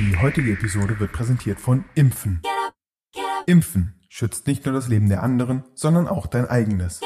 [0.00, 2.40] Die heutige Episode wird präsentiert von Impfen.
[3.44, 7.02] Impfen schützt nicht nur das Leben der anderen, sondern auch dein eigenes.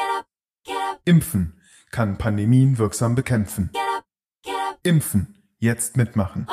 [1.04, 1.58] Impfen
[1.90, 3.70] kann Pandemien wirksam bekämpfen.
[4.84, 5.42] Impfen.
[5.58, 6.46] Jetzt mitmachen.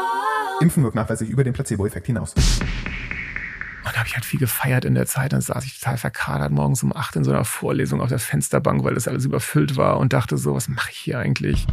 [0.61, 2.33] Impfen wirkt nachweislich über den Placebo-Effekt hinaus.
[2.33, 5.33] Und da habe ich halt viel gefeiert in der Zeit.
[5.33, 8.83] Dann saß ich total verkadert morgens um acht in so einer Vorlesung auf der Fensterbank,
[8.83, 11.67] weil das alles überfüllt war und dachte so, was mache ich hier eigentlich?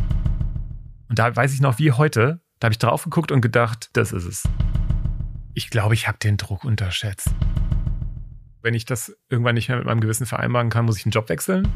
[1.09, 4.13] Und da weiß ich noch wie heute, da habe ich drauf geguckt und gedacht, das
[4.13, 4.49] ist es.
[5.55, 7.31] Ich glaube, ich habe den Druck unterschätzt.
[8.63, 11.29] Wenn ich das irgendwann nicht mehr mit meinem Gewissen vereinbaren kann, muss ich einen Job
[11.29, 11.69] wechseln.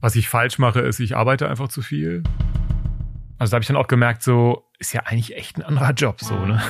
[0.00, 2.22] Was ich falsch mache, ist, ich arbeite einfach zu viel.
[3.38, 6.20] Also da habe ich dann auch gemerkt, so ist ja eigentlich echt ein anderer Job,
[6.20, 6.62] so, ne?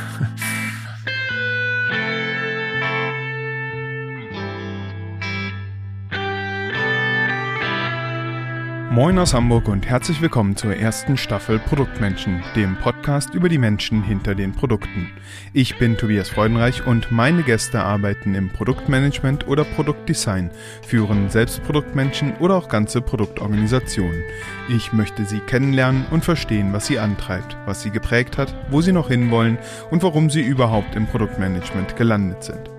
[8.96, 14.02] Moin aus Hamburg und herzlich willkommen zur ersten Staffel Produktmenschen, dem Podcast über die Menschen
[14.02, 15.10] hinter den Produkten.
[15.52, 22.38] Ich bin Tobias Freudenreich und meine Gäste arbeiten im Produktmanagement oder Produktdesign, führen selbst Produktmenschen
[22.38, 24.22] oder auch ganze Produktorganisationen.
[24.70, 28.92] Ich möchte sie kennenlernen und verstehen, was sie antreibt, was sie geprägt hat, wo sie
[28.92, 29.58] noch hinwollen
[29.90, 32.75] und warum sie überhaupt im Produktmanagement gelandet sind.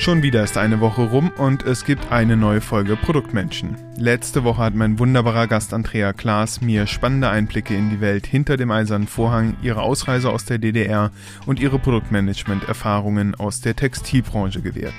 [0.00, 3.76] Schon wieder ist eine Woche rum und es gibt eine neue Folge Produktmenschen.
[3.98, 8.56] Letzte Woche hat mein wunderbarer Gast Andrea Klaas mir spannende Einblicke in die Welt hinter
[8.56, 11.10] dem eisernen Vorhang, ihre Ausreise aus der DDR
[11.44, 14.94] und ihre Produktmanagement-Erfahrungen aus der Textilbranche gewährt.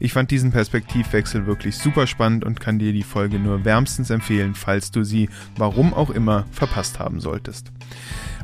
[0.00, 4.54] Ich fand diesen Perspektivwechsel wirklich super spannend und kann dir die Folge nur wärmstens empfehlen,
[4.54, 7.72] falls du sie, warum auch immer, verpasst haben solltest.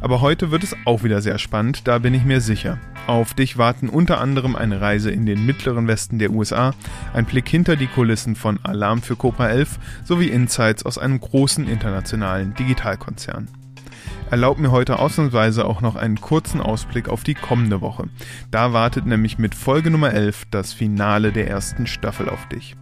[0.01, 2.79] Aber heute wird es auch wieder sehr spannend, da bin ich mir sicher.
[3.07, 6.75] Auf dich warten unter anderem eine Reise in den mittleren Westen der USA,
[7.13, 11.69] ein Blick hinter die Kulissen von Alarm für Cobra 11 sowie Insights aus einem großen
[11.69, 13.49] internationalen Digitalkonzern.
[14.31, 18.05] Erlaub mir heute ausnahmsweise auch noch einen kurzen Ausblick auf die kommende Woche.
[18.53, 22.77] Da wartet nämlich mit Folge Nummer 11 das Finale der ersten Staffel auf dich.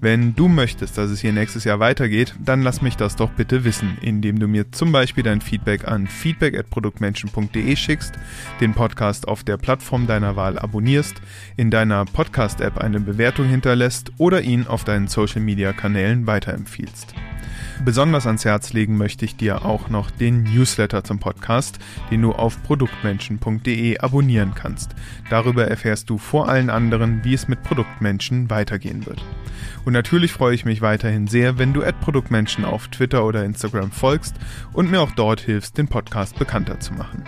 [0.00, 3.64] Wenn du möchtest, dass es hier nächstes Jahr weitergeht, dann lass mich das doch bitte
[3.64, 8.14] wissen, indem du mir zum Beispiel dein Feedback an feedback.produktmenschen.de schickst,
[8.60, 11.14] den Podcast auf der Plattform deiner Wahl abonnierst,
[11.56, 17.14] in deiner Podcast-App eine Bewertung hinterlässt oder ihn auf deinen Social-Media-Kanälen weiterempfiehlst.
[17.84, 21.78] Besonders ans Herz legen möchte ich dir auch noch den Newsletter zum Podcast,
[22.10, 24.94] den du auf produktmenschen.de abonnieren kannst.
[25.28, 29.24] Darüber erfährst du vor allen anderen, wie es mit Produktmenschen weitergehen wird.
[29.84, 34.34] Und natürlich freue ich mich weiterhin sehr, wenn du Produktmenschen auf Twitter oder Instagram folgst
[34.72, 37.24] und mir auch dort hilfst, den Podcast bekannter zu machen.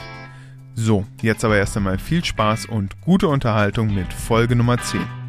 [0.75, 5.22] So, jetzt aber erst einmal viel Spaß und gute Unterhaltung mit Folge Nummer 10.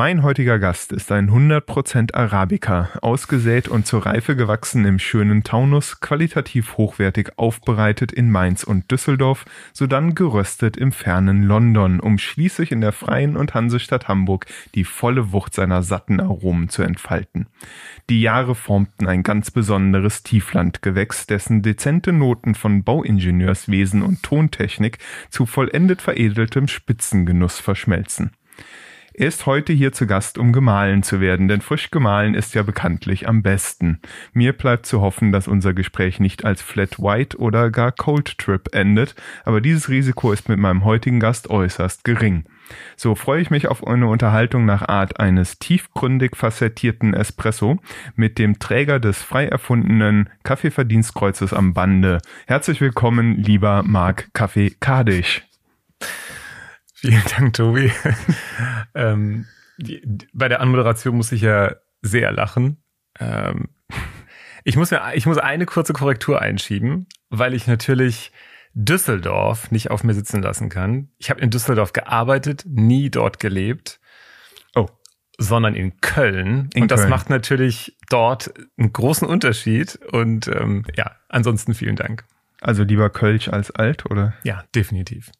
[0.00, 6.00] Mein heutiger Gast ist ein 100% Arabica, ausgesät und zur Reife gewachsen im schönen Taunus,
[6.00, 9.44] qualitativ hochwertig aufbereitet in Mainz und Düsseldorf,
[9.74, 15.32] sodann geröstet im fernen London, um schließlich in der freien und Hansestadt Hamburg die volle
[15.32, 17.48] Wucht seiner satten Aromen zu entfalten.
[18.08, 24.96] Die Jahre formten ein ganz besonderes Tieflandgewächs, dessen dezente Noten von Bauingenieurswesen und Tontechnik
[25.28, 28.30] zu vollendet veredeltem Spitzengenuss verschmelzen.
[29.20, 32.62] Er ist heute hier zu Gast, um gemahlen zu werden, denn frisch gemahlen ist ja
[32.62, 34.00] bekanntlich am besten.
[34.32, 38.74] Mir bleibt zu hoffen, dass unser Gespräch nicht als Flat White oder gar Cold Trip
[38.74, 39.14] endet,
[39.44, 42.44] aber dieses Risiko ist mit meinem heutigen Gast äußerst gering.
[42.96, 47.78] So freue ich mich auf eine Unterhaltung nach Art eines tiefgründig facettierten Espresso
[48.14, 52.22] mit dem Träger des frei erfundenen Kaffeeverdienstkreuzes am Bande.
[52.46, 55.42] Herzlich willkommen, lieber Marc Kaffee Kadisch.
[57.00, 57.90] Vielen Dank, Tobi.
[58.94, 59.46] ähm,
[59.78, 60.02] die,
[60.34, 62.82] bei der Anmoderation muss ich ja sehr lachen.
[63.18, 63.68] Ähm,
[64.64, 68.32] ich, muss mir, ich muss eine kurze Korrektur einschieben, weil ich natürlich
[68.74, 71.08] Düsseldorf nicht auf mir sitzen lassen kann.
[71.16, 73.98] Ich habe in Düsseldorf gearbeitet, nie dort gelebt.
[74.74, 74.88] Oh.
[75.38, 76.68] Sondern in Köln.
[76.74, 77.10] In und das Köln.
[77.10, 79.98] macht natürlich dort einen großen Unterschied.
[80.12, 82.24] Und ähm, ja, ansonsten vielen Dank.
[82.60, 84.34] Also lieber Kölsch als alt, oder?
[84.44, 85.32] Ja, definitiv.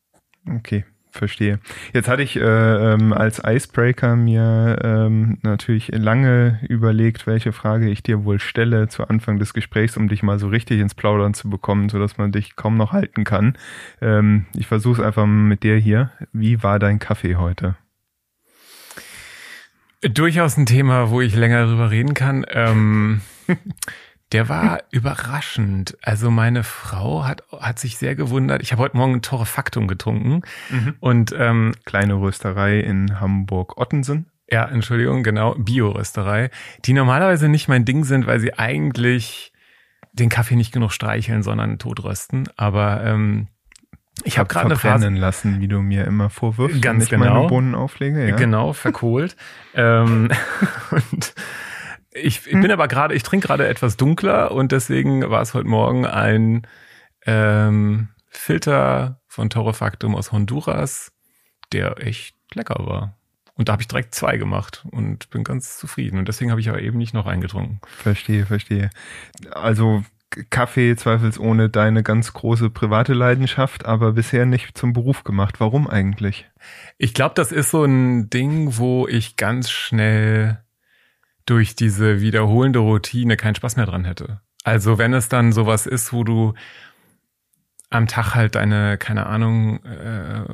[0.49, 0.87] Okay.
[1.13, 1.59] Verstehe.
[1.93, 8.03] Jetzt hatte ich äh, ähm, als Icebreaker mir ähm, natürlich lange überlegt, welche Frage ich
[8.03, 11.51] dir wohl stelle zu Anfang des Gesprächs, um dich mal so richtig ins Plaudern zu
[11.51, 13.59] bekommen, so dass man dich kaum noch halten kann.
[14.01, 16.13] Ähm, ich versuche es einfach mit dir hier.
[16.33, 17.77] Wie war dein Kaffee heute?
[20.03, 22.47] Durchaus ein Thema, wo ich länger drüber reden kann.
[22.49, 23.21] Ähm,
[24.33, 25.97] Der war überraschend.
[26.03, 28.63] Also meine Frau hat, hat sich sehr gewundert.
[28.63, 30.43] Ich habe heute Morgen ein Torrefaktum getrunken.
[30.71, 30.95] Mhm.
[31.01, 34.27] Und ähm, kleine Rösterei in Hamburg-Ottensen.
[34.49, 36.51] Ja, Entschuldigung, genau, Bio-Rösterei,
[36.85, 39.53] die normalerweise nicht mein Ding sind, weil sie eigentlich
[40.13, 42.49] den Kaffee nicht genug streicheln, sondern totrösten.
[42.57, 43.49] Aber ähm,
[44.25, 47.35] ich habe gerade eine Phase lassen, wie du mir immer vorwirfst, ganz wenn ich genau,
[47.35, 48.29] meine Bohnen auflege.
[48.29, 48.37] Ja?
[48.37, 49.37] Genau, verkohlt.
[49.75, 50.31] ähm,
[50.91, 51.35] und
[52.13, 52.71] ich, ich bin hm.
[52.73, 56.67] aber gerade, ich trinke gerade etwas dunkler und deswegen war es heute Morgen ein
[57.27, 61.13] ähm, Filter von Torrefactum aus Honduras,
[61.73, 63.17] der echt lecker war.
[63.55, 66.19] Und da habe ich direkt zwei gemacht und bin ganz zufrieden.
[66.19, 67.81] Und deswegen habe ich aber eben nicht noch eingetrunken.
[67.87, 68.91] Verstehe, verstehe.
[69.51, 70.03] Also
[70.49, 75.61] Kaffee zweifelsohne deine ganz große private Leidenschaft, aber bisher nicht zum Beruf gemacht.
[75.61, 76.49] Warum eigentlich?
[76.99, 80.63] Ich glaube, das ist so ein Ding, wo ich ganz schnell
[81.47, 84.41] durch diese wiederholende Routine keinen Spaß mehr dran hätte.
[84.65, 86.55] Also wenn es dann sowas ist, wo du
[87.89, 89.81] am Tag halt deine, keine Ahnung,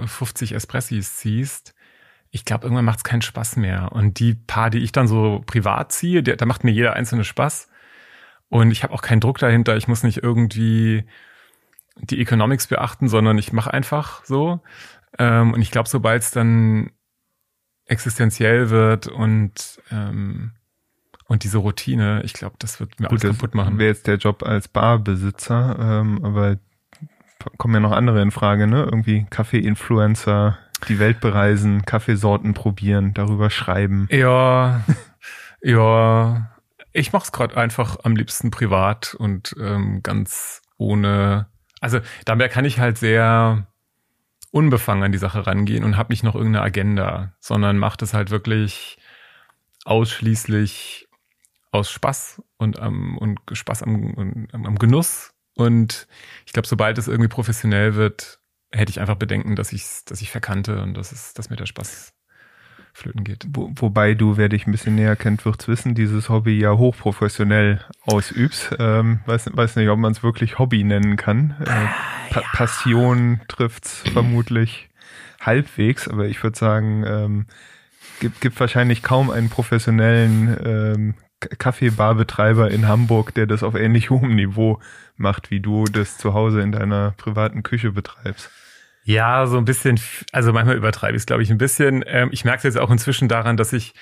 [0.06, 1.74] 50 äh, Espressis ziehst,
[2.30, 3.92] ich glaube, irgendwann macht es keinen Spaß mehr.
[3.92, 7.68] Und die paar, die ich dann so privat ziehe, da macht mir jeder einzelne Spaß.
[8.48, 9.76] Und ich habe auch keinen Druck dahinter.
[9.76, 11.04] Ich muss nicht irgendwie
[11.96, 14.60] die Economics beachten, sondern ich mache einfach so.
[15.18, 16.90] Ähm, und ich glaube, sobald es dann
[17.86, 20.52] existenziell wird und ähm,
[21.28, 23.78] und diese Routine, ich glaube, das wird mir Gut, alles kaputt machen.
[23.78, 26.58] Wäre jetzt der Job als Barbesitzer, ähm, aber
[27.58, 28.84] kommen ja noch andere in Frage, ne?
[28.84, 30.58] Irgendwie Kaffee-Influencer,
[30.88, 34.08] die Welt bereisen, Kaffeesorten probieren, darüber schreiben.
[34.10, 34.84] Ja,
[35.62, 36.50] ja.
[36.92, 41.46] Ich mache es gerade einfach am liebsten privat und ähm, ganz ohne.
[41.80, 43.66] Also dabei kann ich halt sehr
[44.50, 48.30] unbefangen an die Sache rangehen und habe nicht noch irgendeine Agenda, sondern macht es halt
[48.30, 48.96] wirklich
[49.84, 51.05] ausschließlich
[51.70, 55.32] aus Spaß und am und Spaß am, am, am Genuss.
[55.54, 56.06] Und
[56.44, 58.40] ich glaube, sobald es irgendwie professionell wird,
[58.72, 61.66] hätte ich einfach Bedenken, dass ich dass ich verkannte und dass es, dass mir der
[61.66, 62.12] Spaß
[62.96, 63.46] flöten geht.
[63.50, 67.84] Wo, wobei du, wer dich ein bisschen näher kennt, wird's wissen, dieses Hobby ja hochprofessionell
[68.06, 68.74] ausübst.
[68.78, 71.54] Ähm, weiß, weiß nicht, ob man es wirklich Hobby nennen kann.
[71.60, 71.64] Äh,
[72.32, 72.48] pa ja.
[72.52, 74.88] Passion trifft's vermutlich
[75.40, 77.46] halbwegs, aber ich würde sagen, ähm,
[78.20, 84.34] gibt, gibt wahrscheinlich kaum einen professionellen ähm, Kaffeebarbetreiber in Hamburg, der das auf ähnlich hohem
[84.34, 84.80] Niveau
[85.16, 88.50] macht, wie du das zu Hause in deiner privaten Küche betreibst.
[89.04, 90.00] Ja, so ein bisschen,
[90.32, 92.02] also manchmal übertreibe ich es, glaube ich, ein bisschen.
[92.06, 93.94] Ähm, ich merke es jetzt auch inzwischen daran, dass ich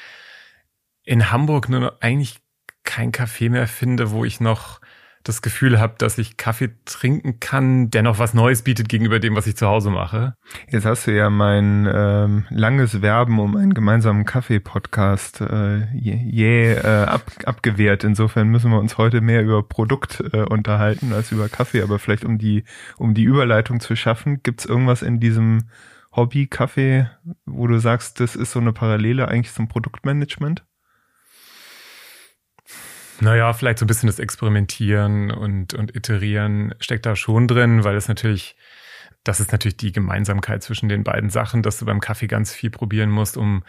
[1.02, 2.38] in Hamburg nur noch eigentlich
[2.84, 4.80] kein Café mehr finde, wo ich noch
[5.24, 9.34] das Gefühl habe, dass ich Kaffee trinken kann, der noch was Neues bietet gegenüber dem,
[9.34, 10.34] was ich zu Hause mache.
[10.68, 17.04] Jetzt hast du ja mein ähm, langes Werben um einen gemeinsamen Kaffee-Podcast äh, je, äh,
[17.04, 18.04] ab, abgewehrt.
[18.04, 21.80] Insofern müssen wir uns heute mehr über Produkt äh, unterhalten als über Kaffee.
[21.82, 22.64] Aber vielleicht um die
[22.98, 25.64] um die Überleitung zu schaffen, gibt's irgendwas in diesem
[26.14, 27.08] Hobby Kaffee,
[27.46, 30.64] wo du sagst, das ist so eine Parallele eigentlich zum Produktmanagement?
[33.20, 37.96] Naja, vielleicht so ein bisschen das Experimentieren und, und Iterieren steckt da schon drin, weil
[37.96, 38.56] es natürlich,
[39.22, 42.70] das ist natürlich die Gemeinsamkeit zwischen den beiden Sachen, dass du beim Kaffee ganz viel
[42.70, 43.62] probieren musst, um,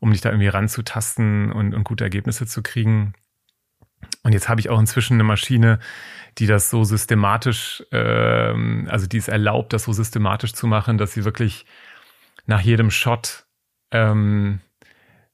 [0.00, 3.14] um dich da irgendwie ranzutasten und, und gute Ergebnisse zu kriegen.
[4.22, 5.78] Und jetzt habe ich auch inzwischen eine Maschine,
[6.38, 11.12] die das so systematisch, ähm, also die es erlaubt, das so systematisch zu machen, dass
[11.12, 11.66] sie wirklich
[12.46, 13.46] nach jedem Shot
[13.90, 14.60] ähm,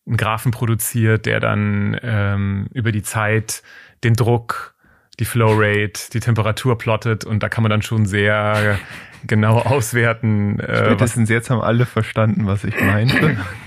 [0.06, 3.62] einen Graphen produziert, der dann ähm, über die Zeit
[4.04, 4.74] den Druck,
[5.18, 8.78] die Flowrate, die Temperatur plottet und da kann man dann schon sehr
[9.26, 10.60] genau auswerten.
[10.60, 13.36] Äh, Spätestens jetzt haben alle verstanden, was ich meinte.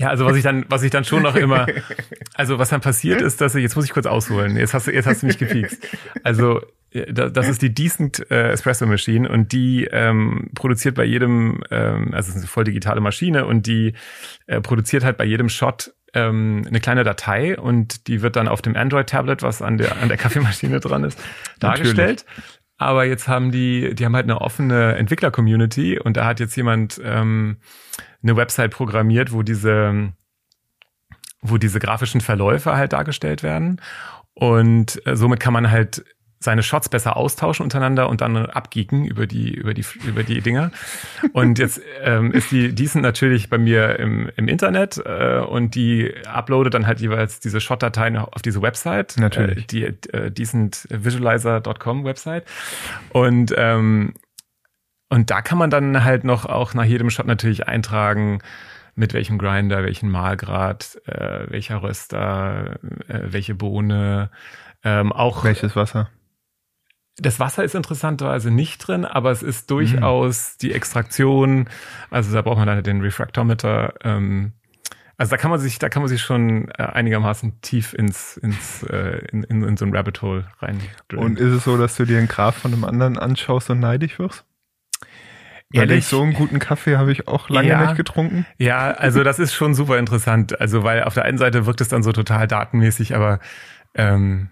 [0.00, 1.66] Ja, also was ich dann, was ich dann schon noch immer,
[2.34, 4.92] also was dann passiert ist, dass ich, jetzt muss ich kurz ausholen, jetzt hast du,
[4.92, 5.86] jetzt hast du mich gepiekst.
[6.24, 12.14] Also das ist die Decent äh, Espresso Machine und die ähm, produziert bei jedem, ähm,
[12.14, 13.92] also es ist eine voll digitale Maschine und die
[14.46, 18.62] äh, produziert halt bei jedem Shot ähm, eine kleine Datei und die wird dann auf
[18.62, 21.22] dem Android-Tablet, was an der, an der Kaffeemaschine dran ist,
[21.58, 22.24] dargestellt.
[22.80, 26.98] Aber jetzt haben die, die haben halt eine offene Entwickler-Community und da hat jetzt jemand
[27.04, 27.58] ähm,
[28.22, 30.14] eine Website programmiert, wo diese,
[31.42, 33.82] wo diese grafischen Verläufe halt dargestellt werden.
[34.32, 36.06] Und äh, somit kann man halt
[36.42, 40.70] seine Shots besser austauschen untereinander und dann abgeeken über die über die über die Dinger.
[41.32, 46.14] Und jetzt ähm, ist die Decent natürlich bei mir im, im Internet äh, und die
[46.26, 52.44] uploadet dann halt jeweils diese Shot-Dateien auf diese Website, natürlich äh, die äh, decentvisualizer.com Website
[53.10, 54.14] und ähm,
[55.10, 58.40] und da kann man dann halt noch auch nach jedem Shot natürlich eintragen
[58.94, 62.78] mit welchem Grinder, welchen Mahlgrad, äh, welcher Röster,
[63.08, 64.30] äh, welche Bohne,
[64.84, 66.08] ähm, auch welches Wasser.
[67.20, 70.58] Das Wasser ist interessanterweise nicht drin, aber es ist durchaus mhm.
[70.62, 71.68] die Extraktion.
[72.10, 73.94] Also da braucht man dann den Refractometer.
[74.02, 74.52] Ähm,
[75.16, 78.82] also da kann man sich, da kann man sich schon äh, einigermaßen tief ins, ins
[78.84, 80.80] äh, in, in, in so ein Rabbit Hole rein.
[81.14, 84.18] Und ist es so, dass du dir einen Graf von einem anderen anschaust und neidisch
[84.18, 84.46] wirst?
[85.72, 86.06] Ehrlich?
[86.06, 88.44] so einen guten Kaffee habe ich auch lange ja, nicht getrunken.
[88.58, 90.60] Ja, also das ist schon super interessant.
[90.60, 93.38] Also weil auf der einen Seite wirkt es dann so total datenmäßig, aber
[93.94, 94.48] ähm,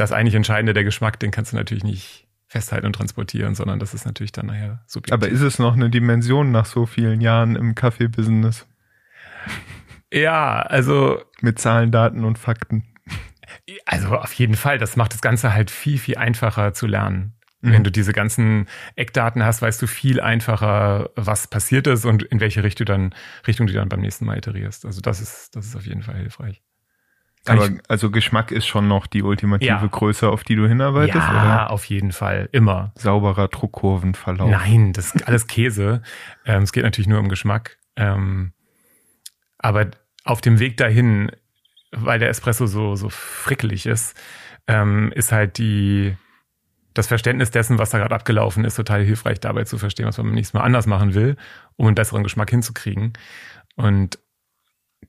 [0.00, 3.94] das eigentlich Entscheidende, der Geschmack, den kannst du natürlich nicht festhalten und transportieren, sondern das
[3.94, 5.12] ist natürlich dann nachher subjektiv.
[5.12, 8.66] Aber ist es noch eine Dimension nach so vielen Jahren im Kaffee-Business?
[10.12, 11.22] Ja, also.
[11.40, 12.84] Mit Zahlen, Daten und Fakten.
[13.84, 17.34] Also auf jeden Fall, das macht das Ganze halt viel, viel einfacher zu lernen.
[17.60, 17.72] Mhm.
[17.72, 22.40] Wenn du diese ganzen Eckdaten hast, weißt du viel einfacher, was passiert ist und in
[22.40, 23.14] welche Richtung, dann,
[23.46, 24.86] Richtung du dann beim nächsten Mal iterierst.
[24.86, 26.62] Also das ist, das ist auf jeden Fall hilfreich.
[27.48, 29.86] Aber also Geschmack ist schon noch die ultimative ja.
[29.86, 31.70] Größe, auf die du hinarbeitest, ja, oder?
[31.70, 32.92] auf jeden Fall, immer.
[32.96, 34.50] Sauberer Druckkurvenverlauf.
[34.50, 36.02] Nein, das ist alles Käse.
[36.44, 37.78] ähm, es geht natürlich nur um Geschmack.
[37.96, 38.52] Ähm,
[39.58, 39.90] aber
[40.24, 41.32] auf dem Weg dahin,
[41.90, 44.16] weil der Espresso so, so frickelig ist,
[44.66, 46.16] ähm, ist halt die,
[46.94, 50.26] das Verständnis dessen, was da gerade abgelaufen ist, total hilfreich dabei zu verstehen, was man
[50.26, 51.36] beim nächsten Mal anders machen will,
[51.76, 53.14] um einen besseren Geschmack hinzukriegen.
[53.76, 54.18] Und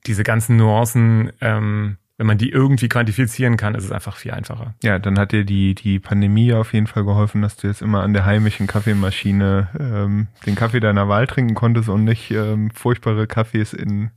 [0.06, 4.74] diese ganzen Nuancen, ähm, wenn man die irgendwie quantifizieren kann, ist es einfach viel einfacher.
[4.82, 8.02] Ja, dann hat dir die, die Pandemie auf jeden Fall geholfen, dass du jetzt immer
[8.02, 13.26] an der heimischen Kaffeemaschine ähm, den Kaffee deiner Wahl trinken konntest und nicht ähm, furchtbare
[13.26, 14.10] Kaffees in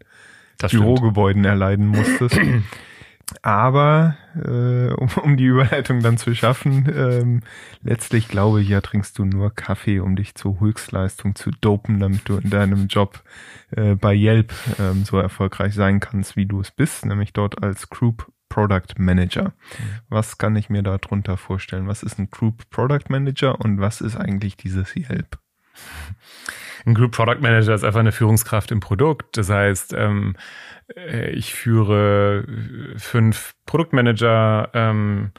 [0.57, 2.37] das Bürogebäuden erleiden musstest.
[3.41, 7.41] Aber äh, um, um die Überleitung dann zu schaffen, ähm,
[7.81, 12.27] letztlich glaube ich ja, trinkst du nur Kaffee, um dich zur Höchstleistung zu dopen, damit
[12.27, 13.23] du in deinem Job
[13.71, 17.89] äh, bei Yelp ähm, so erfolgreich sein kannst, wie du es bist, nämlich dort als
[17.89, 19.53] Group Product Manager.
[20.09, 21.87] Was kann ich mir darunter vorstellen?
[21.87, 25.39] Was ist ein Group Product Manager und was ist eigentlich dieses Yelp?
[26.85, 29.37] Ein Group Product Manager ist einfach eine Führungskraft im Produkt.
[29.37, 30.72] Das heißt, ähm, äh,
[31.31, 32.45] ich führe
[32.97, 35.31] fünf Produktmanager ähm,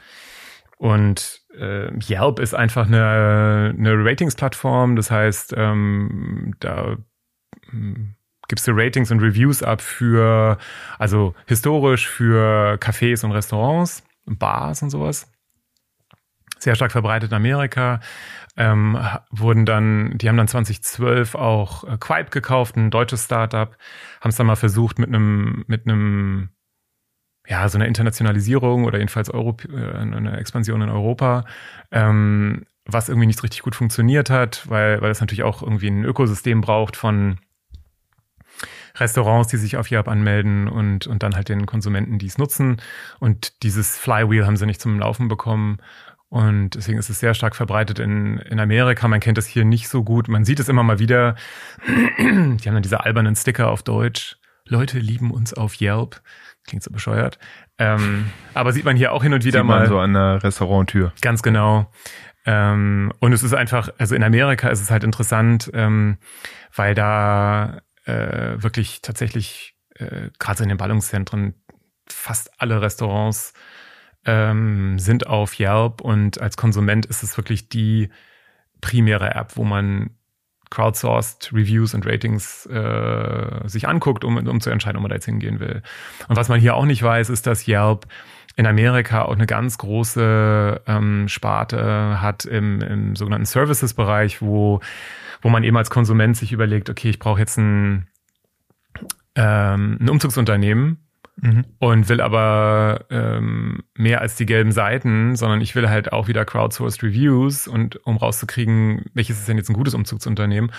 [0.77, 4.95] und äh, Yelp ist einfach eine, eine Ratings-Plattform.
[4.95, 6.97] Das heißt, ähm, da
[7.69, 8.15] hm,
[8.47, 10.57] gibst du Ratings und Reviews ab für,
[10.99, 15.31] also historisch für Cafés und Restaurants, Bars und sowas.
[16.65, 17.99] Sehr stark verbreitet in Amerika
[18.57, 18.97] ähm,
[19.29, 23.77] wurden dann, die haben dann 2012 auch äh, Quipe gekauft, ein deutsches Startup,
[24.21, 26.49] haben es dann mal versucht mit einem, mit einem,
[27.47, 31.45] ja, so einer Internationalisierung oder jedenfalls Europ äh, eine Expansion in Europa,
[31.91, 36.03] ähm, was irgendwie nicht richtig gut funktioniert hat, weil, weil es natürlich auch irgendwie ein
[36.03, 37.39] Ökosystem braucht von
[38.95, 42.81] Restaurants, die sich auf Yelp anmelden und, und dann halt den Konsumenten, die es nutzen.
[43.19, 45.79] Und dieses Flywheel haben sie nicht zum Laufen bekommen.
[46.29, 49.07] Und deswegen ist es sehr stark verbreitet in, in Amerika.
[49.07, 50.27] Man kennt es hier nicht so gut.
[50.27, 51.35] Man sieht es immer mal wieder.
[52.17, 54.37] Die haben dann diese albernen Sticker auf Deutsch.
[54.67, 56.21] Leute lieben uns auf Yelp.
[56.65, 57.37] Klingt so bescheuert.
[57.77, 59.87] Ähm, aber sieht man hier auch hin und wieder sieht man mal.
[59.87, 61.13] so an der Restauranttür.
[61.21, 61.91] Ganz genau.
[62.45, 66.17] Ähm, und es ist einfach, also in Amerika ist es halt interessant, ähm,
[66.73, 71.55] weil da äh, wirklich tatsächlich, äh, gerade so in den Ballungszentren,
[72.07, 73.53] fast alle Restaurants
[74.25, 78.09] ähm, sind auf Yelp und als Konsument ist es wirklich die
[78.81, 80.11] primäre App, wo man
[80.69, 85.25] crowdsourced Reviews und Ratings äh, sich anguckt, um, um zu entscheiden, ob man da jetzt
[85.25, 85.81] hingehen will.
[86.27, 88.07] Und was man hier auch nicht weiß, ist, dass Yelp
[88.55, 94.79] in Amerika auch eine ganz große ähm, Sparte hat im, im sogenannten Services-Bereich, wo,
[95.41, 98.07] wo man eben als Konsument sich überlegt, okay, ich brauche jetzt ein,
[99.35, 101.04] ähm, ein Umzugsunternehmen,
[101.37, 101.65] Mhm.
[101.79, 106.45] Und will aber ähm, mehr als die gelben Seiten, sondern ich will halt auch wieder
[106.45, 110.71] crowdsourced Reviews und um rauszukriegen, welches ist denn jetzt ein gutes Umzugsunternehmen.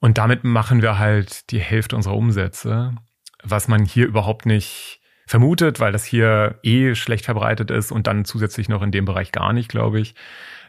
[0.00, 2.94] Und damit machen wir halt die Hälfte unserer Umsätze,
[3.42, 8.24] was man hier überhaupt nicht vermutet, weil das hier eh schlecht verbreitet ist und dann
[8.24, 10.14] zusätzlich noch in dem Bereich gar nicht, glaube ich.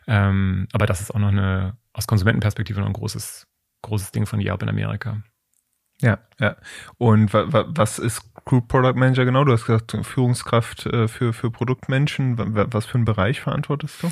[0.08, 3.48] Ähm, aber das ist auch noch eine aus Konsumentenperspektive noch ein großes,
[3.82, 5.24] großes Ding von Yelp in Amerika.
[6.02, 6.56] Ja, ja.
[6.98, 9.44] Und wa, wa, was ist Group Product Manager genau?
[9.44, 12.36] Du hast gesagt, Führungskraft äh, für, für Produktmenschen.
[12.38, 14.10] Was für einen Bereich verantwortest du?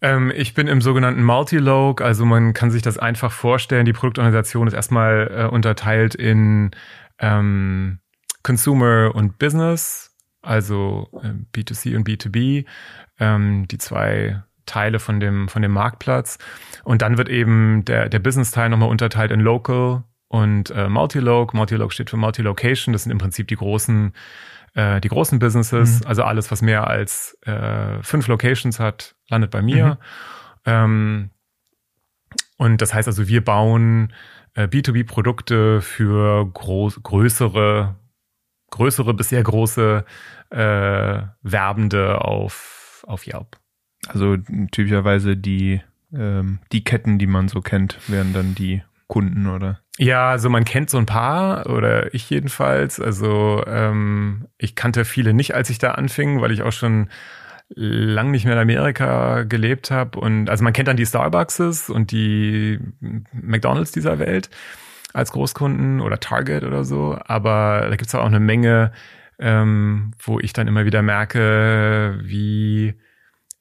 [0.00, 3.86] Ähm, ich bin im sogenannten Multilog, also man kann sich das einfach vorstellen.
[3.86, 6.70] Die Produktorganisation ist erstmal äh, unterteilt in
[7.18, 7.98] ähm,
[8.42, 12.66] Consumer und Business, also äh, B2C und B2B,
[13.18, 16.38] ähm, die zwei Teile von dem, von dem Marktplatz.
[16.84, 21.54] Und dann wird eben der, der Business-Teil nochmal unterteilt in Local und äh, Multiloc.
[21.54, 22.92] Multiloc steht für Multilocation.
[22.92, 24.12] Das sind im Prinzip die großen,
[24.74, 26.00] äh, die großen Businesses.
[26.00, 26.06] Mhm.
[26.06, 29.86] Also alles, was mehr als äh, fünf Locations hat, landet bei mir.
[29.86, 29.96] Mhm.
[30.64, 31.30] Ähm,
[32.58, 34.12] und das heißt also, wir bauen
[34.54, 37.94] äh, B2B-Produkte für groß, größere,
[38.70, 40.04] größere bis sehr große
[40.50, 43.58] äh, Werbende auf, auf Yelp.
[44.08, 44.36] Also
[44.72, 49.80] typischerweise die, ähm, die Ketten, die man so kennt, wären dann die Kunden, oder?
[49.98, 53.00] Ja, also man kennt so ein paar, oder ich jedenfalls.
[53.00, 57.08] Also ähm, ich kannte viele nicht, als ich da anfing, weil ich auch schon
[57.74, 60.20] lang nicht mehr in Amerika gelebt habe.
[60.20, 62.78] Und also man kennt dann die Starbuckses und die
[63.32, 64.50] McDonalds dieser Welt
[65.14, 67.18] als Großkunden oder Target oder so.
[67.24, 68.92] Aber da gibt's auch eine Menge,
[69.38, 72.94] ähm, wo ich dann immer wieder merke, wie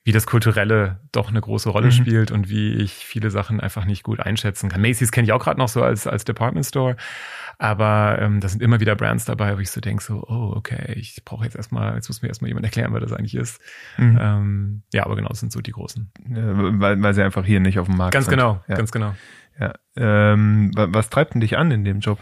[0.05, 1.91] wie das Kulturelle doch eine große Rolle mhm.
[1.91, 4.79] spielt und wie ich viele Sachen einfach nicht gut einschätzen kann.
[4.79, 6.95] Macy's kenne ich auch gerade noch so als, als Department Store,
[7.57, 10.93] aber ähm, da sind immer wieder Brands dabei, wo ich so denke, so, oh, okay,
[10.95, 13.59] ich brauche jetzt erstmal, jetzt muss mir erstmal jemand erklären, was das eigentlich ist.
[13.97, 14.19] Mhm.
[14.21, 16.11] Ähm, ja, aber genau, das sind so die großen.
[16.29, 18.37] Ja, weil, weil sie einfach hier nicht auf dem Markt ganz sind.
[18.37, 18.75] Ganz genau, ja.
[18.75, 19.15] ganz genau.
[19.59, 19.73] Ja.
[19.95, 22.19] Ähm, was treibt denn dich an in dem Job?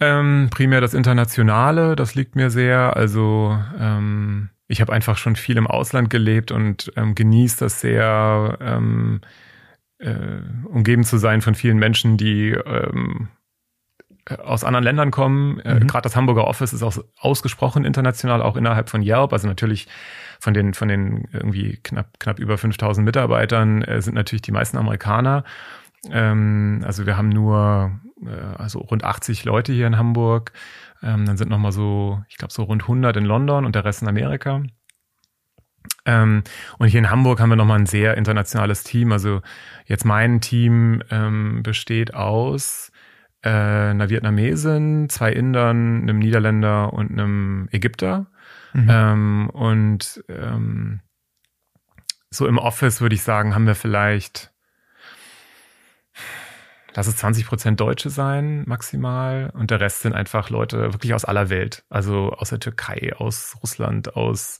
[0.00, 2.96] Ähm, primär das Internationale, das liegt mir sehr.
[2.96, 8.58] Also ähm, ich habe einfach schon viel im Ausland gelebt und ähm, genieße das sehr,
[8.60, 9.20] ähm,
[9.98, 10.14] äh,
[10.64, 13.28] umgeben zu sein von vielen Menschen, die ähm,
[14.36, 15.60] aus anderen Ländern kommen.
[15.60, 15.86] Äh, mhm.
[15.86, 19.32] Gerade das Hamburger Office ist auch ausgesprochen international, auch innerhalb von Yelp.
[19.32, 19.88] Also natürlich
[20.40, 24.76] von den von den irgendwie knapp knapp über 5000 Mitarbeitern äh, sind natürlich die meisten
[24.76, 25.44] Amerikaner.
[26.10, 30.52] Ähm, also wir haben nur äh, also rund 80 Leute hier in Hamburg.
[31.02, 33.84] Ähm, dann sind noch mal so, ich glaube so rund 100 in London und der
[33.84, 34.62] Rest in Amerika.
[36.04, 36.42] Ähm,
[36.78, 39.12] und hier in Hamburg haben wir noch mal ein sehr internationales Team.
[39.12, 39.42] Also
[39.86, 42.90] jetzt mein Team ähm, besteht aus
[43.42, 48.26] äh, einer Vietnamesin, zwei Indern, einem Niederländer und einem Ägypter.
[48.72, 48.88] Mhm.
[48.90, 51.00] Ähm, und ähm,
[52.30, 54.52] so im Office würde ich sagen, haben wir vielleicht
[56.98, 59.52] lass es 20 Prozent Deutsche sein, maximal.
[59.54, 61.84] Und der Rest sind einfach Leute wirklich aus aller Welt.
[61.88, 64.58] Also aus der Türkei, aus Russland, aus,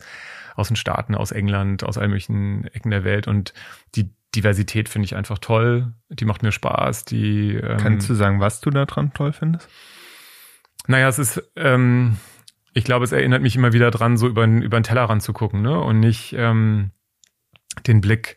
[0.55, 3.27] aus den Staaten, aus England, aus allen möglichen Ecken der Welt.
[3.27, 3.55] Und
[3.97, 5.95] die Diversität finde ich einfach toll.
[6.11, 7.07] Die macht mir Spaß.
[7.07, 9.69] Die, ähm, Kannst du sagen, was du da dran toll findest?
[10.87, 12.19] Naja, es ist, ähm,
[12.73, 15.63] ich glaube, es erinnert mich immer wieder dran, so über, über den Tellerrand zu gucken,
[15.63, 15.81] ne?
[15.81, 16.93] Und nicht ähm,
[17.89, 18.37] den Blick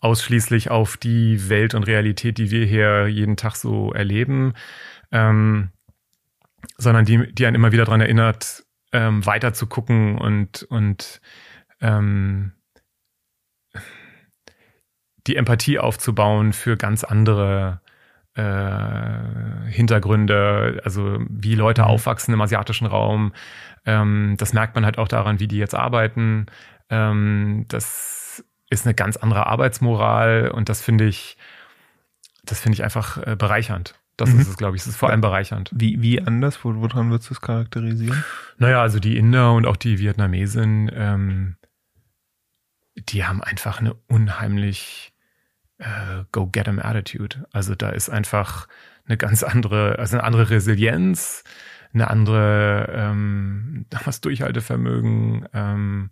[0.00, 4.54] ausschließlich auf die Welt und Realität, die wir hier jeden Tag so erleben,
[5.12, 5.70] ähm,
[6.78, 11.20] sondern die, die einen immer wieder daran erinnert, ähm, weiter zu gucken und, und
[11.80, 12.52] ähm,
[15.26, 17.80] die Empathie aufzubauen für ganz andere
[18.34, 21.88] äh, Hintergründe, also wie Leute mhm.
[21.88, 23.32] aufwachsen im asiatischen Raum.
[23.84, 26.46] Ähm, das merkt man halt auch daran, wie die jetzt arbeiten.
[26.90, 28.15] Ähm, das
[28.80, 31.36] ist eine ganz andere Arbeitsmoral und das finde ich,
[32.44, 33.94] das finde ich einfach äh, bereichernd.
[34.16, 34.40] Das mhm.
[34.40, 34.82] ist es, glaube ich.
[34.82, 35.70] Es ist vor allem bereichernd.
[35.74, 36.64] Wie, wie anders?
[36.64, 38.24] Wo, woran würdest du es charakterisieren?
[38.58, 41.56] Naja, also die Inder und auch die Vietnamesen, ähm,
[42.96, 45.12] die haben einfach eine unheimlich
[45.78, 47.46] äh, Go-Get-em Attitude.
[47.52, 48.68] Also da ist einfach
[49.06, 51.44] eine ganz andere, also eine andere Resilienz,
[51.92, 56.10] eine andere, ähm, was Durchhaltevermögen, ähm,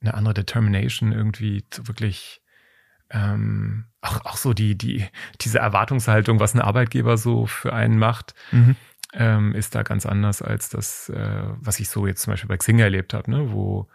[0.00, 2.42] eine andere Determination irgendwie zu wirklich
[3.10, 5.04] ähm, auch, auch so die, die,
[5.40, 8.76] diese Erwartungshaltung, was ein Arbeitgeber so für einen macht, mhm.
[9.12, 12.56] ähm, ist da ganz anders als das, äh, was ich so jetzt zum Beispiel bei
[12.56, 13.52] Xing erlebt habe, ne?
[13.52, 13.88] wo,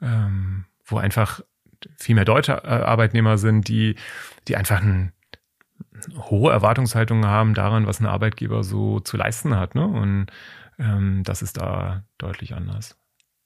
[0.00, 1.40] ähm, wo einfach
[1.96, 3.96] viel mehr deutsche äh, Arbeitnehmer sind, die,
[4.48, 5.12] die einfach ein,
[6.16, 9.74] hohe Erwartungshaltungen haben daran, was ein Arbeitgeber so zu leisten hat.
[9.74, 9.86] Ne?
[9.86, 10.26] Und
[10.78, 12.98] ähm, das ist da deutlich anders.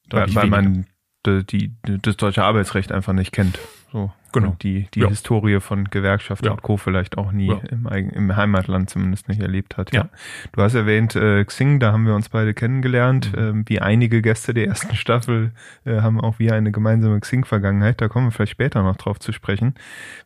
[0.09, 0.87] Deutlich weil, weil man
[1.26, 3.59] die, das deutsche Arbeitsrecht einfach nicht kennt.
[3.92, 4.12] So.
[4.33, 4.50] Genau.
[4.50, 5.09] Und die, die ja.
[5.09, 6.52] Historie von Gewerkschaften ja.
[6.52, 6.76] und Co.
[6.76, 7.61] vielleicht auch nie ja.
[7.70, 9.92] im, im Heimatland zumindest nicht erlebt hat.
[9.92, 10.09] Ja.
[10.52, 13.33] Du hast erwähnt äh, Xing, da haben wir uns beide kennengelernt.
[13.33, 13.38] Mhm.
[13.38, 15.50] Ähm, wie einige Gäste der ersten Staffel
[15.85, 18.00] äh, haben auch wir eine gemeinsame Xing-Vergangenheit.
[18.00, 19.74] Da kommen wir vielleicht später noch drauf zu sprechen.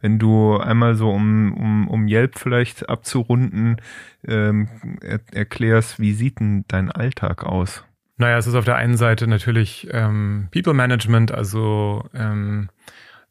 [0.02, 3.78] Wenn du einmal so um, um, um Yelp vielleicht abzurunden
[4.26, 4.68] ähm,
[5.00, 7.84] er, erklärst, wie sieht denn dein Alltag aus?
[8.16, 12.68] Naja, es ist auf der einen Seite natürlich ähm, People Management, also ähm,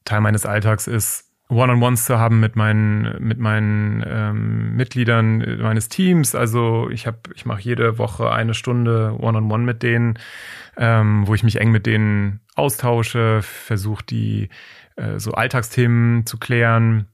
[0.03, 6.35] Teil meines Alltags ist, One-on-Ones zu haben mit meinen mit meinen ähm, Mitgliedern meines Teams.
[6.35, 10.19] Also ich habe ich mache jede Woche eine Stunde One-on-One -on -One mit denen,
[10.77, 14.49] ähm, wo ich mich eng mit denen austausche, versuche die
[14.95, 17.07] äh, so Alltagsthemen zu klären.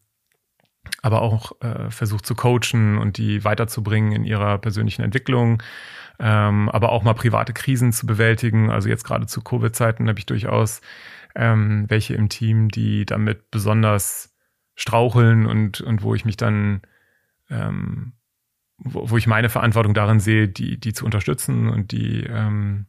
[1.02, 5.62] aber auch äh, versucht zu coachen und die weiterzubringen in ihrer persönlichen Entwicklung,
[6.20, 8.70] ähm, aber auch mal private Krisen zu bewältigen.
[8.70, 10.82] Also jetzt gerade zu Covid-Zeiten habe ich durchaus
[11.36, 14.36] ähm, welche im Team, die damit besonders
[14.76, 16.82] straucheln und, und wo ich mich dann,
[17.50, 18.14] ähm,
[18.78, 22.88] wo, wo ich meine Verantwortung darin sehe, die, die zu unterstützen und die ähm,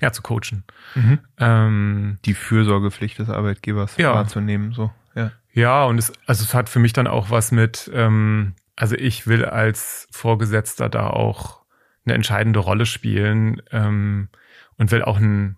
[0.00, 0.64] ja, zu coachen.
[0.94, 1.18] Mhm.
[1.38, 4.14] Ähm, die Fürsorgepflicht des Arbeitgebers ja.
[4.14, 4.92] wahrzunehmen, so.
[5.14, 8.96] Ja, ja und es, also es hat für mich dann auch was mit, ähm, also
[8.96, 11.63] ich will als Vorgesetzter da auch
[12.04, 14.28] eine entscheidende Rolle spielen ähm,
[14.76, 15.56] und will auch ein,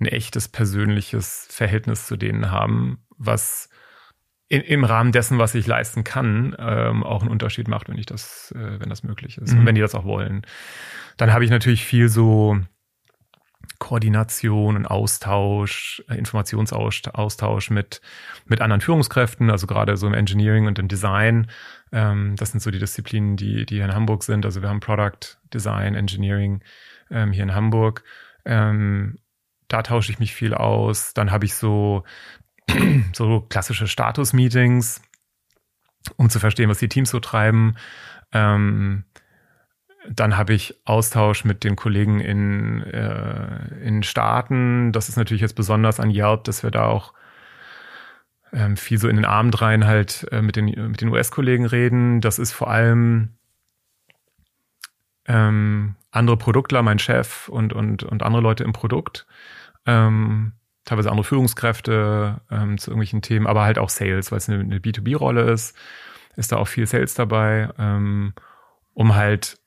[0.00, 3.68] ein echtes persönliches Verhältnis zu denen haben, was
[4.48, 8.06] in, im Rahmen dessen, was ich leisten kann, ähm, auch einen Unterschied macht, wenn ich
[8.06, 9.60] das, äh, wenn das möglich ist mhm.
[9.60, 10.42] und wenn die das auch wollen.
[11.16, 12.60] Dann habe ich natürlich viel so
[13.78, 18.00] Koordination und Austausch, äh, Informationsaustausch mit,
[18.46, 21.48] mit anderen Führungskräften, also gerade so im Engineering und im Design.
[21.92, 24.44] Ähm, das sind so die Disziplinen, die, die hier in Hamburg sind.
[24.44, 26.62] Also wir haben Product Design, Engineering
[27.10, 28.04] ähm, hier in Hamburg.
[28.44, 29.18] Ähm,
[29.68, 31.14] da tausche ich mich viel aus.
[31.14, 32.04] Dann habe ich so,
[33.12, 35.02] so klassische Status-Meetings,
[36.16, 37.76] um zu verstehen, was die Teams so treiben.
[38.32, 39.04] Ähm,
[40.08, 44.92] dann habe ich Austausch mit den Kollegen in, äh, in Staaten.
[44.92, 47.14] Das ist natürlich jetzt besonders an Yelp, dass wir da auch
[48.52, 52.20] ähm, viel so in den Abend rein halt äh, mit den, mit den US-Kollegen reden.
[52.20, 53.30] Das ist vor allem
[55.26, 59.26] ähm, andere Produktler, mein Chef und, und, und andere Leute im Produkt.
[59.86, 60.52] Ähm,
[60.84, 64.78] teilweise andere Führungskräfte ähm, zu irgendwelchen Themen, aber halt auch Sales, weil es eine, eine
[64.78, 65.76] B2B-Rolle ist,
[66.36, 68.34] ist da auch viel Sales dabei, ähm,
[68.92, 69.58] um halt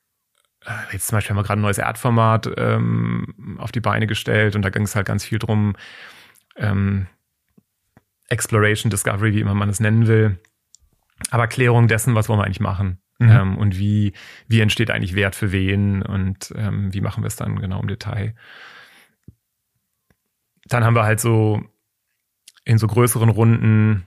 [0.92, 4.62] jetzt zum Beispiel haben wir gerade ein neues Erdformat ähm, auf die Beine gestellt und
[4.64, 5.76] da ging es halt ganz viel drum,
[6.56, 7.08] ähm,
[8.30, 10.40] Exploration, Discovery, wie immer man es nennen will,
[11.30, 13.30] aber Klärung dessen, was wollen wir eigentlich machen mhm.
[13.30, 14.14] ähm, und wie,
[14.48, 17.88] wie entsteht eigentlich Wert für wen und ähm, wie machen wir es dann genau im
[17.88, 18.36] Detail.
[20.66, 21.64] Dann haben wir halt so
[22.66, 24.06] in so größeren Runden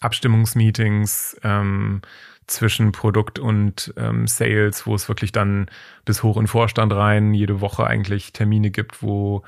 [0.00, 2.00] Abstimmungsmeetings, ähm,
[2.50, 5.66] zwischen Produkt und ähm, Sales, wo es wirklich dann
[6.04, 9.42] bis hoch in Vorstand rein jede Woche eigentlich Termine gibt, wo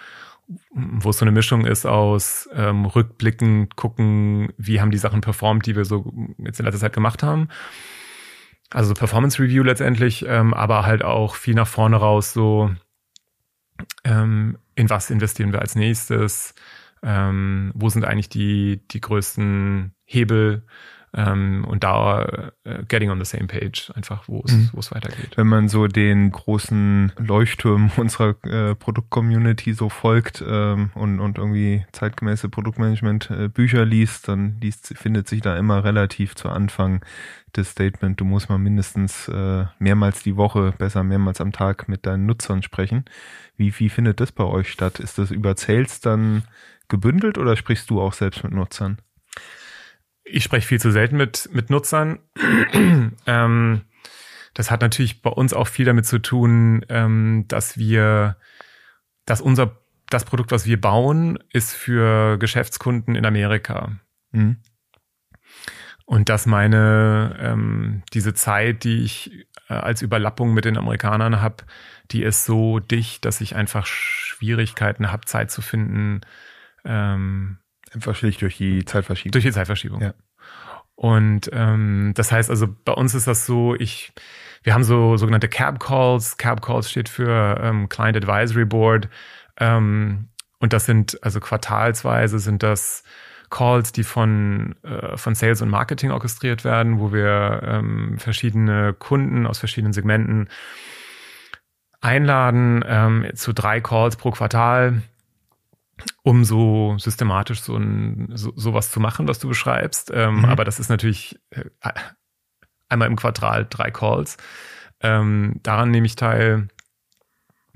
[0.74, 5.66] wo es so eine Mischung ist aus ähm, Rückblicken, gucken, wie haben die Sachen performt,
[5.66, 7.48] die wir so jetzt in letzter Zeit gemacht haben.
[8.70, 12.70] Also Performance Review letztendlich, ähm, aber halt auch viel nach vorne raus, so
[14.04, 16.54] ähm, in was investieren wir als nächstes,
[17.02, 20.66] ähm, wo sind eigentlich die, die größten Hebel,
[21.14, 24.70] ähm, und da äh, getting on the same page, einfach wo es, mhm.
[24.72, 25.36] wo es weitergeht.
[25.36, 31.84] Wenn man so den großen Leuchtturm unserer äh, Produktcommunity so folgt ähm, und, und irgendwie
[31.92, 37.04] zeitgemäße Produktmanagement äh, Bücher liest, dann liest, findet sich da immer relativ zu Anfang
[37.52, 42.06] das Statement, du musst mal mindestens äh, mehrmals die Woche, besser mehrmals am Tag mit
[42.06, 43.04] deinen Nutzern sprechen.
[43.56, 45.00] Wie, wie findet das bei euch statt?
[45.00, 46.44] Ist das über Sales dann
[46.88, 48.98] gebündelt oder sprichst du auch selbst mit Nutzern?
[50.24, 52.20] Ich spreche viel zu selten mit, mit Nutzern.
[53.26, 53.82] ähm,
[54.54, 58.36] das hat natürlich bei uns auch viel damit zu tun, ähm, dass wir,
[59.24, 59.78] dass unser,
[60.10, 63.92] das Produkt, was wir bauen, ist für Geschäftskunden in Amerika.
[64.30, 64.58] Mhm.
[66.04, 71.64] Und dass meine, ähm, diese Zeit, die ich äh, als Überlappung mit den Amerikanern habe,
[72.10, 76.20] die ist so dicht, dass ich einfach Schwierigkeiten habe, Zeit zu finden,
[76.84, 77.58] ähm,
[78.12, 79.32] Schlicht durch die Zeitverschiebung.
[79.32, 80.00] Durch die Zeitverschiebung.
[80.00, 80.14] Ja.
[80.94, 84.12] Und ähm, das heißt also, bei uns ist das so, ich,
[84.62, 86.36] wir haben so sogenannte Cab Calls.
[86.36, 89.08] Cab Calls steht für ähm, Client Advisory Board.
[89.58, 90.28] Ähm,
[90.60, 93.02] und das sind, also quartalsweise sind das
[93.50, 99.46] Calls, die von, äh, von Sales und Marketing orchestriert werden, wo wir ähm, verschiedene Kunden
[99.46, 100.48] aus verschiedenen Segmenten
[102.00, 105.02] einladen ähm, zu drei Calls pro Quartal
[106.22, 110.10] um so systematisch so, ein, so sowas zu machen, was du beschreibst.
[110.14, 110.44] Ähm, mhm.
[110.46, 111.64] Aber das ist natürlich äh,
[112.88, 114.36] einmal im Quartal drei Calls.
[115.00, 116.68] Ähm, daran nehme ich teil.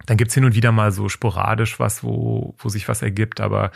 [0.07, 3.73] Dann gibt's hin und wieder mal so sporadisch was, wo, wo sich was ergibt, aber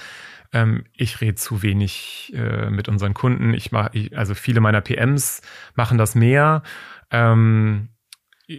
[0.53, 3.55] ähm, ich rede zu wenig äh, mit unseren Kunden.
[3.55, 5.43] Ich mache, also viele meiner PMs
[5.75, 6.63] machen das mehr.
[7.11, 7.89] Ähm,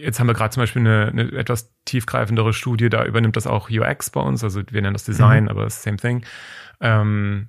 [0.00, 3.68] Jetzt haben wir gerade zum Beispiel eine, eine etwas tiefgreifendere Studie, da übernimmt das auch
[3.68, 5.48] UX bei uns, also wir nennen das Design, mhm.
[5.50, 6.24] aber same thing.
[6.80, 7.48] Ähm,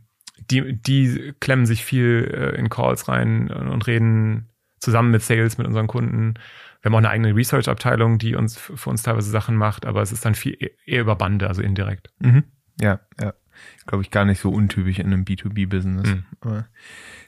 [0.52, 5.68] die, die klemmen sich viel äh, in Calls rein und reden zusammen mit Sales, mit
[5.68, 6.34] unseren Kunden.
[6.82, 10.12] Wir haben auch eine eigene Research-Abteilung, die uns für uns teilweise Sachen macht, aber es
[10.12, 12.10] ist dann viel e-, eher über Bande, also indirekt.
[12.20, 12.44] Mhm.
[12.82, 13.34] Ja, ja.
[13.88, 16.10] glaube ich, gar nicht so untypisch in einem B2B-Business.
[16.10, 16.66] Mhm.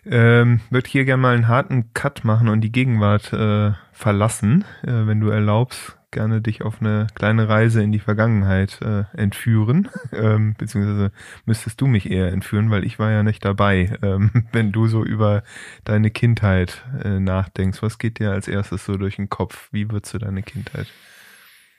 [0.06, 5.08] Ähm, würde hier gerne mal einen harten Cut machen und die Gegenwart äh, verlassen, äh,
[5.08, 10.56] wenn du erlaubst, gerne dich auf eine kleine Reise in die Vergangenheit äh, entführen, ähm,
[10.58, 11.12] beziehungsweise
[11.46, 13.98] müsstest du mich eher entführen, weil ich war ja nicht dabei.
[14.02, 15.44] Ähm, wenn du so über
[15.84, 19.70] deine Kindheit äh, nachdenkst, was geht dir als erstes so durch den Kopf?
[19.72, 20.88] Wie würdest du deine Kindheit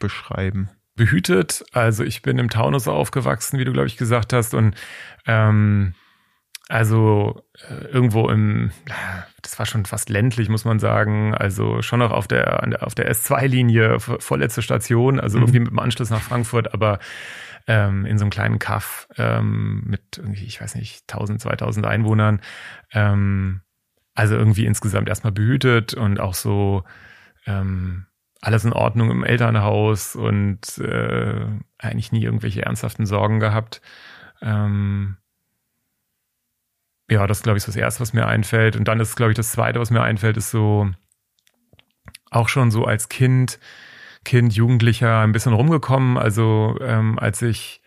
[0.01, 0.69] beschreiben?
[0.97, 4.75] Behütet, also ich bin im Taunus aufgewachsen, wie du glaube ich gesagt hast, und
[5.27, 5.95] ähm,
[6.69, 8.73] also äh, irgendwo im,
[9.43, 11.35] das war schon fast ländlich, muss man sagen.
[11.35, 15.45] Also schon noch auf der, auf der S2-Linie, vorletzte Station, also mhm.
[15.45, 16.99] irgendwie mit dem Anschluss nach Frankfurt, aber
[17.69, 22.41] ähm, in so einem kleinen Kaff ähm, mit irgendwie, ich weiß nicht, 1000, 2000 Einwohnern.
[22.93, 23.63] Ähm,
[24.15, 26.85] also irgendwie insgesamt erstmal behütet und auch so
[27.47, 28.07] ähm,
[28.41, 31.47] alles in Ordnung im Elternhaus und äh,
[31.79, 33.83] eigentlich nie irgendwelche ernsthaften Sorgen gehabt.
[34.41, 35.17] Ähm,
[37.09, 38.77] ja, das glaube ich ist das erste, was mir einfällt.
[38.77, 40.91] Und dann ist, glaube ich, das zweite, was mir einfällt, ist so
[42.31, 43.59] auch schon so als Kind,
[44.25, 46.19] Kind, Jugendlicher ein bisschen rumgekommen.
[46.19, 47.81] Also ähm, als ich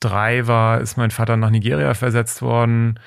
[0.00, 3.00] drei war, ist mein Vater nach Nigeria versetzt worden.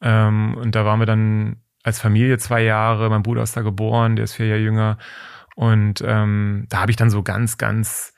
[0.00, 3.10] Ähm, und da waren wir dann als Familie zwei Jahre.
[3.10, 4.98] Mein Bruder ist da geboren, der ist vier Jahre jünger.
[5.56, 8.14] Und ähm, da habe ich dann so ganz, ganz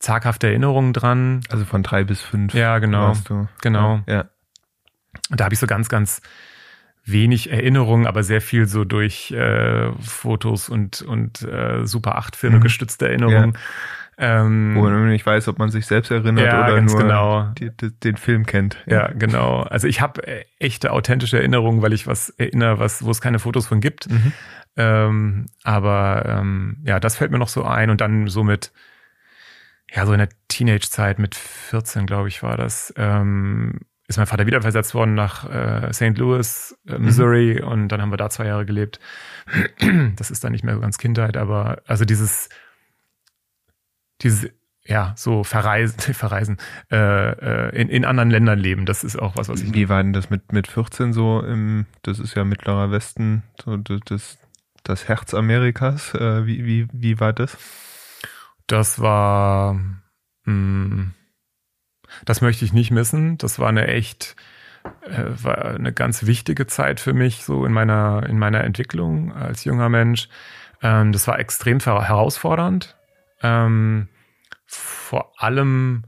[0.00, 1.42] zaghafte Erinnerungen dran.
[1.50, 2.54] Also von drei bis fünf.
[2.54, 3.12] Ja, genau.
[3.60, 4.00] Genau.
[4.08, 4.24] Ja.
[5.30, 6.20] Und da habe ich so ganz, ganz
[7.04, 12.58] wenig Erinnerungen, aber sehr viel so durch äh, Fotos und, und äh, Super 8 Filme
[12.58, 12.62] mhm.
[12.62, 13.52] gestützte Erinnerungen.
[13.52, 13.60] Ja.
[14.42, 17.44] Ähm, Wo man nicht weiß, ob man sich selbst erinnert ja, oder nur genau.
[17.58, 18.76] die, die, den Film kennt.
[18.84, 19.62] Ja, genau.
[19.62, 23.38] Also ich habe äh, echte authentische Erinnerungen, weil ich was erinnere, was, wo es keine
[23.38, 24.10] Fotos von gibt.
[24.10, 24.32] Mhm.
[24.76, 28.72] Ähm, aber ähm, ja, das fällt mir noch so ein und dann so mit
[29.92, 34.46] ja, so in der Teenage-Zeit mit 14, glaube ich, war das, ähm, ist mein Vater
[34.46, 36.18] wieder versetzt worden nach äh, St.
[36.18, 37.68] Louis, äh, Missouri mhm.
[37.68, 38.98] und dann haben wir da zwei Jahre gelebt.
[40.16, 42.48] Das ist dann nicht mehr so ganz Kindheit, aber also dieses,
[44.20, 44.50] dieses,
[44.84, 46.58] ja, so verreisen, verreisen,
[46.90, 49.72] äh, äh, in, in anderen Ländern leben, das ist auch was, was ich.
[49.72, 53.76] Wie war denn das mit, mit 14 so im, das ist ja mittlerer Westen, so
[53.76, 54.38] das,
[54.82, 57.56] das Herz Amerikas, äh, wie, wie, wie war das?
[58.66, 59.94] Das war, mh,
[60.46, 61.14] hm,
[62.24, 63.38] das möchte ich nicht missen.
[63.38, 64.36] Das war eine echt,
[65.02, 69.64] äh, war eine ganz wichtige Zeit für mich, so in meiner, in meiner Entwicklung als
[69.64, 70.28] junger Mensch.
[70.82, 72.96] Ähm, das war extrem herausfordernd.
[73.42, 74.08] Ähm,
[74.66, 76.04] vor allem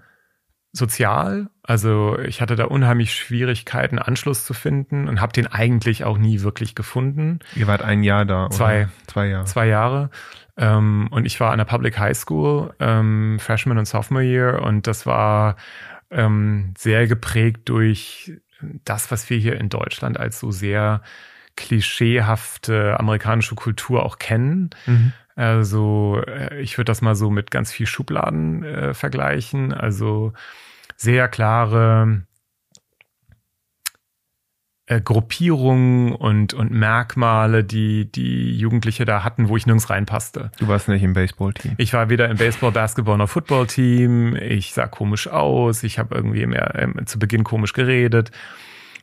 [0.73, 1.49] sozial.
[1.63, 6.41] Also ich hatte da unheimlich Schwierigkeiten, Anschluss zu finden und habe den eigentlich auch nie
[6.41, 7.41] wirklich gefunden.
[7.55, 8.55] Ihr wart ein Jahr da, oder?
[8.55, 8.89] Zwei.
[9.07, 9.45] Zwei Jahre.
[9.45, 10.11] Zwei Jahre.
[10.57, 14.87] Ähm, und ich war an der Public High School, ähm, Freshman und Sophomore Year und
[14.87, 15.57] das war
[16.13, 18.33] ähm, sehr geprägt durch
[18.85, 21.03] das, was wir hier in Deutschland als so sehr
[21.57, 24.71] klischeehafte amerikanische Kultur auch kennen.
[24.87, 25.13] Mhm.
[25.35, 29.73] Also äh, ich würde das mal so mit ganz viel Schubladen äh, vergleichen.
[29.73, 30.33] Also
[30.97, 32.23] sehr klare
[34.93, 40.51] äh, Gruppierungen und, und Merkmale, die die Jugendliche da hatten, wo ich nirgends reinpasste.
[40.59, 41.75] Du warst nicht im Baseballteam.
[41.79, 44.37] Ich war weder im Baseball, Basketball noch Footballteam.
[44.37, 45.83] Ich sah komisch aus.
[45.83, 48.31] Ich habe irgendwie mehr ähm, zu Beginn komisch geredet.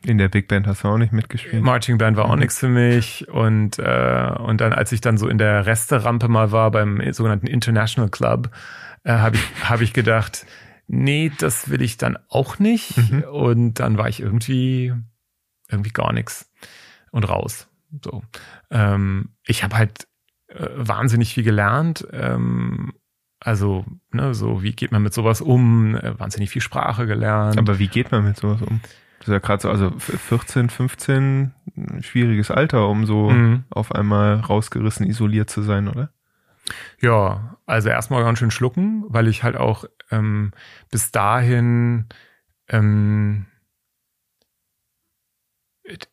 [0.06, 1.62] In der Big Band hast du auch nicht mitgespielt.
[1.62, 2.40] Marching Band war auch mhm.
[2.40, 3.28] nichts für mich.
[3.28, 7.46] Und, äh, und dann, als ich dann so in der Resterampe mal war beim sogenannten
[7.46, 8.50] International Club,
[9.04, 10.46] äh, habe ich, hab ich gedacht,
[10.86, 12.96] nee, das will ich dann auch nicht.
[12.96, 13.24] Mhm.
[13.24, 14.92] Und dann war ich irgendwie
[15.70, 16.50] irgendwie gar nichts
[17.10, 17.68] und raus.
[18.04, 18.22] So.
[18.70, 20.06] Ähm, ich habe halt
[20.48, 22.06] äh, wahnsinnig viel gelernt.
[22.12, 22.92] Ähm,
[23.40, 25.96] also, ne, so, wie geht man mit sowas um?
[25.96, 27.58] Äh, wahnsinnig viel Sprache gelernt.
[27.58, 28.80] Aber wie geht man mit sowas um?
[29.18, 31.52] Das ist ja gerade so, also 14, 15,
[32.00, 33.64] schwieriges Alter, um so mhm.
[33.70, 36.10] auf einmal rausgerissen, isoliert zu sein, oder?
[37.00, 40.52] Ja, also erstmal ganz schön schlucken, weil ich halt auch ähm,
[40.90, 42.06] bis dahin
[42.68, 43.46] ähm,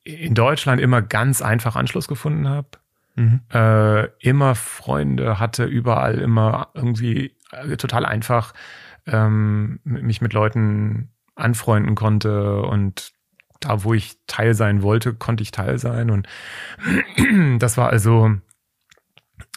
[0.03, 2.69] in Deutschland immer ganz einfach Anschluss gefunden habe.
[3.15, 3.41] Mhm.
[3.51, 8.53] Äh, immer Freunde hatte, überall immer irgendwie äh, total einfach
[9.05, 13.13] ähm, mich mit Leuten anfreunden konnte und
[13.59, 16.11] da, wo ich Teil sein wollte, konnte ich Teil sein.
[16.11, 16.27] Und
[17.59, 18.35] das war also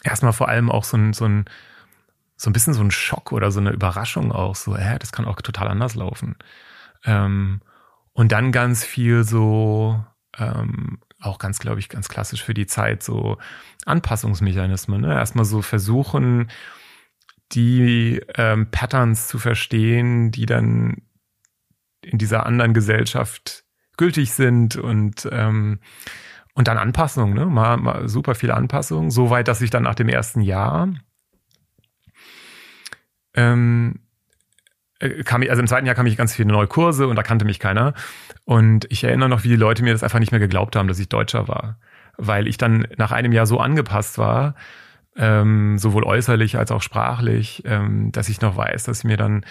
[0.03, 1.45] erstmal vor allem auch so ein, so ein,
[2.35, 4.55] so ein bisschen so ein Schock oder so eine Überraschung auch.
[4.55, 6.35] So, hä, das kann auch total anders laufen.
[7.05, 7.61] Ähm,
[8.13, 10.03] und dann ganz viel so
[10.37, 13.37] ähm, auch ganz, glaube ich, ganz klassisch für die Zeit, so
[13.85, 15.01] Anpassungsmechanismen.
[15.01, 15.13] Ne?
[15.13, 16.49] Erstmal so versuchen,
[17.51, 20.97] die ähm, Patterns zu verstehen, die dann
[22.01, 23.65] in dieser anderen Gesellschaft
[23.97, 25.79] gültig sind und ähm,
[26.53, 27.45] und dann Anpassung, ne?
[27.45, 30.89] Mal, mal super viele Anpassungen, so weit, dass ich dann nach dem ersten Jahr
[33.33, 34.10] ähm, äh,
[35.23, 37.45] kam ich, also im zweiten Jahr kam ich ganz viele neue Kurse und da kannte
[37.45, 37.93] mich keiner.
[38.45, 40.99] Und ich erinnere noch, wie die Leute mir das einfach nicht mehr geglaubt haben, dass
[40.99, 41.77] ich Deutscher war.
[42.17, 44.55] Weil ich dann nach einem Jahr so angepasst war,
[45.15, 49.45] ähm, sowohl äußerlich als auch sprachlich, ähm, dass ich noch weiß, dass mir dann,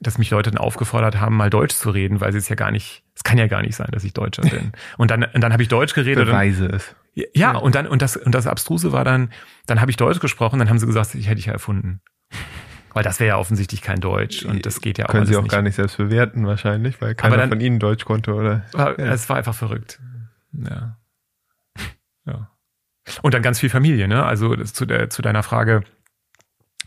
[0.00, 2.70] dass mich Leute dann aufgefordert haben, mal Deutsch zu reden, weil sie es ja gar
[2.70, 4.72] nicht, es kann ja gar nicht sein, dass ich Deutscher bin.
[4.96, 6.26] Und dann, und dann habe ich Deutsch geredet.
[6.26, 6.94] Beweise es.
[7.14, 9.30] Ja, ja, und dann, und das, und das Abstruse war dann,
[9.66, 12.00] dann habe ich Deutsch gesprochen, dann haben sie gesagt, ich hätte ich ja erfunden.
[12.96, 15.42] Weil das wäre ja offensichtlich kein Deutsch und das geht ja auch Können Sie auch
[15.42, 15.50] nicht.
[15.52, 18.64] gar nicht selbst bewerten wahrscheinlich, weil keiner dann- von Ihnen Deutsch konnte, oder?
[18.72, 19.12] War, Ja.
[19.12, 20.00] Es war einfach verrückt.
[20.52, 20.96] Ja.
[22.24, 22.50] Ja.
[23.20, 24.24] Und dann ganz viel Familie, ne?
[24.24, 25.84] Also das zu, der, zu deiner Frage,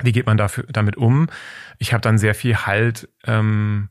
[0.01, 1.27] wie geht man dafür, damit um?
[1.77, 3.89] Ich habe dann sehr viel Halt ähm,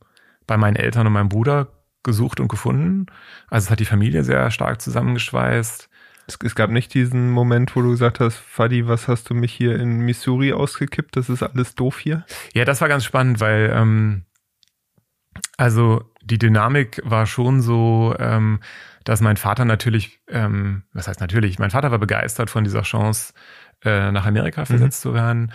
[0.49, 1.69] bei meinen Eltern und meinem Bruder
[2.03, 3.07] gesucht und gefunden.
[3.49, 5.89] Also es hat die Familie sehr stark zusammengeschweißt.
[6.29, 9.53] Es, es gab nicht diesen Moment, wo du gesagt hast, Fadi, was hast du mich
[9.53, 11.17] hier in Missouri ausgekippt?
[11.17, 12.25] Das ist alles doof hier.
[12.55, 14.27] Ja, das war ganz spannend, weil ähm,
[15.57, 18.61] also die Dynamik war schon so, ähm,
[19.05, 23.33] dass mein Vater natürlich, ähm, was heißt natürlich, mein Vater war begeistert von dieser Chance,
[23.83, 25.53] äh, nach Amerika versetzt zu werden.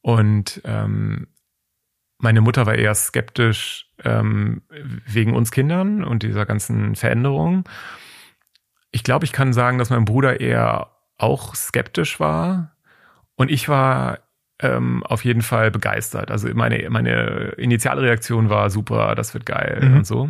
[0.00, 1.26] Und ähm,
[2.18, 4.62] meine Mutter war eher skeptisch ähm,
[5.06, 7.64] wegen uns Kindern und dieser ganzen Veränderung.
[8.94, 12.76] Ich glaube, ich kann sagen, dass mein Bruder eher auch skeptisch war.
[13.34, 14.20] Und ich war
[14.60, 16.30] ähm, auf jeden Fall begeistert.
[16.30, 19.96] Also meine, meine initiale Reaktion war super, das wird geil Mhm.
[19.96, 20.28] und so.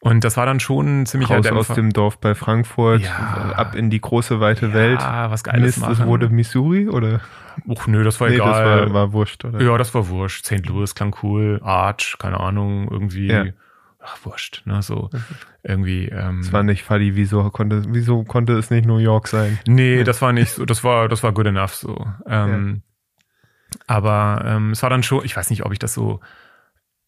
[0.00, 1.60] Und das war dann schon ein ziemlicher Raus Dämpfer.
[1.60, 3.52] aus dem Dorf bei Frankfurt, Ja.
[3.54, 5.00] ab in die große weite Welt.
[5.00, 6.06] Ja, was Geiles Mist, machen.
[6.06, 7.20] wurde Missouri oder?
[7.66, 8.86] Uch, nö, das war nee, das egal.
[8.88, 9.60] war, war wurscht, oder?
[9.62, 10.46] ja, das war wurscht.
[10.46, 10.66] St.
[10.66, 11.60] Louis klang cool.
[11.62, 13.28] Arch, keine Ahnung, irgendwie.
[13.28, 13.44] Ja.
[14.04, 15.10] Ach, wurscht, ne, so
[15.62, 16.08] irgendwie.
[16.08, 19.58] Ähm, Es war nicht Fadi, wieso konnte, wieso konnte es nicht New York sein?
[19.66, 22.06] Nee, das war nicht so, das war, das war good enough so.
[22.26, 22.82] Ähm,
[23.86, 26.20] Aber ähm, es war dann schon, ich weiß nicht, ob ich das so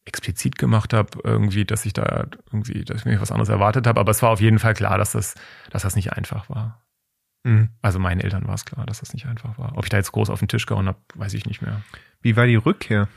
[0.04, 4.00] explizit gemacht habe, irgendwie, dass ich da irgendwie, dass ich mir was anderes erwartet habe,
[4.00, 5.35] aber es war auf jeden Fall klar, dass das,
[5.70, 6.83] dass das nicht einfach war.
[7.42, 7.70] Mhm.
[7.83, 9.76] Also meinen Eltern war es klar, dass das nicht einfach war.
[9.76, 11.80] Ob ich da jetzt groß auf den Tisch gehauen habe, weiß ich nicht mehr.
[12.20, 13.09] Wie war die Rückkehr?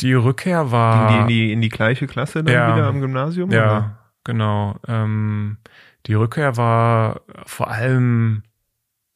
[0.00, 1.08] Die Rückkehr Ging war.
[1.08, 2.74] die in die, in die gleiche Klasse dann Ja.
[2.76, 3.50] wieder am Gymnasium?
[3.50, 3.56] oder?
[3.58, 4.78] Ja, genau.
[4.86, 5.58] Ähm,
[6.06, 8.42] die Rückkehr war vor allem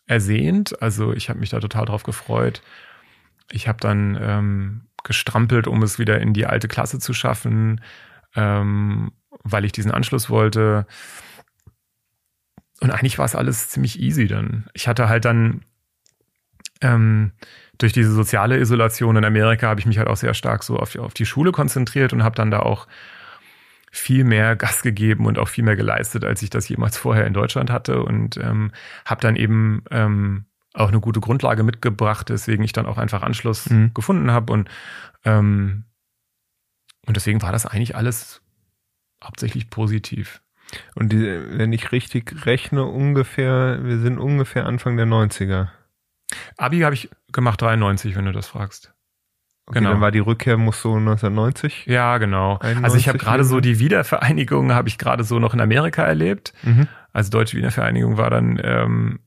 [0.06, 0.80] ersehnt.
[0.82, 2.62] Also ich habe mich da total drauf gefreut.
[3.50, 7.80] Ich habe dann ähm, gestrampelt, um es wieder in die alte Klasse zu schaffen,
[8.34, 10.86] ähm, weil ich diesen Anschluss wollte.
[12.80, 14.66] Und eigentlich war es alles ziemlich easy dann.
[14.74, 15.64] Ich hatte halt dann
[16.80, 17.32] ähm,
[17.78, 20.96] durch diese soziale Isolation in Amerika habe ich mich halt auch sehr stark so auf,
[20.96, 22.86] auf die Schule konzentriert und habe dann da auch
[23.90, 27.34] viel mehr Gas gegeben und auch viel mehr geleistet, als ich das jemals vorher in
[27.34, 28.72] Deutschland hatte und ähm,
[29.04, 33.70] habe dann eben ähm, auch eine gute Grundlage mitgebracht, weswegen ich dann auch einfach Anschluss
[33.70, 33.94] Mhm.
[33.94, 34.68] gefunden habe und
[35.24, 35.84] ähm,
[37.06, 38.40] und deswegen war das eigentlich alles
[39.22, 40.40] hauptsächlich positiv.
[40.94, 45.68] Und die, wenn ich richtig rechne, ungefähr, wir sind ungefähr Anfang der 90er.
[46.56, 48.94] Abi habe ich gemacht 93, wenn du das fragst.
[49.66, 49.90] Okay, Genau.
[49.92, 51.86] dann war die Rückkehr, muss so 1990.
[51.86, 52.58] Ja, genau.
[52.58, 56.02] 91 also ich habe gerade so die Wiedervereinigung habe ich gerade so noch in Amerika
[56.02, 56.52] erlebt.
[56.62, 56.86] Mhm.
[57.12, 59.20] Also deutsche Wiedervereinigung war dann ähm,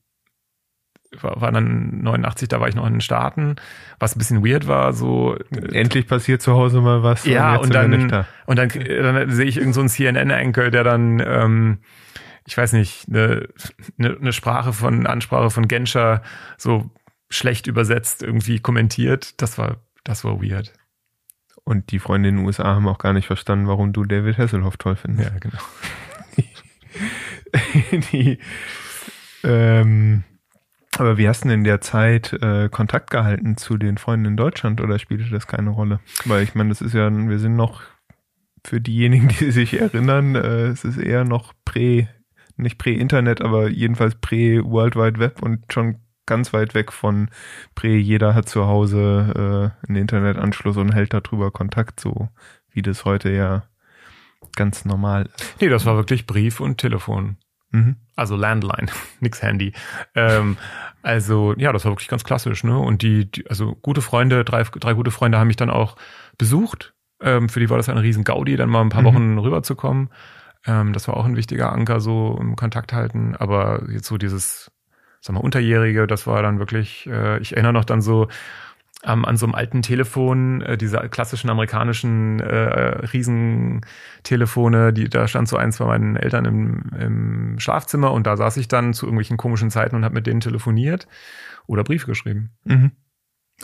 [1.22, 3.56] war, war dann 89, da war ich noch in den Staaten,
[4.00, 7.26] was ein bisschen weird war, so äh, Endlich passiert zu Hause mal was.
[7.26, 8.26] Ja, und wir dann- da.
[8.46, 11.80] und dann, äh, dann sehe ich irgend so einen CNN-Anchor, der dann ähm,
[12.46, 13.48] ich weiß nicht, eine,
[14.00, 16.22] eine, eine Sprache von eine Ansprache von Genscher
[16.58, 16.90] so
[17.30, 19.42] schlecht übersetzt irgendwie kommentiert.
[19.42, 20.74] Das war das war weird.
[21.64, 24.78] Und die Freunde in den USA haben auch gar nicht verstanden, warum du David Hasselhoff
[24.78, 25.30] toll findest.
[25.30, 25.60] Ja, genau.
[28.12, 28.40] die,
[29.44, 30.24] ähm,
[30.98, 34.38] aber wie hast du denn in der Zeit äh, Kontakt gehalten zu den Freunden in
[34.38, 36.00] Deutschland oder spielte das keine Rolle?
[36.24, 37.82] Weil ich meine, das ist ja, wir sind noch
[38.64, 42.08] für diejenigen, die sich erinnern, äh, es ist eher noch prä,
[42.56, 47.30] nicht prä-Internet, aber jedenfalls prä-World Wide Web und schon ganz weit weg von
[47.74, 52.30] prä, jeder hat zu Hause äh, einen Internetanschluss und hält darüber Kontakt, so
[52.72, 53.64] wie das heute ja
[54.56, 55.56] ganz normal ist.
[55.60, 57.38] Nee, das war wirklich Brief und Telefon.
[57.72, 57.98] Mhm.
[58.16, 58.88] Also Landline,
[59.20, 59.74] nix Handy.
[60.16, 60.58] Ähm,
[61.02, 62.78] also ja, das war wirklich ganz klassisch, ne?
[62.78, 65.96] Und die, die also gute Freunde, drei, drei gute Freunde haben mich dann auch
[66.38, 66.94] besucht.
[67.22, 69.06] Ähm, für die war das ein riesen Gaudi, dann mal ein paar Mhm.
[69.06, 70.10] Wochen rüberzukommen.
[70.66, 73.36] Ähm, das war auch ein wichtiger Anker, so im Kontakt halten.
[73.36, 74.72] Aber jetzt so dieses,
[75.22, 78.28] sag mal, Unterjährige, das war dann wirklich, äh, ich erinnere noch dann so
[79.04, 85.48] ähm, an so einem alten Telefon, äh, diese klassischen amerikanischen äh, Riesentelefone, die da stand
[85.48, 89.38] so eins bei meinen Eltern im, im Schlafzimmer und da saß ich dann zu irgendwelchen
[89.38, 91.08] komischen Zeiten und habe mit denen telefoniert
[91.68, 92.52] oder Briefe geschrieben.
[92.64, 92.92] Mhm.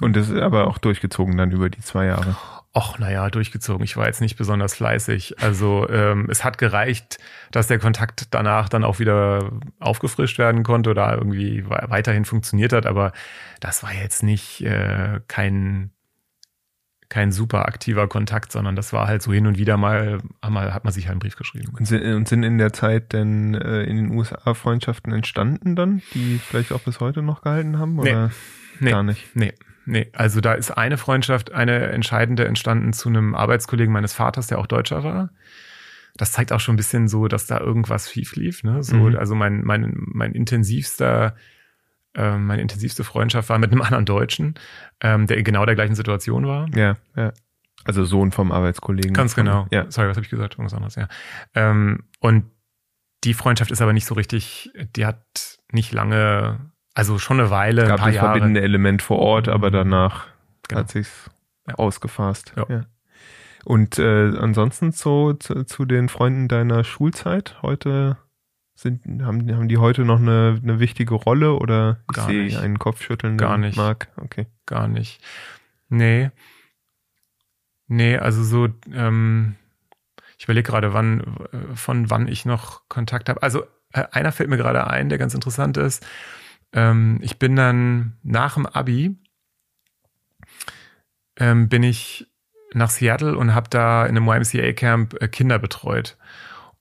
[0.01, 2.35] Und das ist aber auch durchgezogen dann über die zwei Jahre.
[2.75, 3.83] Och, naja, durchgezogen.
[3.83, 5.39] Ich war jetzt nicht besonders fleißig.
[5.39, 7.19] Also ähm, es hat gereicht,
[7.51, 12.87] dass der Kontakt danach dann auch wieder aufgefrischt werden konnte oder irgendwie weiterhin funktioniert hat.
[12.87, 13.11] Aber
[13.59, 15.91] das war jetzt nicht äh, kein
[17.09, 20.83] kein super aktiver Kontakt, sondern das war halt so hin und wieder mal, mal hat
[20.83, 21.71] man sich halt einen Brief geschrieben.
[21.77, 26.01] Und sind, und sind in der Zeit denn äh, in den USA Freundschaften entstanden dann,
[26.15, 27.99] die vielleicht auch bis heute noch gehalten haben?
[27.99, 28.31] Oder
[28.79, 29.35] nee, gar nicht?
[29.35, 29.53] Nee,
[29.85, 34.59] Nee, also da ist eine Freundschaft, eine entscheidende entstanden zu einem Arbeitskollegen meines Vaters, der
[34.59, 35.29] auch Deutscher war.
[36.15, 38.63] Das zeigt auch schon ein bisschen so, dass da irgendwas schief lief.
[38.63, 38.83] Ne?
[38.83, 39.17] So, mhm.
[39.17, 41.35] Also mein, mein, mein intensivster,
[42.13, 44.55] äh, meine intensivste Freundschaft war mit einem anderen Deutschen,
[45.01, 46.67] ähm, der in genau der gleichen Situation war.
[46.75, 47.33] Ja, ja.
[47.85, 49.13] Also Sohn vom Arbeitskollegen.
[49.13, 49.67] Ganz genau.
[49.69, 49.91] Ja.
[49.91, 50.53] Sorry, was habe ich gesagt?
[50.53, 51.09] Irgendwas anderes, ja.
[51.53, 52.45] Ähm, und
[53.25, 57.87] die Freundschaft ist aber nicht so richtig, die hat nicht lange also schon eine Weile,
[57.87, 58.27] gab ein das Jahre.
[58.29, 59.73] verbindende Element vor Ort, aber Mhm.
[59.73, 60.27] danach
[60.67, 60.81] Genau.
[60.81, 61.29] hat sich's
[61.67, 61.75] Ja.
[61.75, 62.53] ausgefasst.
[62.69, 62.85] Ja.
[63.65, 68.17] Und äh, ansonsten so zu, zu den Freunden deiner Schulzeit heute
[68.75, 72.57] sind haben, haben die heute noch eine, eine wichtige Rolle oder ich Gar sehe nicht.
[72.57, 73.77] einen Kopfschütteln Gar nicht.
[73.77, 74.09] Mark.
[74.17, 74.47] Okay.
[74.65, 75.21] Gar nicht.
[75.89, 76.31] Nee.
[77.87, 79.55] Nee, also so, ähm,
[80.37, 81.21] ich überlege gerade, wann,
[81.51, 83.41] äh, von wann ich noch Kontakt habe.
[83.43, 83.63] Also
[83.93, 86.05] äh, einer fällt mir gerade ein, der ganz interessant ist.
[86.73, 89.15] Ähm, ich bin dann nach dem Abi
[91.37, 92.27] ähm, bin ich
[92.73, 96.17] nach Seattle und habe da in einem YMCA-Camp äh, Kinder betreut.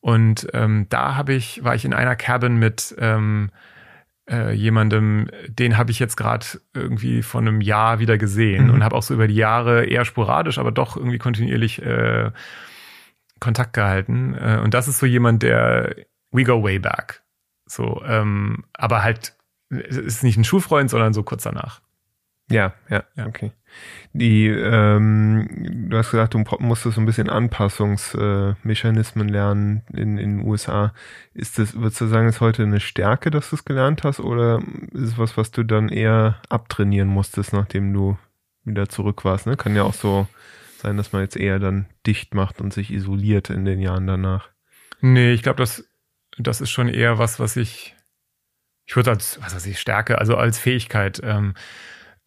[0.01, 3.51] Und ähm, da habe ich, war ich in einer Cabin mit ähm,
[4.29, 8.75] äh, jemandem, den habe ich jetzt gerade irgendwie vor einem Jahr wieder gesehen Mhm.
[8.75, 12.31] und habe auch so über die Jahre eher sporadisch, aber doch irgendwie kontinuierlich äh,
[13.41, 14.35] Kontakt gehalten.
[14.35, 15.95] Äh, und das ist so jemand, der
[16.31, 17.23] we go way back.
[17.67, 19.35] So, ähm, aber halt
[19.81, 21.81] ist nicht ein Schulfreund, sondern so kurz danach.
[22.51, 23.27] Ja, ja, Ja.
[23.27, 23.53] okay.
[24.13, 30.47] Die, ähm, du hast gesagt, du musstest so ein bisschen Anpassungsmechanismen lernen in, in den
[30.47, 30.93] USA.
[31.33, 34.61] Ist das, würdest du sagen, ist heute eine Stärke, dass du es gelernt hast, oder
[34.93, 38.19] ist es was, was du dann eher abtrainieren musstest, nachdem du
[38.65, 39.47] wieder zurück warst?
[39.47, 39.57] Ne?
[39.57, 40.27] Kann ja auch so
[40.79, 44.51] sein, dass man jetzt eher dann dicht macht und sich isoliert in den Jahren danach.
[45.01, 45.85] Nee, ich glaube, das,
[46.39, 47.97] das ist schon eher was, was ich,
[48.87, 51.55] ich würde als, was weiß ich, Stärke, also als Fähigkeit ähm,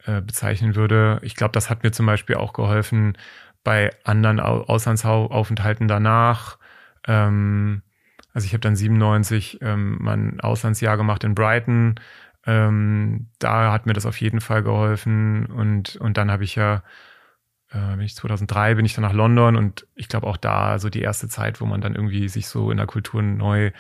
[0.06, 1.20] äh, bezeichnen würde.
[1.22, 3.18] Ich glaube, das hat mir zum Beispiel auch geholfen
[3.64, 6.58] bei anderen Au Auslandsaufenthalten danach.
[7.08, 7.82] Ähm,
[8.34, 11.96] also ich habe dann 97 ähm, mein Auslandsjahr gemacht in Brighton.
[12.46, 15.48] Ähm, da hat mir das auf jeden Fall geholfen.
[15.48, 16.84] Und, und dann habe ich ja,
[17.72, 20.90] äh, bin ich 2003 bin ich dann nach London und ich glaube auch da so
[20.90, 23.72] die erste Zeit, wo man dann irgendwie sich so in der Kultur neu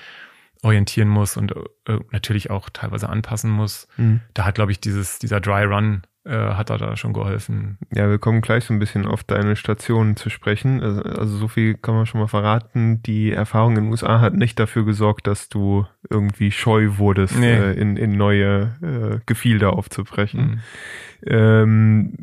[0.65, 1.53] orientieren muss und
[1.87, 3.87] äh, natürlich auch teilweise anpassen muss.
[4.33, 7.77] Da hat, glaube ich, dieses, dieser Dry Run äh, hat da, da schon geholfen.
[7.93, 10.81] Ja, wir kommen gleich so ein bisschen auf deine Stationen zu sprechen.
[10.81, 13.03] Also, also so viel kann man schon mal verraten.
[13.03, 17.53] Die Erfahrung in den USA hat nicht dafür gesorgt, dass du irgendwie scheu wurdest, Nee.
[17.53, 20.61] äh, in, in neue äh, Gefilde aufzubrechen.
[21.21, 21.27] Mhm.
[21.27, 22.13] Ähm,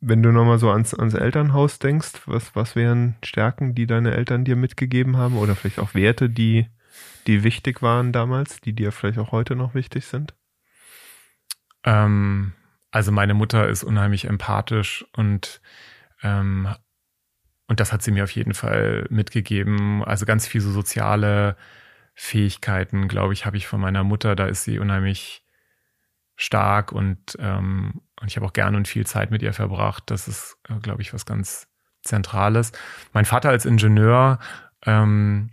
[0.00, 4.44] wenn du nochmal so ans, ans Elternhaus denkst, was, was wären Stärken, die deine Eltern
[4.44, 5.36] dir mitgegeben haben?
[5.38, 6.66] Oder vielleicht auch Werte, die,
[7.24, 10.34] die wichtig waren damals, die dir vielleicht auch heute noch wichtig sind?
[11.84, 12.52] Ähm,
[12.90, 15.60] also meine Mutter ist unheimlich empathisch und
[16.22, 16.68] ähm,
[17.66, 20.04] und das hat sie mir auf jeden Fall mitgegeben.
[20.04, 21.56] Also ganz viel so soziale
[22.14, 24.36] Fähigkeiten, glaube ich, habe ich von meiner Mutter.
[24.36, 25.44] Da ist sie unheimlich
[26.36, 30.04] stark und ähm, und ich habe auch gerne und viel Zeit mit ihr verbracht.
[30.06, 31.68] Das ist, äh, glaube ich, was ganz
[32.02, 32.72] Zentrales.
[33.12, 34.38] Mein Vater als Ingenieur
[34.86, 35.50] ähm,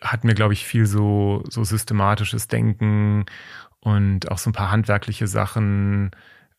[0.00, 3.24] hat mir, glaube ich, viel so so systematisches Denken
[3.80, 6.10] und auch so ein paar handwerkliche Sachen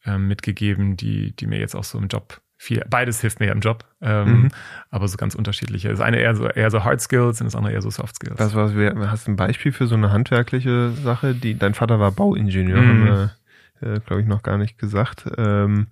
[0.06, 3.60] ähm, mitgegeben, die, die mir jetzt auch so im Job viel, beides hilft mir im
[3.60, 4.52] Job, ähm, Mhm.
[4.90, 5.90] aber so ganz unterschiedliche.
[5.90, 8.40] Das eine eher so, eher so Hard Skills und das andere eher so Soft Skills.
[8.40, 11.36] Was, wer- hast du ein Beispiel für so eine handwerkliche Sache?
[11.36, 12.88] Die, dein Vater war Bauingenieur, Mhm.
[12.88, 13.06] haben
[13.82, 15.26] wir, äh, glaube ich, noch gar nicht gesagt.
[15.38, 15.88] Ähm,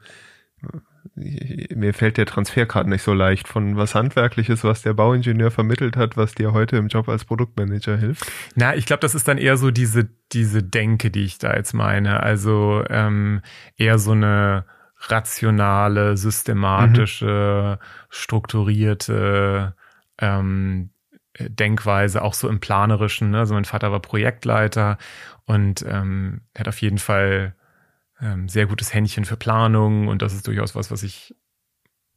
[1.16, 5.98] mir fällt der Transfer gerade nicht so leicht von was Handwerkliches, was der Bauingenieur vermittelt
[5.98, 8.32] hat, was dir heute im Job als Produktmanager hilft.
[8.56, 11.74] Na, ich glaube, das ist dann eher so diese, diese Denke, die ich da jetzt
[11.74, 12.24] meine.
[12.24, 13.42] Also ähm,
[13.78, 14.66] eher so eine
[15.10, 17.80] rationale, systematische,
[18.10, 19.76] strukturierte
[20.20, 20.92] ähm,
[21.40, 23.32] Denkweise, auch so im Planerischen.
[23.32, 23.40] Ne?
[23.40, 24.98] Also mein Vater war Projektleiter
[25.46, 27.56] und ähm, er hat auf jeden Fall
[28.24, 31.36] ähm, sehr gutes Händchen für Planung und das ist durchaus was, was ich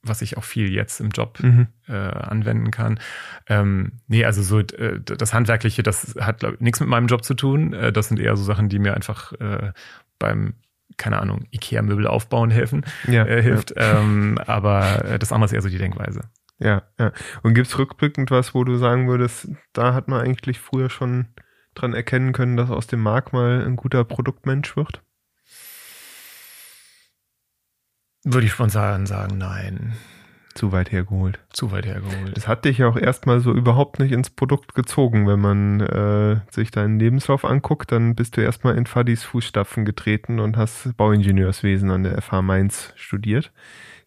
[0.09, 1.67] was ich auch viel jetzt im Job mhm.
[1.89, 3.01] äh, anwenden kann.
[3.49, 7.35] Ähm, nee, also so äh, das Handwerkliche, das hat glaub, nichts mit meinem Job zu
[7.35, 7.73] tun.
[7.73, 9.73] Äh, das sind eher so Sachen, die mir einfach äh,
[10.21, 10.55] beim
[10.97, 13.75] keine Ahnung, Ikea-Möbel aufbauen helfen, ja, äh, hilft.
[13.77, 14.01] Ja.
[14.01, 16.23] Ähm, aber äh, das andere ist eher so die Denkweise.
[16.59, 17.13] Ja, ja.
[17.43, 21.27] Und gibt's rückblickend was, wo du sagen würdest, da hat man eigentlich früher schon
[21.75, 25.03] dran erkennen können, dass aus dem Markt mal ein guter Produktmensch wird?
[28.29, 29.93] Würde ich spontan sagen, nein.
[30.53, 31.39] Zu weit hergeholt.
[31.51, 32.37] Zu weit hergeholt.
[32.37, 35.29] Das hat dich ja auch erstmal so überhaupt nicht ins Produkt gezogen.
[35.29, 40.41] Wenn man äh, sich deinen Lebenslauf anguckt, dann bist du erstmal in Fadis Fußstapfen getreten
[40.41, 43.53] und hast Bauingenieurswesen an der FH Mainz studiert.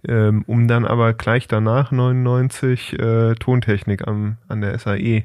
[0.06, 5.24] Ähm, um dann aber gleich danach 99 äh, Tontechnik am, an der SAE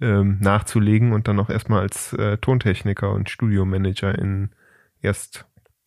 [0.00, 4.52] ähm, nachzulegen und dann auch erstmal als äh, Tontechniker und Studiomanager in
[5.02, 5.44] erst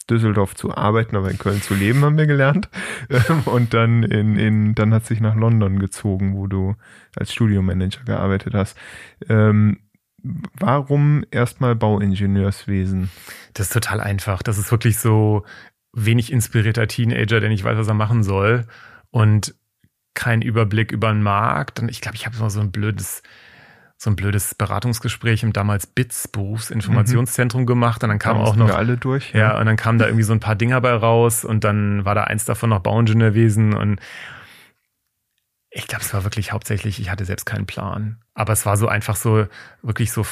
[0.10, 2.70] Düsseldorf zu arbeiten, aber in Köln zu leben, haben wir gelernt.
[3.10, 6.76] Ähm, und dann in, in, dann hat sich nach London gezogen, wo du
[7.16, 8.78] als Studiomanager gearbeitet hast.
[9.30, 9.80] Ähm,
[10.60, 13.10] warum erstmal Bauingenieurswesen?
[13.53, 14.41] Das ist total einfach.
[14.41, 15.45] Das ist wirklich so
[15.93, 18.66] wenig inspirierter Teenager, der nicht weiß, was er machen soll.
[19.12, 19.56] Und
[20.14, 21.80] kein Überblick über den Markt.
[21.80, 23.22] Und ich glaube, ich habe so ein blödes
[23.98, 27.66] so ein blödes Beratungsgespräch im damals BITS Berufsinformationszentrum mhm.
[27.66, 29.39] gemacht und dann kam auch noch alle durch ja.
[29.39, 29.60] ja.
[29.60, 32.26] und dann kamen da irgendwie so ein paar Dinger bei raus und dann war da
[32.26, 34.00] eins davon noch Bauingenieurwesen und
[35.70, 38.88] ich glaube es war wirklich hauptsächlich ich hatte selbst keinen Plan aber es war so
[38.88, 39.48] einfach so
[39.82, 40.26] wirklich so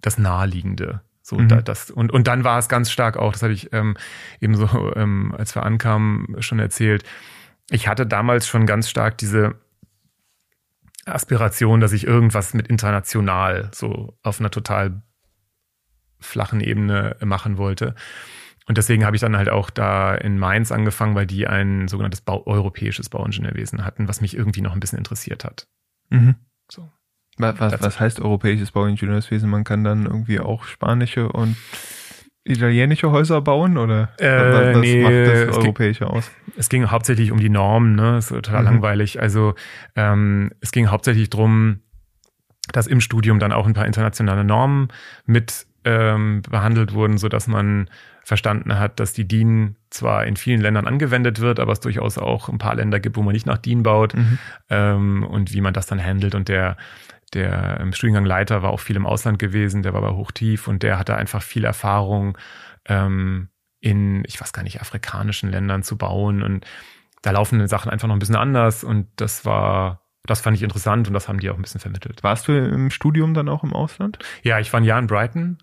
[0.00, 1.48] das naheliegende so mhm.
[1.48, 3.96] da, das und und dann war es ganz stark auch das habe ich ähm,
[4.40, 7.02] eben so ähm, als wir ankamen schon erzählt
[7.70, 9.56] ich hatte damals schon ganz stark diese
[11.06, 15.02] Aspiration, dass ich irgendwas mit international so auf einer total
[16.20, 17.94] flachen Ebene machen wollte.
[18.66, 22.22] Und deswegen habe ich dann halt auch da in Mainz angefangen, weil die ein sogenanntes
[22.22, 25.66] Bau europäisches Bauingenieurwesen hatten, was mich irgendwie noch ein bisschen interessiert hat.
[26.08, 26.36] Mhm.
[26.70, 26.90] So.
[27.36, 29.50] Was, was, was heißt europäisches Bauingenieurswesen?
[29.50, 31.56] Man kann dann irgendwie auch spanische und
[32.44, 36.30] italienische Häuser bauen oder äh, was, nee, macht das Europäische aus?
[36.56, 38.12] Es ging hauptsächlich um die Normen, ne?
[38.12, 38.66] Das ist total mhm.
[38.66, 39.20] langweilig.
[39.20, 39.54] Also
[39.96, 41.80] ähm, es ging hauptsächlich drum,
[42.72, 44.88] dass im Studium dann auch ein paar internationale Normen
[45.26, 47.88] mit ähm, behandelt wurden, so dass man
[48.22, 52.48] verstanden hat, dass die DIN zwar in vielen Ländern angewendet wird, aber es durchaus auch
[52.48, 54.38] ein paar Länder gibt, wo man nicht nach DIN baut mhm.
[54.70, 56.34] ähm, und wie man das dann handelt.
[56.34, 56.78] Und der
[57.32, 60.98] der ähm, Studiengangleiter war auch viel im Ausland gewesen, der war bei Hochtief und der
[60.98, 62.36] hatte einfach viel Erfahrung
[62.86, 63.48] ähm,
[63.80, 66.66] in, ich weiß gar nicht, afrikanischen Ländern zu bauen und
[67.22, 70.62] da laufen die Sachen einfach noch ein bisschen anders und das war, das fand ich
[70.62, 72.22] interessant und das haben die auch ein bisschen vermittelt.
[72.22, 74.18] Warst du im Studium dann auch im Ausland?
[74.42, 75.58] Ja, ich war ein Jahr in Brighton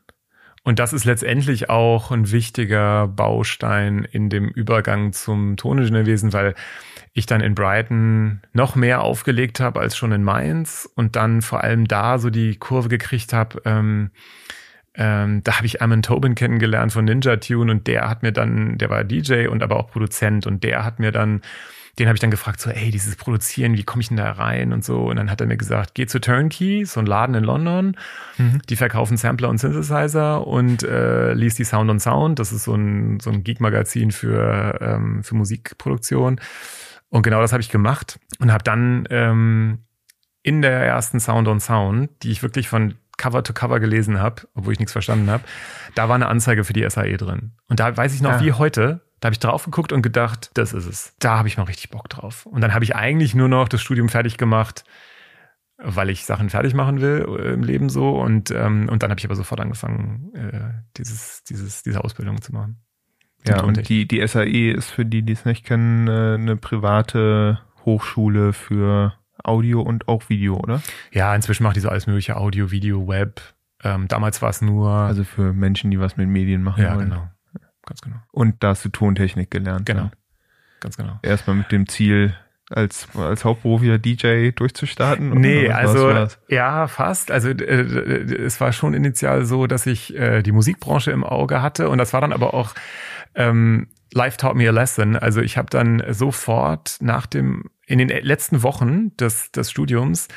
[0.64, 6.54] und das ist letztendlich auch ein wichtiger Baustein in dem Übergang zum Toningenieurwesen, weil
[7.14, 11.64] ich dann in Brighton noch mehr aufgelegt habe als schon in Mainz und dann vor
[11.64, 13.62] allem da so die Kurve gekriegt habe.
[13.66, 14.12] Ähm,
[14.94, 18.78] ähm, da habe ich Amon Tobin kennengelernt von Ninja Tune und der hat mir dann,
[18.78, 21.42] der war DJ und aber auch Produzent und der hat mir dann
[22.00, 24.72] den habe ich dann gefragt, so, ey, dieses Produzieren, wie komme ich denn da rein
[24.72, 25.04] und so.
[25.04, 27.98] Und dann hat er mir gesagt, geh zu Turnkey, so ein Laden in London.
[28.38, 28.62] Mhm.
[28.70, 32.40] Die verkaufen Sampler und Synthesizer und äh, liest die Sound on Sound.
[32.40, 36.40] Das ist so ein, so ein Geek-Magazin für, ähm, für Musikproduktion.
[37.12, 39.80] Und genau das habe ich gemacht und habe dann ähm,
[40.44, 44.48] in der ersten Sound on Sound, die ich wirklich von Cover to Cover gelesen habe,
[44.56, 45.44] obwohl ich nichts verstanden habe,
[45.94, 47.52] da war eine Anzeige für die SAE drin.
[47.68, 48.42] Und da weiß ich noch ja.
[48.42, 51.14] wie heute, da habe ich drauf geguckt und gedacht, das ist es.
[51.20, 52.46] Da habe ich mal richtig Bock drauf.
[52.46, 54.86] Und dann habe ich eigentlich nur noch das Studium fertig gemacht,
[55.78, 58.10] weil ich Sachen fertig machen will äh, im Leben so.
[58.20, 62.54] Und, ähm, und dann habe ich aber sofort angefangen, äh, dieses, dieses, diese Ausbildung zu
[62.54, 62.82] machen.
[63.48, 67.60] Ja, und die, die SAE ist für die, die es nicht kennen, äh, eine private
[67.86, 69.14] Hochschule für
[69.44, 70.82] Audio und auch Video, oder?
[71.12, 73.42] Ja, inzwischen macht die so alles mögliche Audio, Video, Web.
[73.84, 74.90] Ähm, damals war es nur.
[74.90, 77.10] Also für Menschen, die was mit Medien machen ja, wollen.
[77.10, 77.32] Ja, genau.
[77.86, 78.18] Ganz genau.
[78.32, 79.86] Und da hast du Tontechnik gelernt.
[79.86, 80.02] Genau.
[80.02, 80.12] Dann.
[80.80, 81.20] Ganz genau.
[81.24, 82.36] Erstmal mit dem Ziel,
[82.76, 85.30] als, als hauptberuflicher DJ durchzustarten?
[85.32, 87.32] Nee, also ja, fast.
[87.32, 91.90] Also äh, es war schon initial so, dass ich äh, die Musikbranche im Auge hatte
[91.90, 92.74] und das war dann aber auch
[93.36, 95.16] ähm, Life taught me a lesson.
[95.16, 100.28] Also ich habe dann sofort nach dem, in den letzten Wochen des, des Studiums,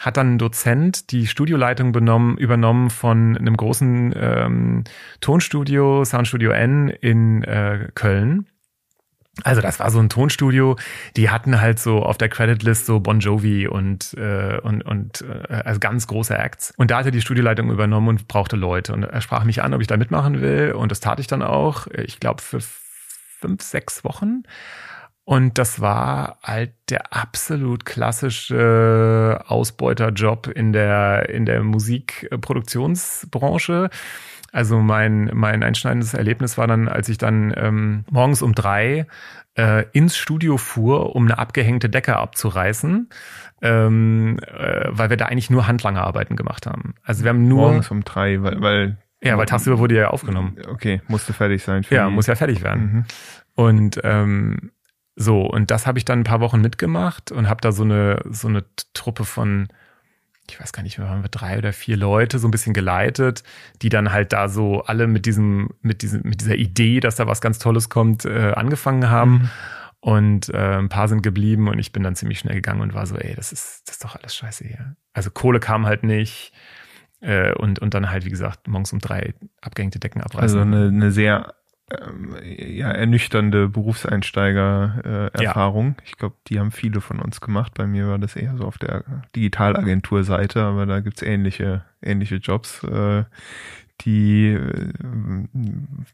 [0.00, 4.84] hat dann ein Dozent die Studioleitung benommen, übernommen von einem großen ähm,
[5.20, 8.46] Tonstudio, Soundstudio N in äh, Köln.
[9.44, 10.76] Also das war so ein Tonstudio,
[11.16, 15.62] die hatten halt so auf der Creditlist so Bon Jovi und, äh, und, und äh,
[15.64, 16.72] also ganz große Acts.
[16.76, 18.92] Und da hatte die Studioleitung übernommen und brauchte Leute.
[18.92, 20.72] Und er sprach mich an, ob ich da mitmachen will.
[20.72, 24.42] Und das tat ich dann auch, ich glaube, für fünf, sechs Wochen.
[25.24, 33.90] Und das war halt der absolut klassische Ausbeuterjob in der, in der Musikproduktionsbranche.
[34.52, 39.06] Also mein, mein einschneidendes Erlebnis war dann, als ich dann ähm, morgens um drei
[39.54, 43.08] äh, ins Studio fuhr, um eine abgehängte Decke abzureißen,
[43.62, 46.94] ähm, äh, weil wir da eigentlich nur Handlangerarbeiten gemacht haben.
[47.02, 50.56] Also wir haben nur morgens um drei, weil, weil ja, weil tagsüber wurde ja aufgenommen.
[50.68, 51.84] Okay, musste fertig sein.
[51.90, 52.14] ja, die.
[52.14, 52.82] muss ja fertig werden.
[52.92, 53.04] Mhm.
[53.54, 54.70] Und ähm,
[55.14, 58.22] so, und das habe ich dann ein paar Wochen mitgemacht und habe da so eine,
[58.30, 59.68] so eine Truppe von,
[60.50, 63.42] ich weiß gar nicht waren wir drei oder vier Leute so ein bisschen geleitet,
[63.82, 67.26] die dann halt da so alle mit diesem, mit diesem, mit dieser Idee, dass da
[67.26, 69.32] was ganz Tolles kommt, äh, angefangen haben.
[69.32, 69.50] Mhm.
[70.02, 73.06] Und äh, ein paar sind geblieben und ich bin dann ziemlich schnell gegangen und war
[73.06, 74.96] so, ey, das ist, das ist doch alles scheiße hier.
[75.12, 76.52] Also Kohle kam halt nicht.
[77.20, 80.58] Äh, und, und dann halt, wie gesagt, morgens um drei abgehängte Decken abreißen.
[80.58, 81.54] Also eine, eine sehr
[81.90, 85.96] ähm, ja, ernüchternde Berufseinsteiger-Erfahrung.
[85.98, 87.72] Äh, ich glaube, die haben viele von uns gemacht.
[87.74, 92.84] Bei mir war das eher so auf der Digitalagenturseite, aber da gibt's ähnliche, ähnliche Jobs.
[92.84, 93.24] Äh,
[94.02, 94.92] die äh,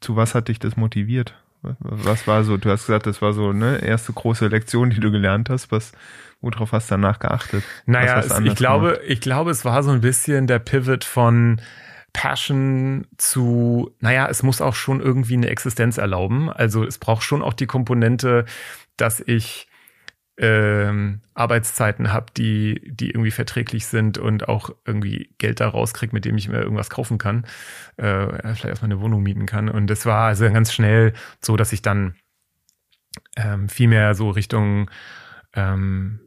[0.01, 1.35] zu was hat dich das motiviert?
[1.81, 5.11] Was war so, du hast gesagt, das war so eine erste große Lektion, die du
[5.11, 5.73] gelernt hast.
[5.73, 5.93] Was,
[6.41, 7.65] worauf hast du danach geachtet?
[7.87, 9.05] Naja, es, ich glaube, gemacht?
[9.09, 11.61] ich glaube, es war so ein bisschen der Pivot von
[12.17, 16.49] Passion zu, naja, es muss auch schon irgendwie eine Existenz erlauben.
[16.49, 18.47] Also es braucht schon auch die Komponente,
[18.97, 19.69] dass ich
[20.39, 26.25] ähm, Arbeitszeiten habe, die, die irgendwie verträglich sind und auch irgendwie Geld da rauskriege, mit
[26.25, 27.45] dem ich mir irgendwas kaufen kann,
[27.99, 29.69] äh, vielleicht erstmal eine Wohnung mieten kann.
[29.69, 31.13] Und das war also ganz schnell
[31.43, 32.15] so, dass ich dann
[33.37, 34.91] ähm, viel mehr so Richtung
[35.53, 36.21] ähm,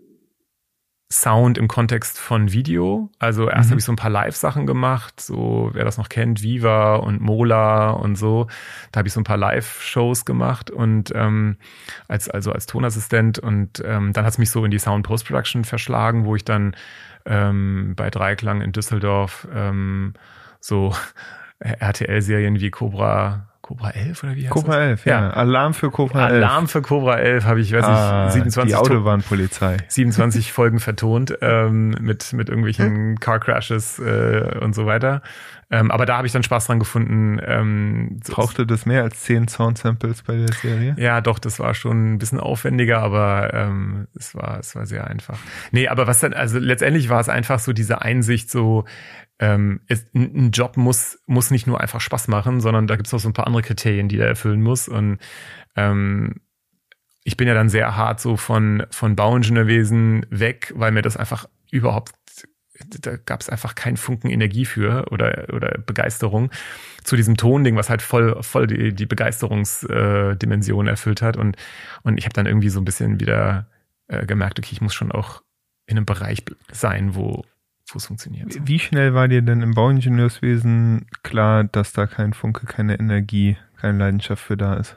[1.11, 3.09] Sound im Kontext von Video.
[3.17, 3.71] Also erst mhm.
[3.71, 7.89] habe ich so ein paar Live-Sachen gemacht, so wer das noch kennt, Viva und Mola
[7.89, 8.45] und so.
[8.91, 11.57] Da habe ich so ein paar Live-Shows gemacht und ähm,
[12.07, 15.63] als also als Tonassistent und ähm, dann hat es mich so in die Sound Post-Production
[15.63, 16.75] verschlagen, wo ich dann
[17.25, 20.13] ähm, bei Dreiklang in Düsseldorf ähm,
[20.59, 20.93] so
[21.59, 24.87] RTL-Serien wie Cobra Cobra 11 oder wie heißt Cobra das?
[24.87, 25.21] 11, ja.
[25.21, 25.29] ja.
[25.29, 26.37] Alarm für Cobra 11.
[26.37, 29.77] Alarm für Cobra 11 habe ich, weiß ah, ich, 27 die Autobahnpolizei.
[29.87, 35.21] 27 Folgen vertont ähm, mit mit irgendwelchen Car Crashes äh, und so weiter.
[35.69, 37.39] Ähm, aber da habe ich dann Spaß dran gefunden.
[37.45, 40.95] Ähm, Brauchte das mehr als 10 Sound Samples bei der Serie?
[40.97, 45.05] Ja, doch, das war schon ein bisschen aufwendiger, aber ähm, es war es war sehr
[45.05, 45.37] einfach.
[45.71, 48.85] Nee, aber was dann also letztendlich war es einfach so diese Einsicht so
[49.39, 53.13] ähm, ist, ein Job muss, muss nicht nur einfach Spaß machen, sondern da gibt es
[53.13, 54.87] auch so ein paar andere Kriterien, die er erfüllen muss.
[54.87, 55.19] Und
[55.75, 56.41] ähm,
[57.23, 61.47] ich bin ja dann sehr hart so von, von Bauingenieurwesen weg, weil mir das einfach
[61.71, 62.11] überhaupt,
[63.01, 66.49] da gab es einfach keinen Funken Energie für oder, oder Begeisterung
[67.03, 71.37] zu diesem Tonding, was halt voll, voll die, die Begeisterungsdimension äh, erfüllt hat.
[71.37, 71.55] Und,
[72.03, 73.67] und ich habe dann irgendwie so ein bisschen wieder
[74.07, 75.43] äh, gemerkt, okay, ich muss schon auch
[75.85, 77.45] in einem Bereich sein, wo,
[77.93, 78.53] wo es funktioniert.
[78.53, 78.59] So.
[78.63, 83.97] Wie schnell war dir denn im Bauingenieurswesen klar, dass da kein Funke, keine Energie, keine
[83.97, 84.95] Leidenschaft für da ist?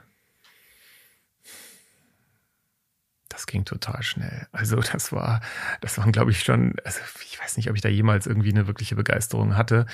[3.28, 4.46] Das ging total schnell.
[4.52, 5.40] Also das war,
[5.80, 8.66] das waren glaube ich schon, also ich weiß nicht, ob ich da jemals irgendwie eine
[8.66, 9.86] wirkliche Begeisterung hatte.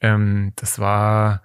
[0.00, 1.42] Ähm, das war,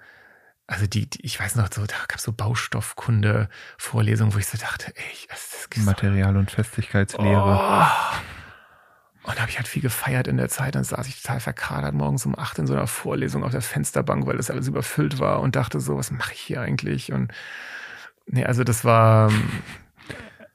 [0.67, 4.59] also die, die, ich weiß noch, so, da gab es so Baustoffkunde-Vorlesungen, wo ich so
[4.59, 7.59] dachte, ey, das, das Material- und Festigkeitslehre.
[7.59, 8.17] Oh,
[9.23, 10.75] und da habe ich halt viel gefeiert in der Zeit.
[10.75, 14.25] Dann saß ich total verkadert morgens um acht in so einer Vorlesung auf der Fensterbank,
[14.25, 17.11] weil das alles überfüllt war und dachte so, was mache ich hier eigentlich?
[17.11, 17.31] Und
[18.27, 19.31] nee, also das war,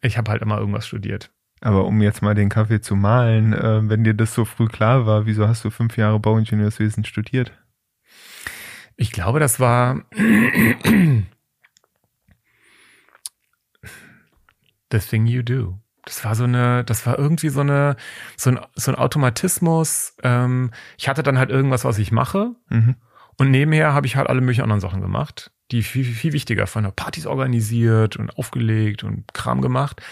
[0.00, 1.30] ich habe halt immer irgendwas studiert.
[1.60, 5.06] Aber um jetzt mal den Kaffee zu malen, äh, wenn dir das so früh klar
[5.06, 7.52] war, wieso hast du fünf Jahre Bauingenieurswesen studiert?
[8.96, 10.02] Ich glaube, das war
[14.92, 15.83] the thing you do.
[16.06, 17.96] Das war so eine, das war irgendwie so eine,
[18.36, 20.16] so ein, so ein Automatismus.
[20.22, 22.52] Ähm, ich hatte dann halt irgendwas, was ich mache.
[22.68, 22.96] Mhm.
[23.36, 26.66] Und nebenher habe ich halt alle möglichen anderen Sachen gemacht, die viel, viel, viel wichtiger
[26.66, 30.02] von der Partys organisiert und aufgelegt und Kram gemacht.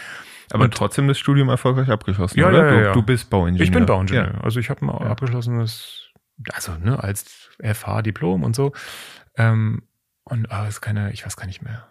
[0.50, 2.72] Aber und trotzdem das Studium erfolgreich abgeschlossen, ja, oder?
[2.72, 3.64] Ja, ja, du, du, bist Bauingenieur.
[3.64, 4.34] Ich bin Bauingenieur.
[4.34, 4.40] Ja.
[4.40, 5.10] Also ich habe mal ja.
[5.10, 6.10] abgeschlossenes,
[6.52, 8.72] also ne, als FH-Diplom und so.
[9.36, 9.82] Ähm,
[10.24, 11.86] und ah, ist keine, ich weiß gar nicht mehr.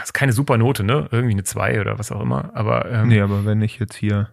[0.00, 1.08] Das ist keine super Note, ne?
[1.10, 2.50] Irgendwie eine 2 oder was auch immer.
[2.54, 4.30] Aber, ähm, nee, aber wenn ich jetzt hier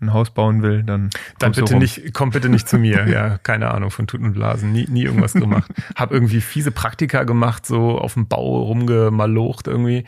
[0.00, 3.06] ein Haus bauen will, dann dann bitte nicht, komm bitte nicht zu mir.
[3.10, 5.70] Ja, keine Ahnung von Tuten und Blasen, nie, nie irgendwas gemacht.
[5.94, 10.06] Hab irgendwie fiese Praktika gemacht, so auf dem Bau rumgemalocht irgendwie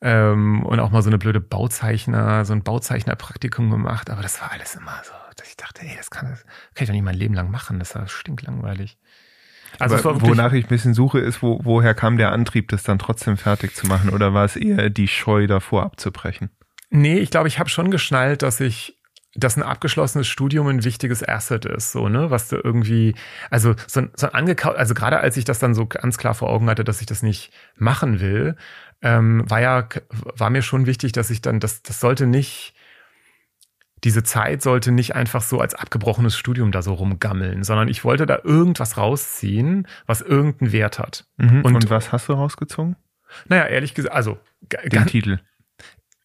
[0.00, 4.52] ähm, und auch mal so eine blöde Bauzeichner, so ein Bauzeichnerpraktikum gemacht, aber das war
[4.52, 7.16] alles immer so, dass ich dachte, ey, das kann, das kann ich doch nicht mein
[7.16, 8.98] Leben lang machen, das war stinklangweilig.
[9.78, 12.98] Also aber wonach ich ein bisschen suche, ist, wo, woher kam der Antrieb, das dann
[12.98, 14.10] trotzdem fertig zu machen?
[14.10, 16.50] Oder war es eher die Scheu davor abzubrechen?
[16.90, 18.98] Nee, ich glaube, ich habe schon geschnallt, dass ich
[19.36, 23.14] dass ein abgeschlossenes Studium ein wichtiges Asset ist, so, ne, was du irgendwie,
[23.50, 26.70] also so, so angekaut, also gerade als ich das dann so ganz klar vor Augen
[26.70, 28.56] hatte, dass ich das nicht machen will,
[29.02, 29.88] ähm, war ja,
[30.36, 32.74] war mir schon wichtig, dass ich dann, das, das sollte nicht,
[34.04, 38.26] diese Zeit sollte nicht einfach so als abgebrochenes Studium da so rumgammeln, sondern ich wollte
[38.26, 41.26] da irgendwas rausziehen, was irgendeinen Wert hat.
[41.38, 41.62] Mhm.
[41.62, 42.96] Und, und, was hast du rausgezogen?
[43.48, 44.38] Naja, ehrlich gesagt, also
[44.84, 45.40] den Titel.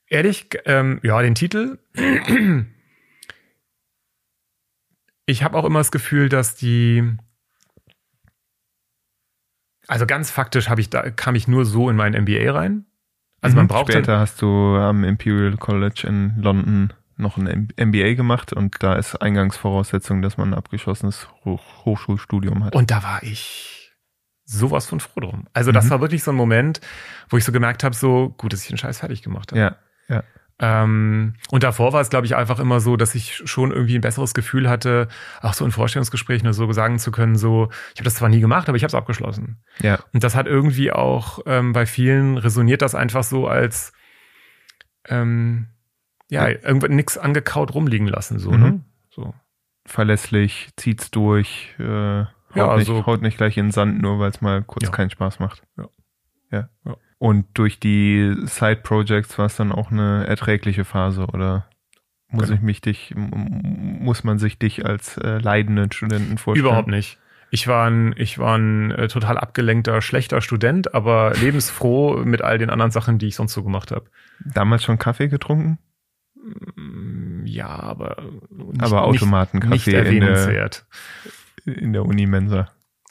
[0.07, 1.80] Ehrlich, ähm, ja, den Titel.
[5.25, 7.15] Ich habe auch immer das Gefühl, dass die
[9.88, 12.86] also ganz faktisch habe ich da kam ich nur so in mein MBA rein.
[13.41, 13.59] Also mhm.
[13.59, 18.82] man braucht später hast du am Imperial College in London noch ein MBA gemacht und
[18.82, 22.76] da ist Eingangsvoraussetzung, dass man ein abgeschlossenes Hoch Hochschulstudium hat.
[22.76, 23.93] Und da war ich
[24.45, 25.47] sowas von froh drum.
[25.53, 25.89] Also das mhm.
[25.91, 26.82] war wirklich so ein Moment,
[27.30, 29.59] wo ich so gemerkt habe, so gut, dass ich den Scheiß fertig gemacht habe.
[29.61, 29.76] Ja,
[30.07, 30.24] ja.
[30.61, 34.01] Ähm, und davor war es, glaube ich, einfach immer so, dass ich schon irgendwie ein
[34.01, 35.07] besseres Gefühl hatte,
[35.41, 38.41] auch so in Vorstellungsgesprächen oder so sagen zu können, so, ich habe das zwar nie
[38.41, 39.63] gemacht, aber ich habe es abgeschlossen.
[39.82, 39.99] Ja.
[40.11, 43.93] Und das hat irgendwie auch ähm, bei vielen resoniert das einfach so als
[45.07, 45.67] ähm,
[46.30, 48.57] ja, irgendwann nichts angekaut rumliegen lassen, so, ne?
[48.57, 48.63] mhm.
[48.63, 48.82] ne?
[49.09, 49.34] So.
[49.86, 53.05] Verlässlich, zieht's durch, äh, haut, ja, nicht, so.
[53.05, 54.91] haut nicht gleich in den Sand, nur weil es mal kurz ja.
[54.91, 55.63] keinen Spaß macht.
[55.77, 55.89] Ja.
[56.51, 56.69] ja.
[56.86, 56.97] ja.
[57.17, 61.67] Und durch die Side-Projects war es dann auch eine erträgliche Phase, oder?
[62.32, 62.55] Muss genau.
[62.55, 66.67] ich mich dich, muss man sich dich als äh, leidenden Studenten vorstellen?
[66.67, 67.17] Überhaupt nicht.
[67.51, 72.59] Ich war ein, ich war ein äh, total abgelenkter, schlechter Student, aber lebensfroh mit all
[72.59, 74.05] den anderen Sachen, die ich sonst so gemacht habe.
[74.39, 75.80] Damals schon Kaffee getrunken?
[76.76, 78.18] Mm, ja, aber
[78.50, 80.72] nicht, aber Automatenkaffee in der,
[81.66, 82.70] in der Unimensa.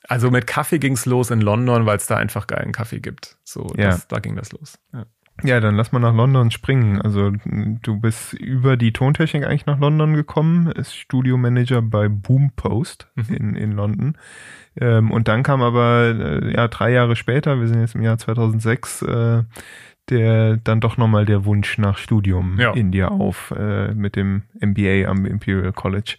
[0.09, 3.36] Also mit Kaffee ging's los in London, weil es da einfach geilen Kaffee gibt.
[3.45, 3.91] So, ja.
[3.91, 4.78] das, da ging das los.
[4.95, 5.05] Ja.
[5.43, 7.03] ja, dann lass mal nach London springen.
[7.03, 13.09] Also du bist über die Tontechnik eigentlich nach London gekommen, ist Studiomanager bei Boom Post
[13.16, 13.34] mhm.
[13.34, 14.16] in, in London.
[14.80, 18.16] Ähm, und dann kam aber äh, ja drei Jahre später, wir sind jetzt im Jahr
[18.16, 19.43] 2006, äh,
[20.11, 22.72] der dann doch nochmal der Wunsch nach Studium ja.
[22.72, 26.16] in dir auf äh, mit dem MBA am Imperial College.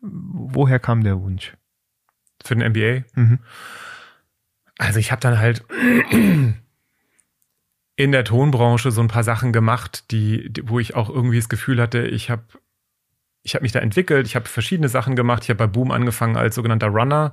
[0.00, 1.54] Woher kam der Wunsch?
[2.44, 3.04] Für den MBA?
[3.14, 3.38] Mhm.
[4.78, 5.64] Also ich habe dann halt
[7.96, 11.48] in der Tonbranche so ein paar Sachen gemacht, die, die wo ich auch irgendwie das
[11.48, 12.44] Gefühl hatte, ich habe
[13.42, 15.42] ich habe mich da entwickelt, ich habe verschiedene Sachen gemacht.
[15.42, 17.32] Ich habe bei Boom angefangen als sogenannter Runner.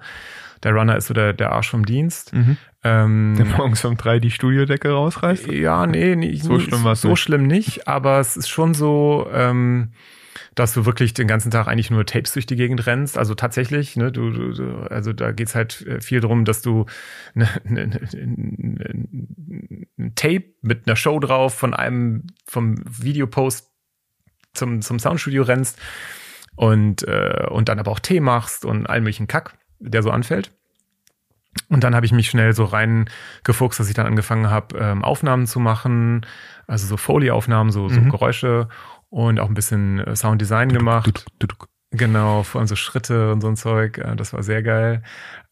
[0.64, 2.34] Der Runner ist so der, der Arsch vom Dienst.
[2.34, 2.58] Mhm.
[2.84, 5.48] Ähm, der morgens um drei die Studiodecke rausreißt?
[5.52, 7.20] Ja, nee, nee so schlimm war So nicht.
[7.20, 9.92] schlimm nicht, aber es ist schon so, ähm,
[10.56, 13.18] dass du wirklich den ganzen Tag eigentlich nur Tapes durch die Gegend rennst.
[13.18, 16.86] Also tatsächlich, ne, du, du also da geht's halt äh, viel darum, dass du
[17.34, 18.00] ne, ne, ne,
[19.98, 23.70] ein Tape mit einer Show drauf von einem vom Videopost
[24.54, 25.80] zum zum Soundstudio rennst
[26.56, 30.52] und äh, und dann aber auch Tee machst und allen möglichen Kack, der so anfällt.
[31.68, 35.48] Und dann habe ich mich schnell so reingefuchst, dass ich dann angefangen habe, ähm, Aufnahmen
[35.48, 36.26] zu machen,
[36.68, 38.10] also so Foley-Aufnahmen, so, so mhm.
[38.10, 38.70] Geräusche
[39.10, 41.26] und auch ein bisschen äh, Sounddesign gemacht.
[41.92, 43.98] Genau, vor allem so Schritte und so ein Zeug.
[43.98, 45.02] Äh, das war sehr geil.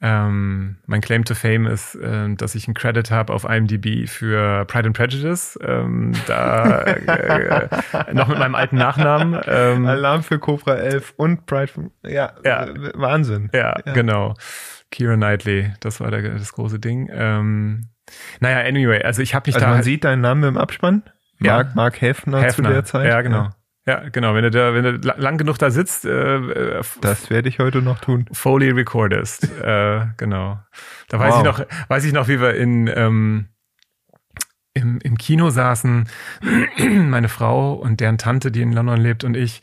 [0.01, 4.65] Ähm, mein Claim to Fame ist, äh, dass ich einen Credit habe auf IMDb für
[4.65, 5.57] Pride and Prejudice.
[5.63, 7.69] Ähm, da äh,
[8.13, 9.41] noch mit meinem alten Nachnamen.
[9.47, 11.67] Ähm, Alarm für Cobra 11 und Pride.
[11.67, 13.49] From, ja, ja, Wahnsinn.
[13.53, 14.35] Ja, ja, genau.
[14.91, 17.09] Kira Knightley, das war der, das große Ding.
[17.11, 17.89] Ähm,
[18.39, 19.73] naja, anyway, also ich habe mich also da.
[19.73, 21.03] Man sieht deinen Namen im Abspann?
[21.39, 21.73] Mark, ja.
[21.75, 23.07] Mark Hefner, Hefner, zu der Zeit.
[23.07, 23.49] Ja, genau.
[23.87, 24.09] Ja.
[24.09, 24.35] genau.
[24.35, 27.81] Wenn du da, wenn du lang genug da sitzt, äh, äh das werde ich heute
[27.81, 28.25] noch tun.
[28.31, 30.59] Foley recordest, äh, genau.
[31.09, 31.39] Da weiß wow.
[31.39, 33.47] ich noch, weiß ich noch, wie wir in ähm,
[34.77, 36.07] im, im Kino saßen,
[36.77, 39.61] meine Frau und deren Tante, die in London lebt, und ich,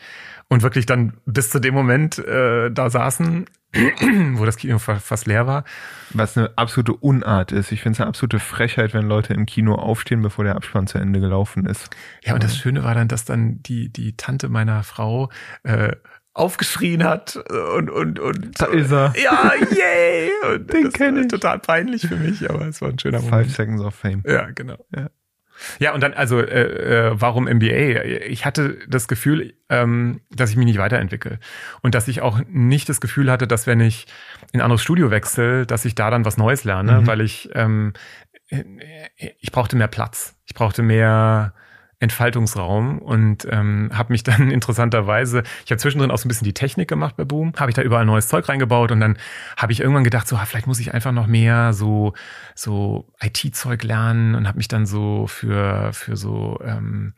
[0.54, 3.46] und wirklich dann bis zu dem Moment äh, da saßen
[4.34, 5.64] wo das Kino fast leer war.
[6.10, 7.72] Was eine absolute Unart ist.
[7.72, 10.98] Ich finde es eine absolute Frechheit, wenn Leute im Kino aufstehen, bevor der Abspann zu
[10.98, 11.90] Ende gelaufen ist.
[12.22, 15.28] Ja, und das Schöne war dann, dass dann die, die Tante meiner Frau
[15.64, 15.96] äh,
[16.34, 19.12] aufgeschrien hat und und und da ist er.
[19.20, 20.30] Ja, yay!
[20.54, 21.28] Und Den kenne ich.
[21.28, 23.46] Total peinlich für mich, aber es war ein schöner Moment.
[23.46, 24.22] Five Seconds of Fame.
[24.24, 24.84] Ja, genau.
[24.94, 25.10] Ja.
[25.78, 28.04] Ja, und dann, also, äh, äh, warum MBA?
[28.26, 31.38] Ich hatte das Gefühl, ähm, dass ich mich nicht weiterentwickle.
[31.82, 34.06] Und dass ich auch nicht das Gefühl hatte, dass wenn ich
[34.52, 37.06] in ein anderes Studio wechsle, dass ich da dann was Neues lerne, mhm.
[37.06, 37.92] weil ich, ähm,
[39.40, 40.36] ich brauchte mehr Platz.
[40.46, 41.54] Ich brauchte mehr,
[42.04, 46.54] Entfaltungsraum und ähm, habe mich dann interessanterweise, ich habe zwischendrin auch so ein bisschen die
[46.54, 49.18] Technik gemacht bei Boom, habe ich da überall neues Zeug reingebaut und dann
[49.56, 52.14] habe ich irgendwann gedacht, so ah, vielleicht muss ich einfach noch mehr so
[52.54, 57.14] so IT-Zeug lernen und habe mich dann so für für so ähm,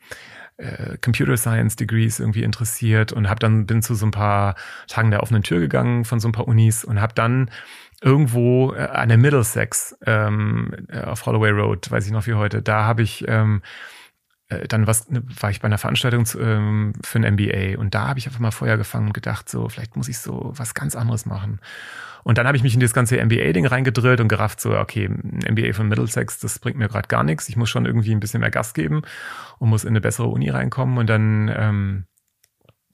[0.57, 4.55] äh, Computer Science Degrees irgendwie interessiert und habe dann bin zu so ein paar
[4.87, 7.51] Tagen der offenen Tür gegangen von so ein paar Unis und habe dann
[8.01, 12.61] irgendwo äh, an der Middlesex ähm, äh, auf Holloway Road, weiß ich noch wie heute,
[12.61, 13.96] da habe ich ähm, äh,
[14.49, 18.19] dann was, ne, war ich bei einer Veranstaltung ähm, für ein MBA und da habe
[18.19, 21.25] ich einfach mal Feuer gefangen und gedacht, so, vielleicht muss ich so was ganz anderes
[21.25, 21.59] machen.
[22.23, 25.39] Und dann habe ich mich in das ganze MBA-Ding reingedrillt und gerafft, so, okay, ein
[25.53, 27.47] MBA von Middlesex, das bringt mir gerade gar nichts.
[27.47, 29.01] Ich muss schon irgendwie ein bisschen mehr Gas geben
[29.59, 30.97] und muss in eine bessere Uni reinkommen.
[30.97, 32.05] Und dann, ähm,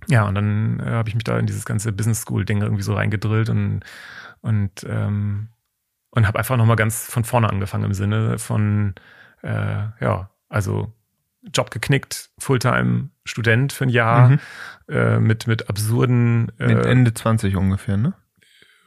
[0.08, 2.93] ja, und dann äh, habe ich mich da in dieses ganze Business School-Ding irgendwie so
[2.93, 3.82] reingedrillt und,
[4.41, 5.49] und, ähm,
[6.12, 8.93] und habe einfach nochmal ganz von vorne angefangen im Sinne von,
[9.41, 10.93] äh, ja, also
[11.52, 14.39] Job geknickt, Fulltime-Student für ein Jahr mhm.
[14.88, 16.52] äh, mit, mit absurden.
[16.60, 18.14] Äh, mit Ende 20 ungefähr, ne?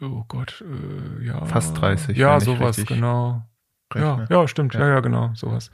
[0.00, 1.44] Oh Gott, äh, ja.
[1.46, 2.16] Fast 30.
[2.16, 3.42] Ja, sowas, genau.
[3.94, 4.80] Ja, ja, stimmt, ja.
[4.80, 5.70] ja, ja, genau, sowas.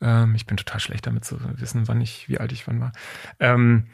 [0.00, 2.92] Ähm, ich bin total schlecht damit zu wissen, wann ich, wie alt ich wann war.
[3.38, 3.86] Ähm,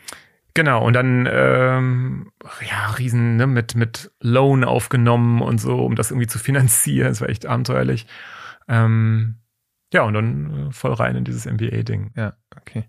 [0.54, 2.32] genau, und dann ähm,
[2.68, 7.08] ja, riesen, ne, mit, mit Loan aufgenommen und so, um das irgendwie zu finanzieren.
[7.08, 8.06] Das war echt abenteuerlich.
[8.68, 9.36] Ähm,
[9.92, 12.12] ja, und dann äh, voll rein in dieses MBA-Ding.
[12.16, 12.84] Ja, okay.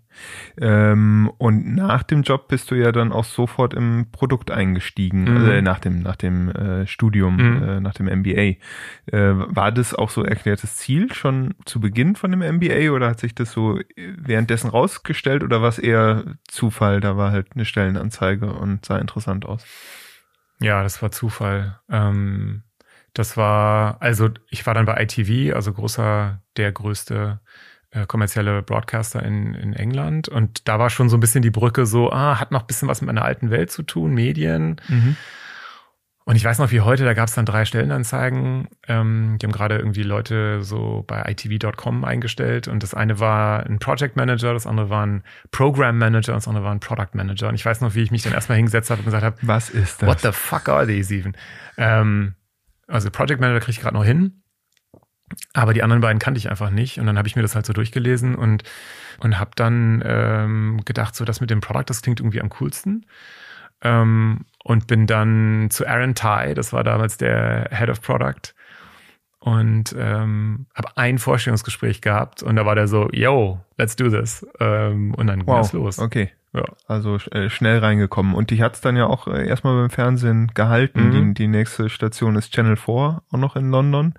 [0.58, 5.50] Ähm, und nach dem Job bist du ja dann auch sofort im Produkt eingestiegen, mhm.
[5.50, 7.62] äh, nach dem, nach dem äh, Studium, mhm.
[7.62, 8.56] äh, nach dem MBA.
[9.12, 13.20] Äh, war das auch so erklärtes Ziel schon zu Beginn von dem MBA oder hat
[13.20, 17.00] sich das so währenddessen rausgestellt oder war es eher Zufall?
[17.00, 19.66] Da war halt eine Stellenanzeige und sah interessant aus.
[20.58, 21.80] Ja, das war Zufall.
[21.90, 22.62] Ähm
[23.14, 27.40] das war, also ich war dann bei ITV, also großer, der größte
[27.90, 30.28] äh, kommerzielle Broadcaster in, in England.
[30.28, 32.88] Und da war schon so ein bisschen die Brücke so, ah, hat noch ein bisschen
[32.88, 34.80] was mit meiner alten Welt zu tun, Medien.
[34.88, 35.16] Mhm.
[36.26, 38.68] Und ich weiß noch wie heute, da gab es dann drei Stellenanzeigen.
[38.88, 42.66] Ähm, die haben gerade irgendwie Leute so bei itv.com eingestellt.
[42.66, 46.48] Und das eine war ein Project Manager, das andere war ein Program Manager und das
[46.48, 47.48] andere war ein Product Manager.
[47.48, 49.68] Und ich weiß noch, wie ich mich dann erstmal hingesetzt habe und gesagt habe, was
[49.68, 50.08] ist das?
[50.08, 51.36] What the fuck are these even?
[51.76, 52.34] Ähm,
[52.86, 54.42] also Project Manager kriege ich gerade noch hin.
[55.52, 56.98] Aber die anderen beiden kannte ich einfach nicht.
[56.98, 58.62] Und dann habe ich mir das halt so durchgelesen und,
[59.20, 63.06] und habe dann ähm, gedacht, so das mit dem Product, das klingt irgendwie am coolsten.
[63.80, 68.54] Ähm, und bin dann zu Aaron Ty, das war damals der Head of Product.
[69.38, 74.46] Und ähm, habe ein Vorstellungsgespräch gehabt und da war der so, yo, let's do this.
[74.58, 75.98] Ähm, und dann wow, ging los.
[75.98, 76.32] Okay.
[76.54, 76.64] Ja.
[76.86, 78.34] Also äh, schnell reingekommen.
[78.34, 81.08] Und die hat's dann ja auch äh, erstmal beim Fernsehen gehalten.
[81.08, 81.34] Mhm.
[81.34, 84.14] Die, die nächste Station ist Channel 4, auch noch in London.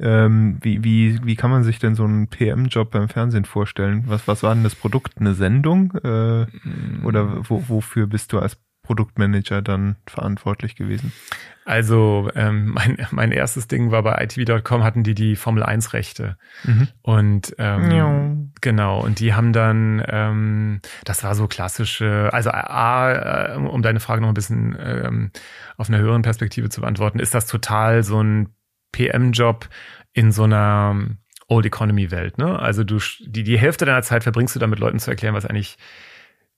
[0.00, 4.04] Ähm, wie, wie, wie kann man sich denn so einen PM-Job beim Fernsehen vorstellen?
[4.06, 5.18] Was, was war denn das Produkt?
[5.20, 5.92] Eine Sendung?
[6.02, 7.04] Äh, mhm.
[7.04, 8.58] Oder wo, wofür bist du als
[8.90, 11.12] Produktmanager dann verantwortlich gewesen?
[11.64, 16.36] Also ähm, mein, mein erstes Ding war bei ITV.com hatten die die Formel 1 Rechte
[16.64, 16.88] mhm.
[17.00, 18.36] und ähm, ja.
[18.60, 24.22] genau und die haben dann ähm, das war so klassische also a, um deine Frage
[24.22, 25.30] noch ein bisschen ähm,
[25.76, 28.48] auf einer höheren Perspektive zu beantworten ist das total so ein
[28.90, 29.68] PM-Job
[30.12, 30.96] in so einer
[31.46, 34.98] Old Economy Welt ne also du die die Hälfte deiner Zeit verbringst du damit Leuten
[34.98, 35.78] zu erklären was eigentlich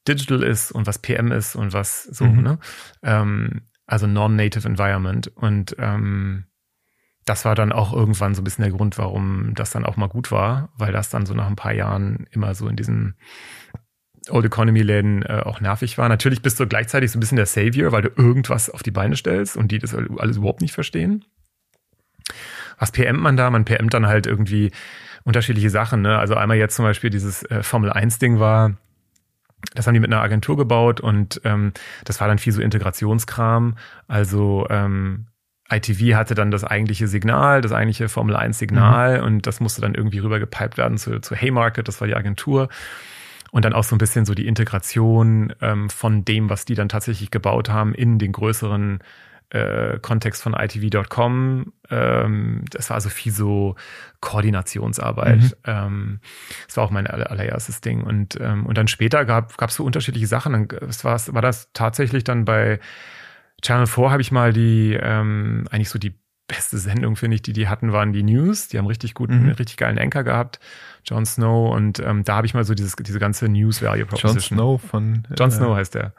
[0.06, 2.42] Digital ist und was PM ist und was so, mhm.
[2.42, 2.58] ne?
[3.02, 5.28] Ähm, also Non-Native Environment.
[5.28, 6.46] Und ähm,
[7.24, 10.08] das war dann auch irgendwann so ein bisschen der Grund, warum das dann auch mal
[10.08, 13.16] gut war, weil das dann so nach ein paar Jahren immer so in diesen
[14.30, 16.08] Old Economy Läden äh, auch nervig war.
[16.08, 19.16] Natürlich bist du gleichzeitig so ein bisschen der Savior, weil du irgendwas auf die Beine
[19.16, 21.24] stellst und die das alles überhaupt nicht verstehen.
[22.78, 23.50] Was PMt man da?
[23.50, 24.70] Man PMt dann halt irgendwie
[25.24, 26.02] unterschiedliche Sachen.
[26.02, 26.18] Ne?
[26.18, 28.76] Also einmal jetzt zum Beispiel dieses äh, Formel 1 Ding war,
[29.74, 31.72] das haben die mit einer Agentur gebaut und ähm,
[32.04, 33.76] das war dann viel so Integrationskram.
[34.08, 35.26] Also ähm,
[35.70, 39.24] ITV hatte dann das eigentliche Signal, das eigentliche Formel 1 Signal mhm.
[39.24, 42.68] und das musste dann irgendwie rübergepiped werden zu, zu Haymarket, das war die Agentur.
[43.50, 46.88] Und dann auch so ein bisschen so die Integration ähm, von dem, was die dann
[46.88, 49.00] tatsächlich gebaut haben, in den größeren
[49.52, 51.72] äh, Kontext von ITV.com.
[51.90, 53.76] Ähm, das war also viel so
[54.20, 55.42] Koordinationsarbeit.
[55.42, 55.52] Mhm.
[55.64, 56.20] Ähm,
[56.66, 58.02] das war auch mein allererstes Ding.
[58.02, 60.52] Und, ähm, und dann später gab es so unterschiedliche Sachen.
[60.52, 62.80] Dann das war, war das tatsächlich dann bei
[63.60, 66.14] Channel 4 habe ich mal die, ähm, eigentlich so die
[66.48, 68.68] beste Sendung, finde ich, die die hatten, waren die News.
[68.68, 69.50] Die haben richtig guten, mhm.
[69.50, 70.60] richtig geilen Anchor gehabt,
[71.04, 71.74] Jon Snow.
[71.74, 74.58] Und ähm, da habe ich mal so dieses, diese ganze News Value Proposition.
[74.58, 75.26] Jon Snow von.
[75.38, 76.14] Jon äh, Snow heißt der.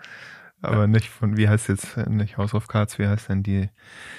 [0.64, 0.88] Aber ja.
[0.88, 3.70] nicht von, wie heißt jetzt, nicht House of Cards, wie heißt denn die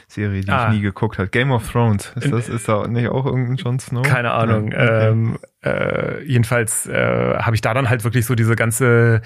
[0.09, 0.69] Serie, die ah.
[0.69, 1.29] ich nie geguckt habe?
[1.29, 2.13] Game of Thrones.
[2.17, 4.03] Ist das, ist da nicht auch irgendein Jon Snow?
[4.03, 4.67] Keine Ahnung.
[4.67, 5.09] Okay.
[5.09, 9.23] ähm, äh, jedenfalls äh, habe ich da dann halt wirklich so diese ganze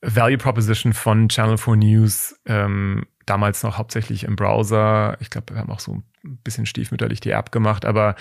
[0.00, 5.16] Value Proposition von Channel 4 News ähm, damals noch hauptsächlich im Browser.
[5.20, 8.14] Ich glaube, wir haben auch so ein bisschen stiefmütterlich die App gemacht, aber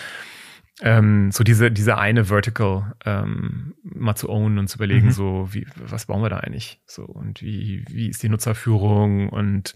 [0.82, 5.12] ähm, so diese, diese eine Vertical ähm, mal zu ownen und zu überlegen, mhm.
[5.12, 6.82] so, wie, was bauen wir da eigentlich?
[6.86, 9.74] So, und wie, wie ist die Nutzerführung und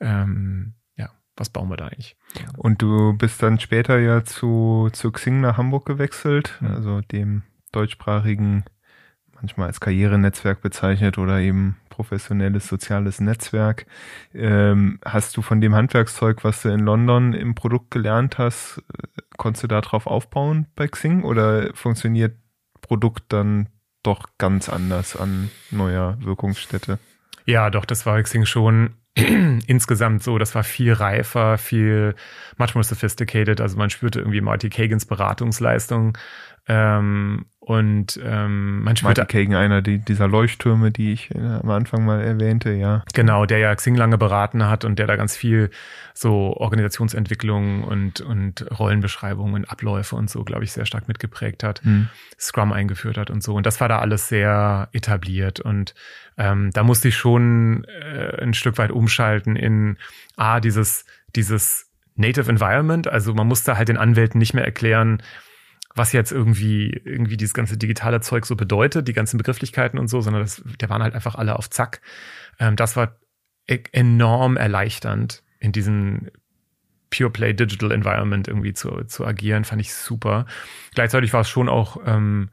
[0.00, 2.16] ähm, ja, was bauen wir da eigentlich?
[2.56, 6.68] Und du bist dann später ja zu, zu Xing nach Hamburg gewechselt, mhm.
[6.68, 8.64] also dem deutschsprachigen
[9.34, 13.84] manchmal als Karrierenetzwerk bezeichnet oder eben professionelles soziales Netzwerk.
[14.32, 19.22] Ähm, hast du von dem Handwerkszeug, was du in London im Produkt gelernt hast, äh,
[19.36, 22.36] konntest du darauf aufbauen bei Xing oder funktioniert
[22.80, 23.68] Produkt dann
[24.02, 26.98] doch ganz anders an neuer Wirkungsstätte?
[27.44, 28.94] Ja, doch, das war Xing schon
[29.66, 32.14] insgesamt so, das war viel reifer, viel
[32.56, 33.60] much more sophisticated.
[33.60, 36.16] Also man spürte irgendwie Marty Kagans Beratungsleistung
[36.68, 39.18] ähm, und ähm, man spürt.
[39.18, 43.04] Martin Kagan, einer die, dieser Leuchttürme, die ich äh, am Anfang mal erwähnte, ja.
[43.14, 45.70] Genau, der ja Xing lange beraten hat und der da ganz viel
[46.12, 51.82] so Organisationsentwicklung und, und Rollenbeschreibungen und Abläufe und so, glaube ich, sehr stark mitgeprägt hat,
[51.84, 52.08] hm.
[52.40, 53.54] Scrum eingeführt hat und so.
[53.54, 55.60] Und das war da alles sehr etabliert.
[55.60, 55.94] Und
[56.38, 59.96] ähm, da musste ich schon äh, ein Stück weit umschalten in
[60.36, 61.04] A, dieses,
[61.36, 63.06] dieses Native Environment.
[63.06, 65.22] Also man musste halt den Anwälten nicht mehr erklären,
[65.94, 70.20] was jetzt irgendwie, irgendwie dieses ganze digitale Zeug so bedeutet, die ganzen Begrifflichkeiten und so,
[70.20, 72.00] sondern das, der waren halt einfach alle auf Zack.
[72.58, 73.16] Ähm, das war
[73.66, 76.30] e enorm erleichternd, in diesem
[77.10, 80.46] Pure Play Digital Environment irgendwie zu, zu agieren, fand ich super.
[80.94, 82.50] Gleichzeitig war es schon auch ähm,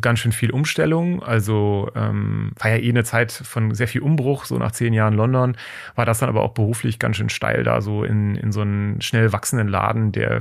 [0.00, 1.22] ganz schön viel Umstellung.
[1.22, 5.14] Also ähm, war ja eh eine Zeit von sehr viel Umbruch, so nach zehn Jahren
[5.14, 5.56] London,
[5.94, 9.00] war das dann aber auch beruflich ganz schön steil, da so in, in so einen
[9.00, 10.40] schnell wachsenden Laden, der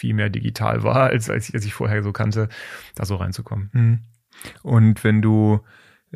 [0.00, 2.48] viel mehr digital war, als, als, ich, als ich vorher so kannte,
[2.94, 3.70] da so reinzukommen.
[3.72, 3.98] Mhm.
[4.62, 5.60] Und wenn du,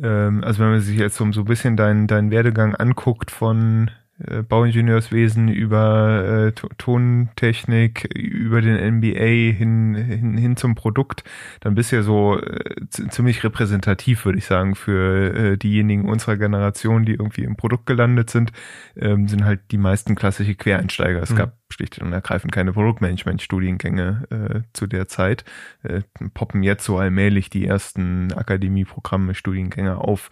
[0.01, 3.91] ähm, also wenn man sich jetzt so, so ein bisschen deinen deinen Werdegang anguckt von
[4.17, 11.25] äh, Bauingenieurswesen über äh, Tontechnik, über den MBA hin, hin, hin zum Produkt,
[11.59, 16.37] dann bist du ja so äh, ziemlich repräsentativ, würde ich sagen, für äh, diejenigen unserer
[16.37, 18.53] Generation, die irgendwie im Produkt gelandet sind,
[18.95, 21.21] ähm, sind halt die meisten klassische Quereinsteiger.
[21.21, 21.35] Es mhm.
[21.35, 25.43] gab schlicht und ergreifend keine Produktmanagement-Studiengänge äh, zu der Zeit.
[25.83, 26.01] Äh,
[26.33, 30.29] poppen jetzt so allmählich die ersten Akademieprogramme, Studiengänge auf.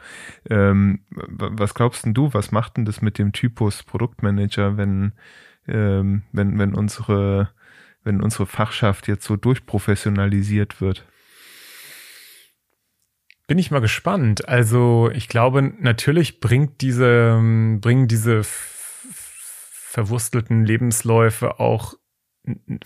[0.50, 5.14] Ähm, was glaubst denn du, was macht denn das mit dem Typus Produktmanager, wenn,
[5.68, 7.50] ähm, wenn, wenn unsere,
[8.04, 11.06] wenn unsere Fachschaft jetzt so durchprofessionalisiert wird?
[13.48, 14.48] Bin ich mal gespannt.
[14.48, 17.40] Also ich glaube, natürlich bringt diese,
[17.82, 18.44] bringen diese
[19.94, 21.94] verwurstelten Lebensläufe auch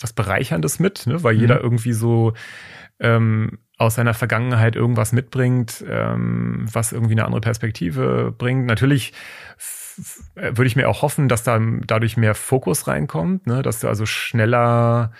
[0.01, 1.23] was Bereicherndes mit, ne?
[1.23, 1.39] weil mhm.
[1.39, 2.33] jeder irgendwie so
[2.99, 8.65] ähm, aus seiner Vergangenheit irgendwas mitbringt, ähm, was irgendwie eine andere Perspektive bringt.
[8.65, 9.13] Natürlich
[10.35, 13.61] würde ich mir auch hoffen, dass da dadurch mehr Fokus reinkommt, ne?
[13.61, 15.13] dass du also schneller,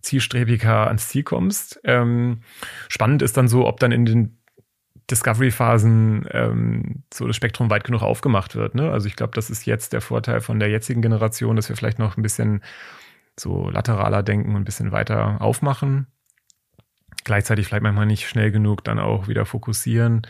[0.00, 1.80] zielstrebiger ans Ziel kommst.
[1.84, 2.40] Ähm,
[2.88, 4.35] spannend ist dann so, ob dann in den
[5.10, 8.74] Discovery-Phasen ähm, so das Spektrum weit genug aufgemacht wird.
[8.74, 8.90] Ne?
[8.90, 11.98] Also ich glaube, das ist jetzt der Vorteil von der jetzigen Generation, dass wir vielleicht
[11.98, 12.62] noch ein bisschen
[13.38, 16.06] so lateraler denken und ein bisschen weiter aufmachen.
[17.24, 20.22] Gleichzeitig vielleicht manchmal nicht schnell genug dann auch wieder fokussieren.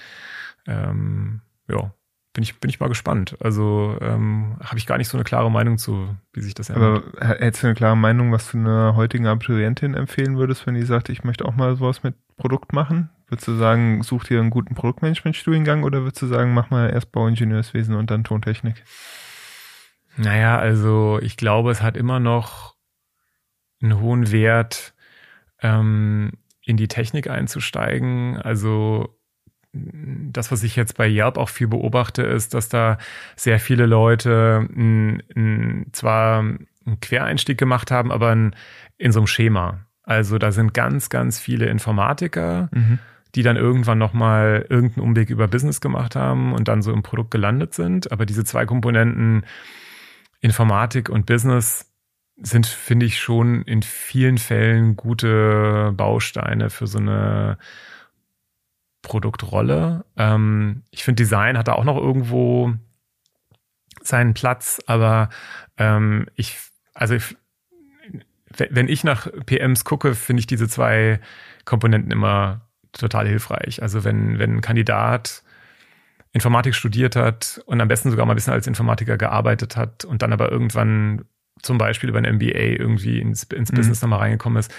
[0.67, 1.93] Ähm, ja,
[2.33, 3.37] bin ich, bin ich mal gespannt.
[3.41, 7.05] Also ähm, habe ich gar nicht so eine klare Meinung zu, wie sich das ändert.
[7.17, 10.83] Aber hättest du eine klare Meinung, was du einer heutigen Abiturientin empfehlen würdest, wenn die
[10.83, 13.09] sagt, ich möchte auch mal sowas mit Produkt machen?
[13.29, 17.11] Würdest du sagen, such dir einen guten Produktmanagement-Studiengang oder würdest du sagen, mach mal erst
[17.11, 18.85] Bauingenieurswesen und dann Tontechnik?
[20.17, 22.77] Naja, also ich glaube, es hat immer noch
[23.83, 24.95] einen hohen Wert,
[25.61, 28.37] ähm, in die Technik einzusteigen.
[28.39, 29.17] Also
[29.73, 32.99] das, was ich jetzt bei Yelp auch viel beobachte, ist, dass da
[33.37, 38.57] sehr viele Leute n, n, zwar einen Quereinstieg gemacht haben, aber in,
[38.97, 39.87] in so einem Schema.
[40.03, 42.99] Also da sind ganz, ganz viele Informatiker, mhm.
[43.35, 47.31] Die dann irgendwann nochmal irgendeinen Umweg über Business gemacht haben und dann so im Produkt
[47.31, 48.13] gelandet sind.
[48.13, 49.45] Aber diese zwei Komponenten,
[50.41, 51.93] Informatik und Business,
[52.39, 57.57] sind, finde ich, schon in vielen Fällen gute Bausteine für so eine
[59.01, 60.05] Produktrolle.
[60.19, 62.75] Ähm, ich finde, Design hat da auch noch irgendwo
[64.03, 65.31] seinen Platz, aber
[65.79, 66.59] ähm, ich
[66.97, 67.17] also
[68.71, 71.21] wenn ich nach PMs gucke, finde ich diese zwei
[71.65, 72.66] Komponenten immer
[72.99, 73.83] total hilfreich.
[73.83, 75.43] Also wenn, wenn ein Kandidat
[76.33, 80.21] Informatik studiert hat und am besten sogar mal ein bisschen als Informatiker gearbeitet hat und
[80.21, 81.25] dann aber irgendwann
[81.63, 83.77] zum Beispiel über ein MBA irgendwie ins, ins mhm.
[83.77, 84.73] Business nochmal reingekommen ist,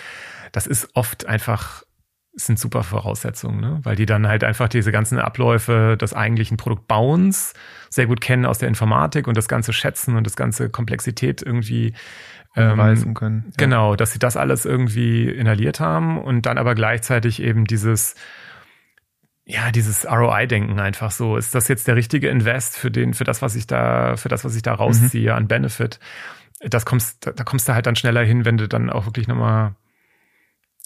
[0.52, 1.84] das ist oft einfach,
[2.34, 3.80] sind super Voraussetzungen, ne?
[3.82, 7.54] weil die dann halt einfach diese ganzen Abläufe des eigentlichen Produktbauens
[7.90, 11.94] sehr gut kennen aus der Informatik und das ganze schätzen und das ganze Komplexität irgendwie
[12.58, 13.46] ähm, können.
[13.48, 13.54] Ja.
[13.58, 18.16] Genau, dass sie das alles irgendwie inhaliert haben und dann aber gleichzeitig eben dieses
[19.50, 21.38] ja, dieses ROI-Denken einfach so.
[21.38, 24.44] Ist das jetzt der richtige Invest für den, für das, was ich da, für das,
[24.44, 25.38] was ich da rausziehe mhm.
[25.38, 26.02] an Benefit?
[26.60, 29.30] Das kommst, da, da kommst du halt dann schneller hin, wenn du dann auch wirklich
[29.30, 29.74] nochmal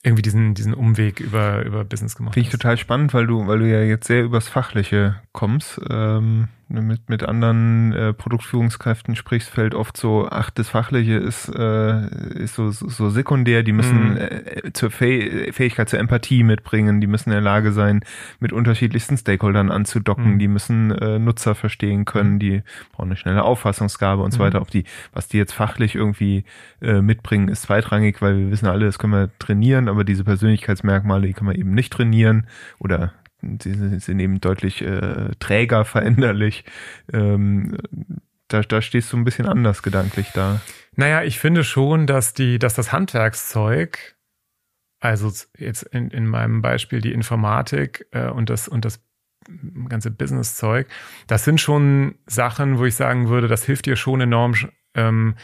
[0.03, 3.59] irgendwie diesen, diesen Umweg über, über Business gemacht Finde ich total spannend, weil du, weil
[3.59, 5.81] du ja jetzt sehr übers Fachliche kommst.
[5.89, 12.07] Ähm, mit, mit anderen äh, Produktführungskräften sprichst, fällt oft so, ach, das Fachliche ist, äh,
[12.35, 14.17] ist so, so sekundär, die müssen mhm.
[14.17, 18.01] äh, zur Fäh Fähigkeit zur Empathie mitbringen, die müssen in der Lage sein,
[18.39, 20.39] mit unterschiedlichsten Stakeholdern anzudocken, mhm.
[20.39, 22.39] die müssen äh, Nutzer verstehen können, mhm.
[22.39, 24.43] die brauchen eine schnelle Auffassungsgabe und so mhm.
[24.43, 24.61] weiter.
[24.61, 26.43] Auf die, was die jetzt fachlich irgendwie
[26.81, 31.27] äh, mitbringen, ist zweitrangig, weil wir wissen alle, das können wir trainieren, aber diese Persönlichkeitsmerkmale,
[31.27, 32.47] die können wir eben nicht trainieren
[32.79, 33.13] oder
[33.61, 36.63] sie sind eben deutlich äh, träger veränderlich.
[37.11, 37.77] Ähm,
[38.47, 40.61] da, da stehst du ein bisschen anders gedanklich da.
[40.95, 44.15] Naja, ich finde schon, dass die, dass das Handwerkszeug,
[44.99, 49.01] also jetzt in, in meinem Beispiel die Informatik äh, und das und das
[49.89, 50.87] ganze Business-Zeug,
[51.27, 54.53] das sind schon Sachen, wo ich sagen würde, das hilft dir schon enorm,
[54.93, 55.35] ähm,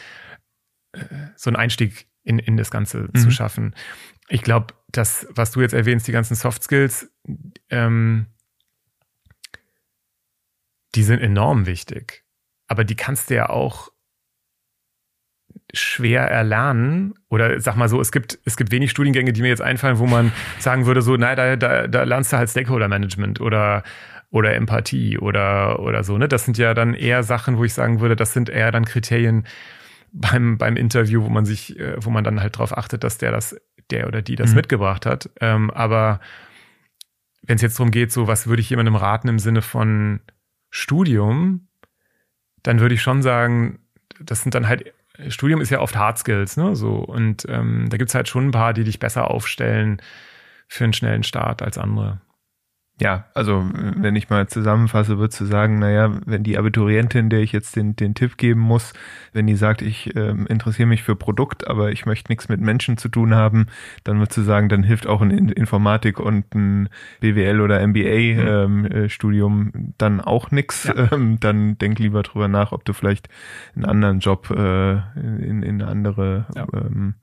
[0.92, 1.00] äh,
[1.36, 3.16] so einen Einstieg in, in das Ganze mhm.
[3.16, 3.74] zu schaffen.
[4.30, 7.12] Ich glaube, das, was du jetzt erwähnst, die ganzen Soft Skills,
[7.70, 8.28] ähm,
[10.96, 12.26] die sind enorm wichtig.
[12.68, 13.92] Aber die kannst du ja auch
[15.74, 17.14] schwer erlernen.
[17.30, 20.08] Oder sag mal so, es gibt, es gibt wenig Studiengänge, die mir jetzt einfallen, wo
[20.08, 23.84] man sagen würde, so, nein, da, da, da lernst du halt Stakeholder Management oder,
[24.30, 26.18] oder Empathie oder, oder so.
[26.18, 26.28] Ne?
[26.28, 29.46] Das sind ja dann eher Sachen, wo ich sagen würde, das sind eher dann Kriterien
[30.12, 33.32] beim, beim Interview, wo man sich, äh, wo man dann halt darauf achtet, dass der
[33.32, 33.56] das
[33.92, 34.58] der oder die das mhm.
[34.58, 35.30] mitgebracht hat.
[35.40, 36.20] Ähm, aber
[37.42, 40.20] wenn es jetzt darum geht, so was würde ich jemandem raten im Sinne von
[40.70, 41.68] Studium,
[42.64, 43.80] dann würde ich schon sagen,
[44.20, 44.94] das sind dann halt,
[45.30, 46.76] Studium ist ja oft Hard Skills, ne?
[46.76, 50.02] So, und ähm, da gibt's halt schon ein paar, die dich besser aufstellen
[50.68, 52.22] für einen schnellen Start als andere.
[53.00, 57.52] Ja, also wenn ich mal zusammenfasse, würdest du sagen, naja, wenn die Abiturientin, der ich
[57.52, 58.94] jetzt den, den Tipp geben muss,
[59.34, 62.98] wenn die sagt, ich ähm, interessiere mich für Produkt, aber ich möchte nichts mit Menschen
[62.98, 63.68] zu tun haben,
[64.04, 66.90] dann würdest du sagen, dann hilft auch ein Informatik und ein
[67.20, 69.72] BWL oder MBA-Studium mhm.
[69.76, 70.86] ähm, äh, dann auch nichts.
[70.86, 70.96] Ja.
[71.10, 73.30] Ähm, dann denk lieber drüber nach, ob du vielleicht
[73.76, 76.68] einen anderen Job äh, in, in eine andere ja.
[76.74, 77.14] ähm,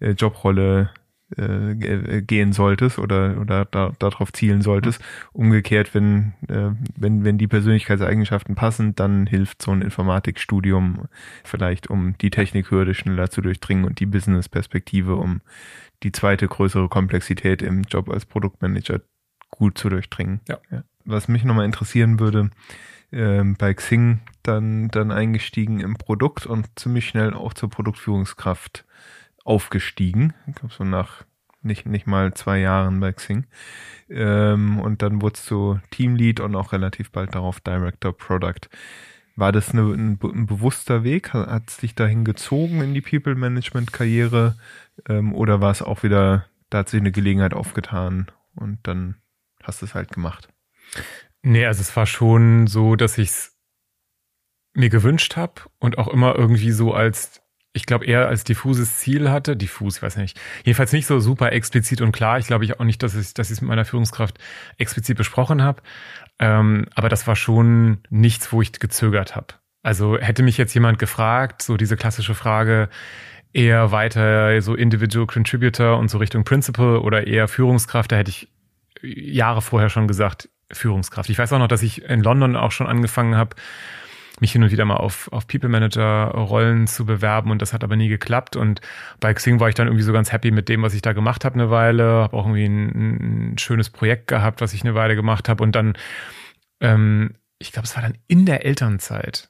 [0.00, 0.90] äh, Jobrolle
[1.36, 5.02] äh, äh, gehen solltest oder oder da, darauf zielen solltest.
[5.32, 11.08] Umgekehrt, wenn äh, wenn wenn die Persönlichkeitseigenschaften passen, dann hilft so ein Informatikstudium
[11.44, 15.40] vielleicht, um die Technikhürde schneller zu durchdringen und die Business-Perspektive, um
[16.02, 19.00] die zweite größere Komplexität im Job als Produktmanager
[19.50, 20.40] gut zu durchdringen.
[20.48, 20.58] Ja.
[20.70, 20.82] ja.
[21.04, 22.50] Was mich nochmal interessieren würde,
[23.12, 28.84] ähm, bei Xing dann dann eingestiegen im Produkt und ziemlich schnell auch zur Produktführungskraft
[29.44, 30.34] aufgestiegen.
[30.46, 31.24] Ich glaube, so nach
[31.62, 33.46] nicht, nicht mal zwei Jahren bei Xing.
[34.08, 38.68] Ähm, und dann wurdest du Teamlead und auch relativ bald darauf Director Product.
[39.36, 41.32] War das eine, ein, ein, bewusster Weg?
[41.32, 44.56] Hat es dich dahin gezogen in die People Management Karriere?
[45.08, 49.16] Ähm, oder war es auch wieder, da hat sich eine Gelegenheit aufgetan und dann
[49.62, 50.48] hast du es halt gemacht?
[51.42, 53.56] Nee, also es war schon so, dass ich es
[54.74, 57.41] mir gewünscht habe und auch immer irgendwie so als
[57.72, 59.56] ich glaube, eher als diffuses Ziel hatte.
[59.56, 60.38] Diffus, ich weiß nicht.
[60.64, 62.38] Jedenfalls nicht so super explizit und klar.
[62.38, 64.38] Ich glaube ich auch nicht, dass ich dass ich es mit meiner Führungskraft
[64.78, 65.82] explizit besprochen habe.
[66.38, 69.54] Ähm, aber das war schon nichts, wo ich gezögert habe.
[69.82, 72.88] Also hätte mich jetzt jemand gefragt, so diese klassische Frage,
[73.52, 78.48] eher weiter so Individual Contributor und so Richtung Principal oder eher Führungskraft, da hätte ich
[79.02, 81.28] Jahre vorher schon gesagt, Führungskraft.
[81.28, 83.56] Ich weiß auch noch, dass ich in London auch schon angefangen habe,
[84.42, 87.84] mich hin und wieder mal auf, auf People Manager Rollen zu bewerben und das hat
[87.84, 88.56] aber nie geklappt.
[88.56, 88.80] Und
[89.20, 91.44] bei Xing war ich dann irgendwie so ganz happy mit dem, was ich da gemacht
[91.44, 95.14] habe eine Weile, habe auch irgendwie ein, ein, schönes Projekt gehabt, was ich eine Weile
[95.14, 95.94] gemacht habe und dann,
[96.80, 99.48] ähm, ich glaube, es war dann in der Elternzeit,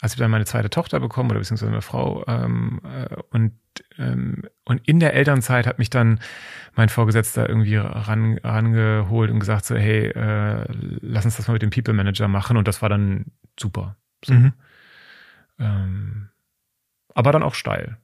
[0.00, 3.58] als ich dann meine zweite Tochter bekommen oder beziehungsweise eine Frau ähm, äh, und
[3.98, 6.20] ähm, und in der Elternzeit hat mich dann
[6.74, 10.64] mein Vorgesetzter irgendwie ran, rangeholt und gesagt so hey äh,
[11.00, 13.26] lass uns das mal mit dem People Manager machen und das war dann
[13.58, 14.34] super so.
[14.34, 14.52] mhm.
[15.58, 16.28] ähm,
[17.14, 17.96] aber dann auch steil.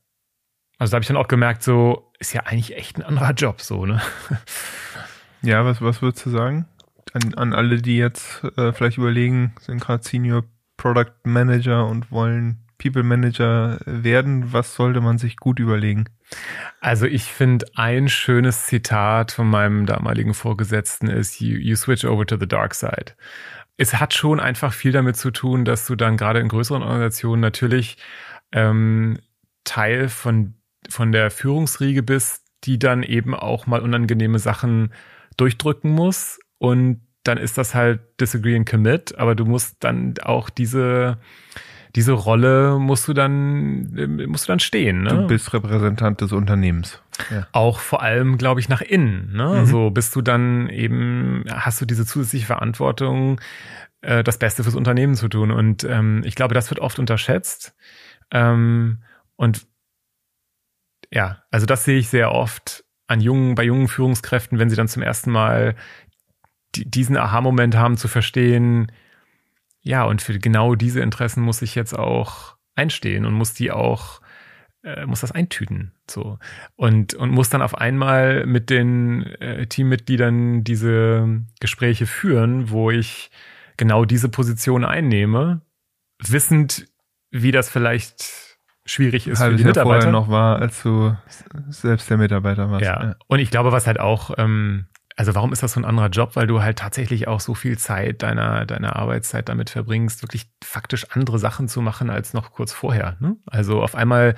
[0.78, 3.60] Also da habe ich dann auch gemerkt, so ist ja eigentlich echt ein anderer Job,
[3.60, 4.00] so, ne?
[5.42, 6.66] Ja, was, was würdest du sagen?
[7.12, 10.44] An, an alle, die jetzt äh, vielleicht überlegen, sind gerade Senior
[10.76, 16.06] Product Manager und wollen People Manager werden, was sollte man sich gut überlegen?
[16.80, 22.26] Also ich finde ein schönes Zitat von meinem damaligen Vorgesetzten ist, you, you switch over
[22.26, 23.12] to the dark side.
[23.76, 27.40] Es hat schon einfach viel damit zu tun, dass du dann gerade in größeren Organisationen
[27.40, 27.98] natürlich
[28.50, 29.18] ähm,
[29.64, 30.54] Teil von,
[30.88, 34.92] von der Führungsriege bist, die dann eben auch mal unangenehme Sachen
[35.36, 36.40] durchdrücken muss.
[36.58, 41.18] Und dann ist das halt Disagree and Commit, aber du musst dann auch diese,
[41.94, 45.02] diese Rolle musst du dann, musst du dann stehen.
[45.02, 45.10] Ne?
[45.10, 47.02] Du bist Repräsentant des Unternehmens.
[47.30, 47.46] Ja.
[47.52, 49.32] Auch vor allem, glaube ich, nach innen.
[49.34, 49.60] Ne?
[49.60, 49.66] Mhm.
[49.66, 53.40] So bist du dann eben, hast du diese zusätzliche Verantwortung,
[54.00, 55.50] äh, das Beste fürs Unternehmen zu tun.
[55.50, 57.74] Und ähm, ich glaube, das wird oft unterschätzt.
[58.30, 59.02] Ähm,
[59.36, 59.66] und
[61.10, 64.88] ja, also das sehe ich sehr oft an jungen, bei jungen Führungskräften, wenn sie dann
[64.88, 65.74] zum ersten Mal
[66.74, 68.90] die, diesen Aha-Moment haben zu verstehen,
[69.82, 74.20] ja, und für genau diese Interessen muss ich jetzt auch einstehen und muss die auch,
[74.82, 76.38] äh, muss das eintüten, so.
[76.76, 83.30] Und, und muss dann auf einmal mit den äh, Teammitgliedern diese Gespräche führen, wo ich
[83.76, 85.62] genau diese Position einnehme,
[86.18, 86.86] wissend,
[87.30, 88.52] wie das vielleicht
[88.84, 90.10] schwierig ist Halbes für die Mitarbeiter.
[90.10, 91.16] noch war, als du
[91.68, 92.84] selbst der Mitarbeiter warst.
[92.84, 93.02] Ja.
[93.02, 93.14] ja.
[93.26, 94.86] Und ich glaube, was halt auch, ähm,
[95.22, 96.34] also warum ist das so ein anderer Job?
[96.34, 101.06] Weil du halt tatsächlich auch so viel Zeit deiner, deiner Arbeitszeit damit verbringst, wirklich faktisch
[101.12, 103.16] andere Sachen zu machen als noch kurz vorher.
[103.20, 103.36] Ne?
[103.46, 104.34] Also auf einmal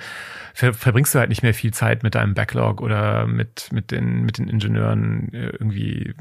[0.53, 4.25] ver verbringst du halt nicht mehr viel Zeit mit deinem Backlog oder mit, mit, den,
[4.25, 6.13] mit den Ingenieuren äh, irgendwie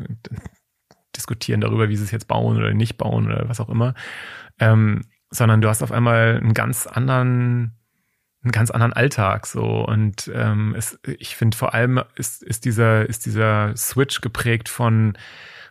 [1.14, 3.92] diskutieren darüber, wie sie es jetzt bauen oder nicht bauen oder was auch immer.
[4.58, 7.76] Ähm, sondern du hast auf einmal einen ganz anderen
[8.44, 9.84] einen ganz anderen Alltag so.
[9.84, 15.16] Und ähm, es, ich finde vor allem ist, ist dieser ist dieser Switch geprägt von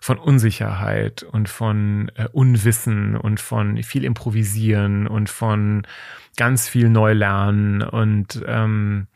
[0.01, 5.87] von Unsicherheit und von äh, Unwissen und von viel improvisieren und von
[6.35, 9.07] ganz viel neu lernen und ähm,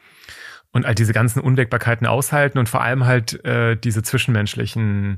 [0.71, 5.17] und all diese ganzen Unwägbarkeiten aushalten und vor allem halt äh, diese zwischenmenschlichen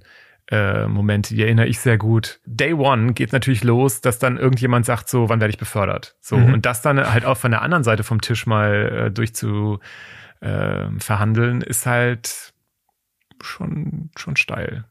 [0.51, 2.39] äh, Momente, die erinnere ich sehr gut.
[2.45, 6.15] Day One geht natürlich los, dass dann irgendjemand sagt, so, wann werde ich befördert?
[6.21, 6.53] So, mhm.
[6.55, 9.80] und das dann halt auch von der anderen Seite vom Tisch mal äh, durch zu
[10.41, 12.53] äh, verhandeln, ist halt
[13.41, 14.85] schon, schon steil.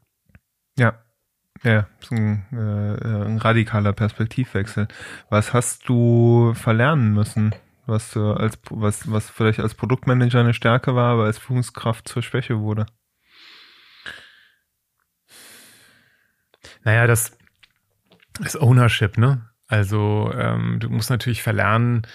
[0.78, 0.94] Ja.
[1.64, 4.86] Ja, ist ein, äh, ein radikaler Perspektivwechsel.
[5.28, 7.52] Was hast du verlernen müssen?
[7.86, 12.22] Was du als was, was vielleicht als Produktmanager eine Stärke war, aber als Führungskraft zur
[12.22, 12.86] Schwäche wurde?
[16.84, 17.36] Naja, das,
[18.40, 19.48] das Ownership, ne?
[19.66, 22.06] Also ähm, du musst natürlich verlernen,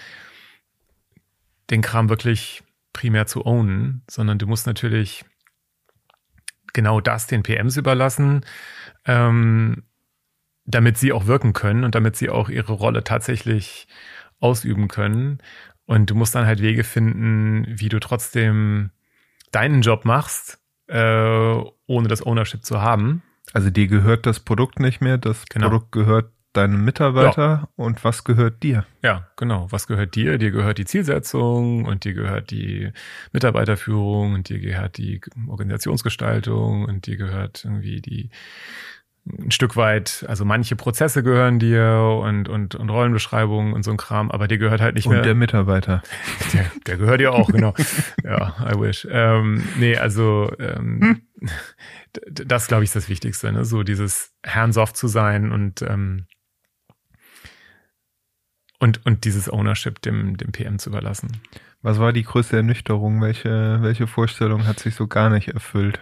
[1.70, 2.62] den Kram wirklich
[2.92, 5.24] primär zu ownen, sondern du musst natürlich
[6.72, 8.44] genau das den PMs überlassen,
[9.06, 9.84] ähm,
[10.66, 13.86] damit sie auch wirken können und damit sie auch ihre Rolle tatsächlich
[14.40, 15.38] ausüben können.
[15.86, 18.90] Und du musst dann halt Wege finden, wie du trotzdem
[19.52, 20.58] deinen Job machst,
[20.88, 23.22] äh, ohne das Ownership zu haben.
[23.54, 25.68] Also dir gehört das Produkt nicht mehr, das genau.
[25.68, 27.68] Produkt gehört deinem Mitarbeiter ja.
[27.76, 28.84] und was gehört dir?
[29.02, 29.66] Ja, genau.
[29.70, 30.38] Was gehört dir?
[30.38, 32.92] Dir gehört die Zielsetzung und dir gehört die
[33.32, 38.30] Mitarbeiterführung und dir gehört die Organisationsgestaltung und dir gehört irgendwie die
[39.26, 43.96] ein Stück weit, also manche Prozesse gehören dir und, und, und Rollenbeschreibungen und so ein
[43.96, 45.20] Kram, aber dir gehört halt nicht und mehr.
[45.20, 46.02] Und der Mitarbeiter.
[46.52, 47.74] Der, der gehört dir auch, genau.
[48.24, 49.08] ja, I wish.
[49.10, 51.48] Ähm, nee, also ähm, hm.
[52.30, 53.64] das, glaube ich, ist das Wichtigste, ne?
[53.64, 56.26] So dieses hands-off zu sein und ähm,
[58.78, 61.40] und, und dieses Ownership dem, dem PM zu überlassen.
[61.80, 63.22] Was war die größte Ernüchterung?
[63.22, 66.00] Welche, welche Vorstellung hat sich so gar nicht erfüllt?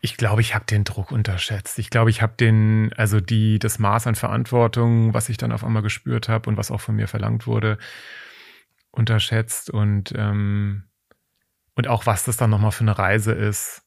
[0.00, 1.78] Ich glaube, ich habe den Druck unterschätzt.
[1.78, 5.64] Ich glaube, ich habe den, also die, das Maß an Verantwortung, was ich dann auf
[5.64, 7.78] einmal gespürt habe und was auch von mir verlangt wurde,
[8.90, 10.84] unterschätzt und ähm,
[11.74, 13.82] und auch was das dann nochmal für eine Reise ist.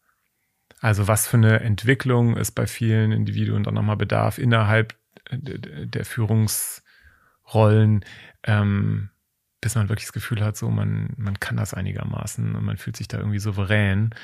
[0.79, 4.95] Also was für eine Entwicklung es bei vielen Individuen dann nochmal bedarf innerhalb
[5.29, 8.05] der Führungsrollen,
[8.43, 9.09] ähm,
[9.59, 12.95] bis man wirklich das Gefühl hat, so man man kann das einigermaßen und man fühlt
[12.95, 14.15] sich da irgendwie souverän.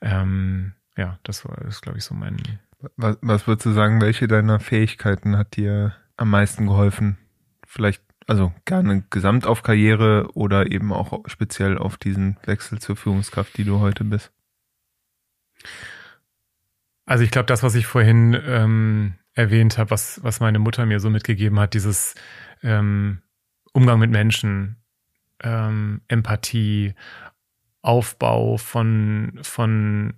[0.00, 2.36] Ähm, ja, das war, das glaube ich, so mein.
[2.96, 7.16] Was, was würdest du sagen, welche deiner Fähigkeiten hat dir am meisten geholfen?
[7.64, 13.56] Vielleicht, also gerne gesamt auf Karriere oder eben auch speziell auf diesen Wechsel zur Führungskraft,
[13.56, 14.32] die du heute bist?
[17.06, 21.00] Also ich glaube, das, was ich vorhin ähm, erwähnt habe, was, was meine Mutter mir
[21.00, 22.16] so mitgegeben hat, dieses
[22.62, 23.22] ähm,
[23.72, 24.76] Umgang mit Menschen,
[25.42, 26.94] ähm, Empathie,
[27.82, 30.14] Aufbau von, von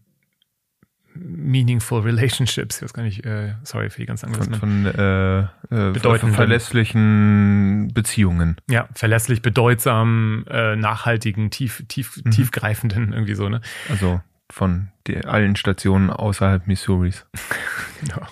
[1.15, 5.47] meaningful relationships, ich weiß gar nicht, äh, sorry für die ganz Von, von äh, äh,
[5.93, 6.35] Bedeutenden.
[6.35, 8.57] verlässlichen Beziehungen.
[8.69, 12.31] ja, verlässlich, bedeutsam, äh, nachhaltigen, tief, tief, Mhm.
[12.31, 13.61] tiefgreifenden, irgendwie so, ne?
[13.89, 14.21] Also
[14.51, 17.27] von die, allen Stationen außerhalb Missouris.
[18.01, 18.27] Genau.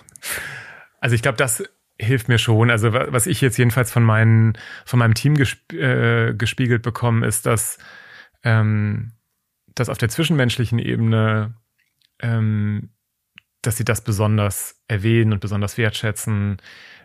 [1.00, 1.62] Also ich glaube, das
[2.00, 2.70] hilft mir schon.
[2.70, 4.56] Also wa- was ich jetzt jedenfalls von, meinen,
[4.86, 7.76] von meinem Team gesp äh, gespiegelt bekomme, ist, dass,
[8.44, 9.12] ähm,
[9.74, 11.52] dass auf der zwischenmenschlichen Ebene,
[12.20, 12.90] ähm,
[13.62, 16.58] dass sie das besonders erwähnen und besonders wertschätzen,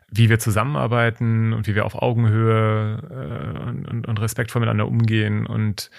[0.10, 5.48] wie wir zusammenarbeiten und wie wir auf Augenhöhe äh, und, und, und respektvoll miteinander umgehen
[5.48, 5.90] und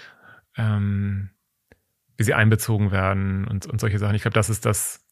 [0.56, 1.30] ähm,
[2.16, 4.14] wie sie einbezogen werden und, und solche Sachen.
[4.14, 5.04] Ich glaube, das ist das,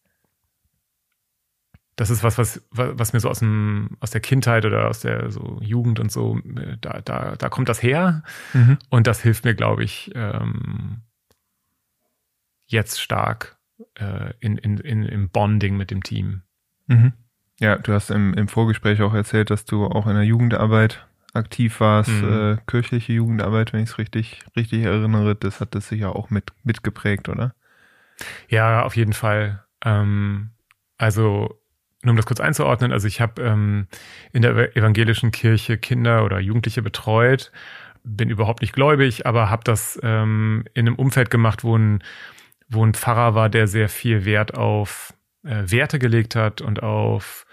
[1.97, 5.31] das ist was, was, was mir so aus dem, aus der Kindheit oder aus der
[5.31, 8.23] so Jugend und so, äh, da, da, da kommt das her.
[8.53, 8.79] Mhm.
[8.89, 11.03] Und das hilft mir, glaube ich, ähm,
[12.67, 13.59] jetzt stark
[13.95, 16.43] äh, in, in, in, im Bonding mit dem Team.
[16.87, 17.13] Mhm.
[17.61, 21.81] Ja, du hast im, im Vorgespräch auch erzählt, dass du auch in der Jugendarbeit aktiv
[21.81, 22.33] warst, Mhm.
[22.33, 25.35] äh, kirchliche Jugendarbeit, wenn ich es richtig, richtig erinnere.
[25.35, 27.55] Das hat das sicher auch mit, mitgeprägt, oder?
[28.49, 29.65] Ja, auf jeden Fall.
[29.85, 30.51] Ähm,
[30.99, 31.59] also,
[32.03, 33.87] nur um das kurz einzuordnen, also ich habe ähm,
[34.33, 37.53] in der evangelischen Kirche Kinder oder Jugendliche betreut,
[38.05, 42.03] bin überhaupt nicht gläubig, aber habe das ähm, in einem Umfeld gemacht, wo ein,
[42.73, 47.47] wo ein Pfarrer war, der sehr viel Wert auf äh, Werte gelegt hat und auf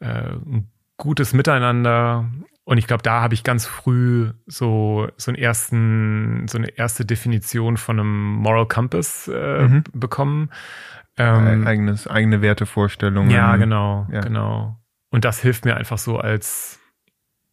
[0.00, 2.28] äh, ein gutes Miteinander.
[2.64, 7.06] Und ich glaube, da habe ich ganz früh so so einen ersten so eine erste
[7.06, 9.84] Definition von einem Moral Compass äh, Mhm.
[9.94, 10.50] bekommen.
[11.16, 13.30] Ähm, Eigenes, eigene Wertevorstellungen.
[13.30, 14.20] ja, genau, ja.
[14.20, 14.78] genau.
[15.10, 16.78] Und das hilft mir einfach so als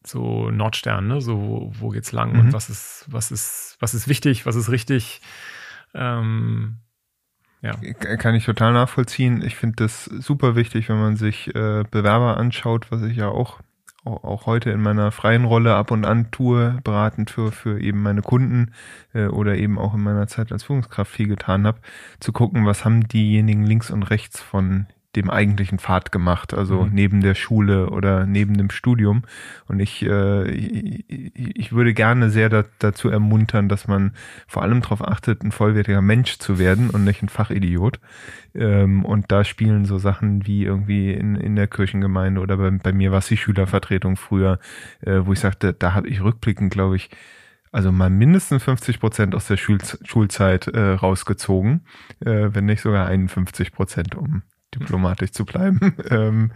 [0.05, 1.19] so Nordstern, ne?
[1.21, 2.39] So, wo, wo geht's lang Mhm.
[2.39, 5.21] und was ist, was ist, was ist wichtig, was ist richtig.
[5.95, 6.77] Ähm,
[7.61, 7.73] ja.
[8.17, 9.41] Kann ich total nachvollziehen.
[9.41, 13.59] Ich finde das super wichtig, wenn man sich äh, Bewerber anschaut, was ich ja auch,
[14.03, 18.03] auch auch heute in meiner freien Rolle ab und an tue, beratend für, für eben
[18.03, 18.73] meine Kunden
[19.13, 21.79] äh, oder eben auch in meiner Zeit als Führungskraft viel getan habe,
[22.19, 24.85] zu gucken, was haben diejenigen links und rechts von
[25.15, 26.89] dem eigentlichen Pfad gemacht, also Mhm.
[26.93, 29.23] neben der Schule oder neben dem Studium.
[29.67, 31.05] Und ich, äh, ich,
[31.35, 34.11] ich würde gerne sehr da, dazu ermuntern, dass man
[34.47, 37.99] vor allem darauf achtet, ein vollwertiger Mensch zu werden und nicht ein Fachidiot.
[38.53, 42.93] Ähm, und da spielen so Sachen wie irgendwie in, in der Kirchengemeinde oder bei, bei
[42.93, 44.59] mir war es die Schülervertretung früher,
[45.01, 47.09] äh, wo ich sagte, da habe ich rückblickend, glaube ich,
[47.71, 51.81] also mal mindestens 50 Prozent aus der Schul Schulzeit äh, rausgezogen,
[52.21, 54.43] äh, wenn nicht sogar 51 Prozent, um
[54.75, 56.51] diplomatisch zu bleiben, ähm,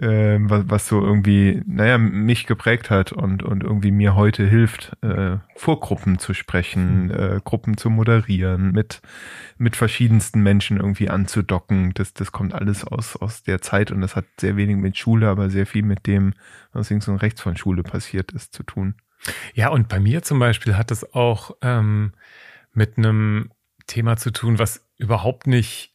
[0.00, 4.96] ähm, was, was so irgendwie, naja, mich geprägt hat und, und irgendwie mir heute hilft,
[5.02, 9.02] äh, vor Gruppen zu sprechen, äh, Gruppen zu moderieren, mit,
[9.58, 11.92] mit verschiedensten Menschen irgendwie anzudocken.
[11.94, 15.28] Das, das kommt alles aus, aus der Zeit und das hat sehr wenig mit Schule,
[15.28, 16.34] aber sehr viel mit dem,
[16.72, 18.94] was links und rechts von Schule passiert ist, zu tun.
[19.54, 22.12] Ja, und bei mir zum Beispiel hat das auch ähm,
[22.72, 23.50] mit einem
[23.86, 25.92] Thema zu tun, was überhaupt nicht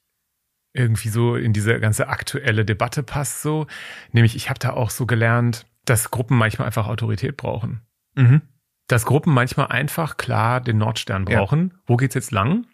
[0.75, 3.67] irgendwie so in diese ganze aktuelle Debatte passt so.
[4.11, 7.81] Nämlich, ich habe da auch so gelernt, dass Gruppen manchmal einfach Autorität brauchen.
[8.15, 8.41] Mhm.
[8.87, 11.39] Dass Gruppen manchmal einfach klar den Nordstern Ja.
[11.39, 11.73] brauchen.
[11.85, 12.65] Wo geht's jetzt lang?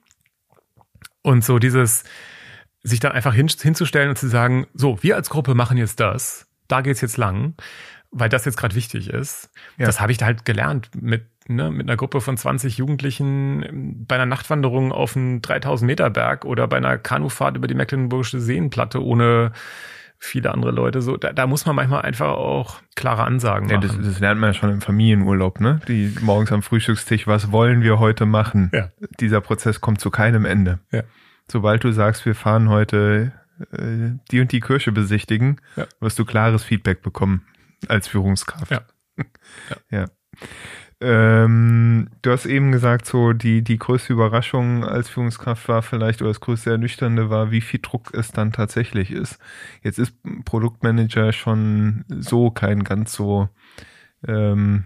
[1.21, 2.03] Und so dieses,
[2.83, 6.47] sich dann einfach hin, hinzustellen und zu sagen, so, wir als Gruppe machen jetzt das,
[6.67, 7.53] da geht's jetzt lang,
[8.09, 9.51] weil das jetzt gerade wichtig ist.
[9.77, 9.85] Ja.
[9.85, 11.25] Das habe ich da halt gelernt mit,
[11.55, 16.09] ne, mit einer Gruppe von 20 Jugendlichen ähm, bei einer Nachtwanderung auf einen 3000 Meter
[16.09, 19.51] Berg oder bei einer Kanufahrt über die Mecklenburgische Seenplatte ohne
[20.23, 21.01] viele andere Leute.
[21.01, 23.97] So, da, da muss man manchmal einfach auch klare Ansagen Ja, machen.
[23.97, 25.79] das, das lernt man ja schon im Familienurlaub, ne?
[25.87, 28.69] Die morgens am Frühstückstisch, was wollen wir heute machen?
[28.71, 28.89] Ja.
[29.19, 30.79] Dieser Prozess kommt zu keinem Ende.
[30.91, 31.01] Ja.
[31.47, 33.31] Sobald du sagst, wir fahren heute
[33.71, 35.87] äh, die und die Kirche besichtigen, Ja.
[35.99, 37.41] wirst du klares Feedback bekommen
[37.87, 38.69] als Führungskraft.
[38.71, 38.81] Ja.
[39.89, 40.05] ja.
[41.03, 46.29] Ähm, du hast eben gesagt, so die, die größte Überraschung als Führungskraft war vielleicht, oder
[46.29, 49.39] das größte Ernüchternde war, wie viel Druck es dann tatsächlich ist.
[49.81, 50.13] Jetzt ist
[50.45, 53.49] Produktmanager schon so kein ganz so,
[54.27, 54.85] ähm,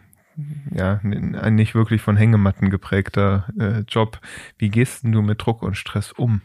[0.72, 4.22] ja, ein nicht wirklich von Hängematten geprägter äh, Job.
[4.58, 6.42] Wie gehst denn du mit Druck und Stress um?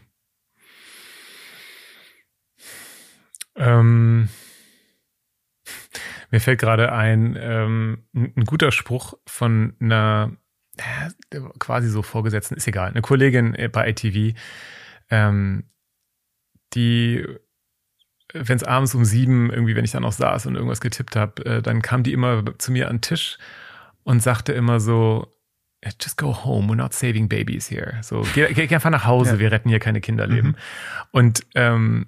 [3.55, 4.27] Ähm,
[6.31, 10.31] mir fällt gerade ein, ähm, ein guter Spruch von einer
[10.77, 14.37] äh, quasi so Vorgesetzten, ist egal, eine Kollegin äh, bei ITV,
[15.09, 15.65] ähm,
[16.73, 17.25] die,
[18.33, 21.45] wenn es abends um sieben irgendwie, wenn ich dann noch saß und irgendwas getippt habe,
[21.45, 23.37] äh, dann kam die immer zu mir an den Tisch
[24.03, 25.31] und sagte immer so,
[25.99, 27.97] just go home, we're not saving babies here.
[28.03, 29.39] So, geh, geh einfach nach Hause, ja.
[29.39, 30.51] wir retten hier keine Kinderleben.
[30.51, 30.55] Mhm.
[31.11, 32.07] Und ähm,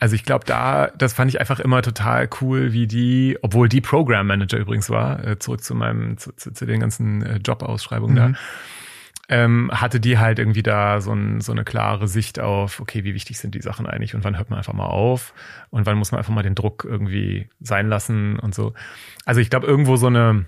[0.00, 3.82] also ich glaube, da, das fand ich einfach immer total cool, wie die, obwohl die
[3.82, 8.14] Program Manager übrigens war, äh, zurück zu meinem, zu, zu, zu den ganzen äh, Jobausschreibungen
[8.14, 8.32] mhm.
[8.32, 8.38] da,
[9.28, 13.14] ähm, hatte die halt irgendwie da so, ein, so eine klare Sicht auf, okay, wie
[13.14, 15.34] wichtig sind die Sachen eigentlich und wann hört man einfach mal auf
[15.68, 18.72] und wann muss man einfach mal den Druck irgendwie sein lassen und so.
[19.26, 20.46] Also ich glaube, irgendwo so eine,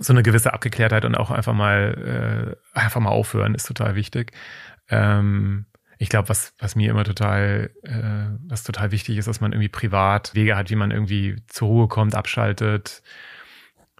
[0.00, 4.32] so eine gewisse Abgeklärtheit und auch einfach mal, äh, einfach mal aufhören ist total wichtig.
[4.88, 5.66] Ähm,
[5.98, 9.68] ich glaube, was, was mir immer total, äh, was total wichtig ist, dass man irgendwie
[9.68, 13.02] privat Wege hat, wie man irgendwie zur Ruhe kommt, abschaltet.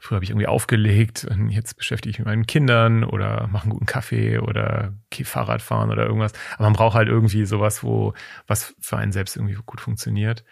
[0.01, 3.65] Früher habe ich irgendwie aufgelegt und jetzt beschäftige ich mich mit meinen Kindern oder mache
[3.65, 6.33] einen guten Kaffee oder gehe Fahrrad fahren oder irgendwas.
[6.55, 8.15] Aber man braucht halt irgendwie sowas, wo,
[8.47, 10.45] was für einen selbst irgendwie gut funktioniert.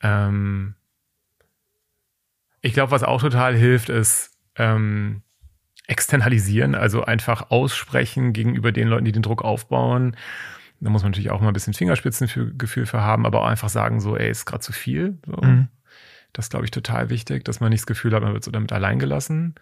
[0.00, 0.76] Ähm
[2.62, 5.22] ich glaube, was auch total hilft, ist, ähm,
[5.86, 10.16] externalisieren, also einfach aussprechen gegenüber den Leuten, die den Druck aufbauen.
[10.80, 14.00] Da muss man natürlich auch mal ein bisschen Fingerspitzengefühl für haben, aber auch einfach sagen,
[14.00, 15.18] so, ey, ist gerade zu viel.
[15.26, 15.36] So.
[15.36, 15.68] Mhm.
[16.32, 18.72] Das glaube ich total wichtig, dass man nicht das Gefühl hat, man wird so damit
[18.72, 19.54] allein gelassen.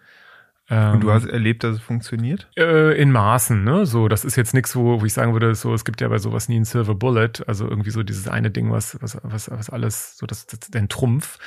[0.67, 2.49] Und du ähm, hast erlebt, dass es funktioniert?
[2.57, 3.85] Äh, in Maßen, ne?
[3.85, 6.17] So, das ist jetzt nichts, wo, wo ich sagen würde, so, es gibt ja bei
[6.17, 9.69] sowas nie ein Silver Bullet, also irgendwie so dieses eine Ding, was, was, was, was
[9.69, 11.37] alles, so das, das den Trumpf.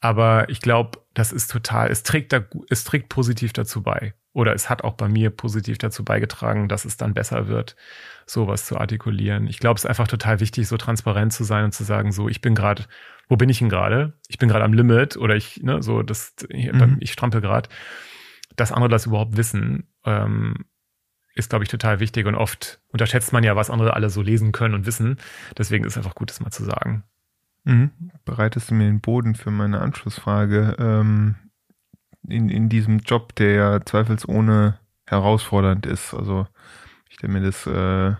[0.00, 4.14] Aber ich glaube, das ist total, es trägt da, es trägt positiv dazu bei.
[4.32, 7.76] Oder es hat auch bei mir positiv dazu beigetragen, dass es dann besser wird,
[8.26, 9.46] sowas zu artikulieren.
[9.46, 12.28] Ich glaube, es ist einfach total wichtig, so transparent zu sein und zu sagen, so,
[12.28, 12.84] ich bin gerade,
[13.28, 14.14] wo bin ich denn gerade?
[14.28, 16.96] Ich bin gerade am Limit oder ich, ne, so, das, ich, mhm.
[17.00, 17.68] ich strampel gerade.
[18.56, 20.64] Dass andere das überhaupt wissen, ähm,
[21.34, 24.52] ist, glaube ich, total wichtig und oft unterschätzt man ja, was andere alle so lesen
[24.52, 25.18] können und wissen.
[25.56, 27.04] Deswegen ist es einfach gut, das mal zu sagen.
[27.64, 27.90] Mhm.
[28.24, 30.76] Bereitest du mir den Boden für meine Anschlussfrage?
[30.78, 31.36] Ähm,
[32.28, 36.14] in, in diesem Job, der ja zweifelsohne herausfordernd ist.
[36.14, 36.46] Also
[37.08, 38.14] ich stelle mir das äh,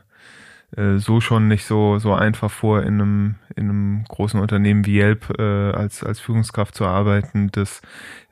[0.76, 4.98] äh, so schon nicht so so einfach vor, in einem in einem großen Unternehmen wie
[5.00, 7.82] Yelp äh, als als Führungskraft zu arbeiten, das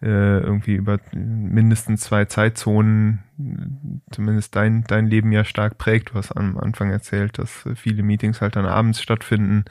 [0.02, 3.20] äh, irgendwie über mindestens zwei Zeitzonen
[4.11, 6.11] zumindest dein dein Leben ja stark prägt.
[6.11, 9.65] Du hast am Anfang erzählt, dass viele Meetings halt dann abends stattfinden,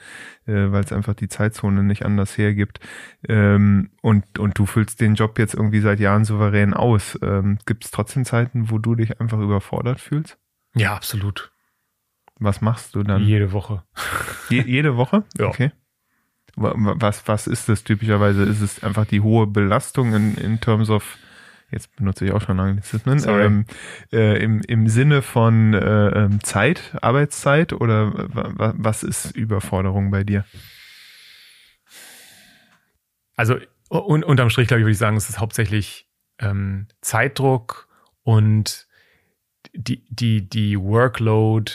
[0.46, 2.80] äh, weil es einfach die Zeitzone nicht anders hergibt.
[3.28, 7.18] Ähm, und und du füllst den Job jetzt irgendwie seit Jahren souverän aus.
[7.22, 10.38] Ähm, Gibt es trotzdem Zeiten, wo du dich einfach überfordert fühlst?
[10.74, 11.52] Ja, absolut.
[12.38, 13.22] Was machst du dann?
[13.22, 13.82] Jede Woche.
[14.48, 15.24] Je, jede Woche?
[15.38, 15.46] Ja.
[15.46, 15.72] Okay.
[16.56, 18.42] Was, was ist das typischerweise?
[18.42, 21.16] Ist es einfach die hohe Belastung in, in terms of,
[21.70, 23.64] jetzt benutze ich auch schon Anglizismen, ähm,
[24.12, 30.44] äh, im, im Sinne von äh, ähm, Zeit, Arbeitszeit oder was ist Überforderung bei dir?
[33.36, 33.56] Also
[33.90, 37.88] un, unterm Strich, glaube ich, würde ich sagen, es ist hauptsächlich ähm, Zeitdruck
[38.22, 38.86] und
[39.72, 41.72] die, die, die Workload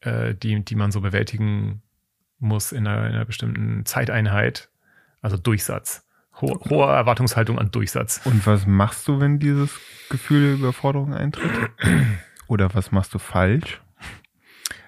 [0.00, 1.82] äh, die, die man so bewältigen
[2.38, 4.70] muss in einer, in einer bestimmten Zeiteinheit.
[5.20, 6.06] Also Durchsatz.
[6.40, 8.20] Ho hohe Erwartungshaltung an Durchsatz.
[8.24, 11.50] Und was machst du, wenn dieses Gefühl der Überforderung eintritt?
[12.46, 13.80] Oder was machst du falsch?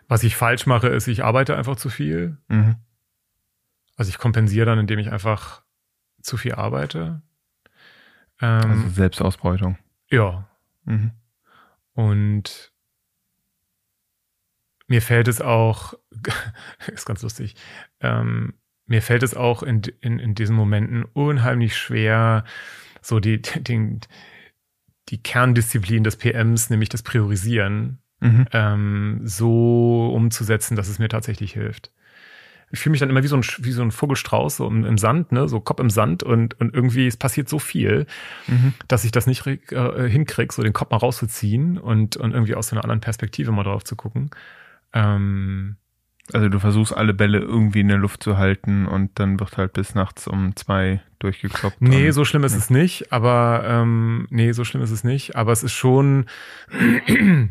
[0.08, 2.38] Was ich falsch mache, ist, ich arbeite einfach zu viel.
[2.48, 2.76] Mhm.
[3.96, 5.62] Also ich kompensiere dann, indem ich einfach
[6.20, 7.22] zu viel arbeite.
[8.40, 9.78] Ähm, also Selbstausbeutung.
[10.10, 10.48] Ja.
[10.84, 11.12] Mhm.
[11.94, 12.72] Und
[14.86, 15.94] mir fällt es auch,
[16.88, 17.54] ist ganz lustig,
[18.00, 18.54] ähm,
[18.86, 22.44] mir fällt es auch in, in, in diesen Momenten unheimlich schwer,
[23.00, 24.00] so die, die,
[25.08, 28.46] die Kerndisziplin des PMs, nämlich das Priorisieren, mhm.
[28.52, 31.92] ähm, so umzusetzen, dass es mir tatsächlich hilft.
[32.74, 34.96] Ich fühle mich dann immer wie so ein, wie so ein Vogelstrauß so im, im
[34.96, 38.06] Sand, ne, so Kopf im Sand und, und irgendwie, es passiert so viel,
[38.46, 38.72] mhm.
[38.88, 42.68] dass ich das nicht äh, hinkriege, so den Kopf mal rauszuziehen und, und irgendwie aus
[42.68, 44.30] so einer anderen Perspektive mal drauf zu gucken.
[44.94, 45.76] Ähm,
[46.32, 49.72] also du versuchst alle Bälle irgendwie in der Luft zu halten und dann wird halt
[49.72, 51.80] bis nachts um zwei durchgekloppt.
[51.80, 52.58] Nee, so schlimm ist ja.
[52.58, 55.34] es nicht, aber ähm, nee, so schlimm ist es nicht.
[55.36, 56.26] Aber es ist schon,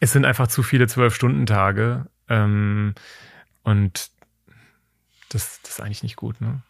[0.00, 2.06] es sind einfach zu viele Zwölf-Stunden-Tage.
[2.28, 2.94] Ähm,
[3.64, 4.10] und
[5.28, 6.62] das, das ist eigentlich nicht gut, ne?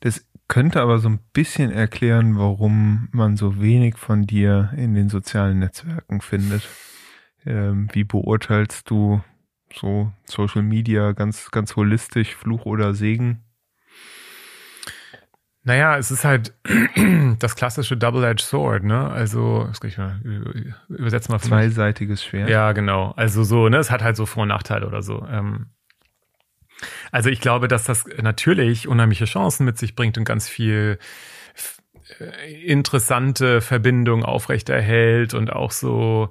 [0.00, 5.08] Das könnte aber so ein bisschen erklären, warum man so wenig von dir in den
[5.08, 6.68] sozialen Netzwerken findet.
[7.46, 9.22] Ähm, wie beurteilst du
[9.74, 13.44] so Social Media ganz, ganz holistisch, Fluch oder Segen?
[15.62, 16.54] Naja, es ist halt
[17.38, 19.10] das klassische Double-Edged Sword, ne?
[19.10, 20.20] Also, das kann ich mal
[20.88, 21.38] übersetzen mal.
[21.40, 22.48] Zweiseitiges Schwert.
[22.48, 23.12] Ja, genau.
[23.16, 23.76] Also so, ne?
[23.76, 25.26] Es hat halt so Vor- und Nachteile oder so.
[25.30, 25.66] Ähm,
[27.12, 30.98] also ich glaube, dass das natürlich unheimliche Chancen mit sich bringt und ganz viel
[32.18, 36.30] äh, interessante Verbindungen aufrechterhält und auch so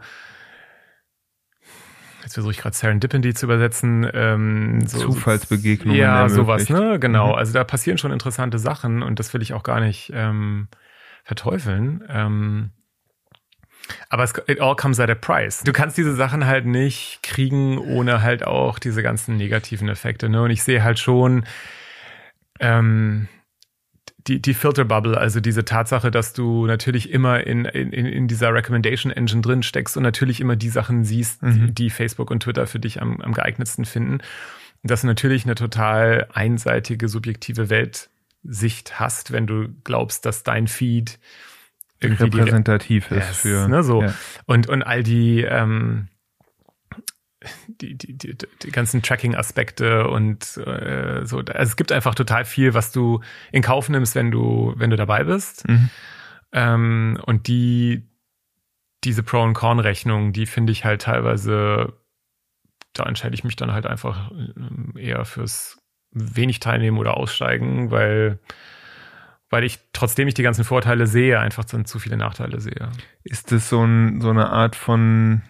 [2.24, 4.10] jetzt versuche ich gerade Serendipity zu übersetzen.
[4.14, 6.00] Ähm, so, Zufallsbegegnungen.
[6.00, 7.00] Ja, sowas, ne?
[7.00, 7.30] Genau.
[7.30, 7.36] Mhm.
[7.36, 10.68] Also da passieren schon interessante Sachen und das will ich auch gar nicht ähm,
[11.24, 12.04] verteufeln.
[12.10, 12.72] Ähm,
[14.10, 15.64] aber es, it all comes at a price.
[15.64, 20.30] Du kannst diese Sachen halt nicht kriegen, ohne halt auch diese ganzen negativen Effekte.
[20.30, 20.42] Ne?
[20.44, 21.46] Und ich sehe halt schon
[22.60, 23.28] ähm,
[24.30, 29.12] die, die Filterbubble, also diese Tatsache, dass du natürlich immer in, in, in dieser Recommendation
[29.12, 31.68] Engine drin steckst und natürlich immer die Sachen siehst, mhm.
[31.68, 34.20] die, die, Facebook und Twitter für dich am, am geeignetsten finden.
[34.84, 41.20] Dass du natürlich eine total einseitige, subjektive Weltsicht hast, wenn du glaubst, dass dein Feed
[42.00, 44.14] irgendwie repräsentativ die, ist yes, für ne, so ja.
[44.46, 46.08] und und all die ähm,
[47.68, 51.40] die, die, die, die ganzen Tracking-Aspekte und äh, so.
[51.40, 53.22] Also es gibt einfach total viel, was du
[53.52, 55.68] in Kauf nimmst, wenn du, wenn du dabei bist.
[55.68, 55.90] Mhm.
[56.52, 58.10] Ähm, und die,
[59.04, 61.94] diese Pro- und Con-Rechnung, die finde ich halt teilweise,
[62.94, 68.40] da entscheide ich mich dann halt einfach äh, eher fürs wenig teilnehmen oder aussteigen, weil
[69.50, 72.92] weil ich, trotzdem ich die ganzen Vorteile sehe, einfach dann zu viele Nachteile sehe.
[73.24, 75.42] Ist das so, ein, so eine Art von,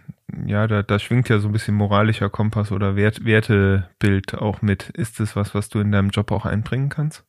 [0.45, 4.89] ja, da, da schwingt ja so ein bisschen moralischer Kompass oder Wert, Wertebild auch mit.
[4.89, 7.25] Ist das was, was du in deinem Job auch einbringen kannst?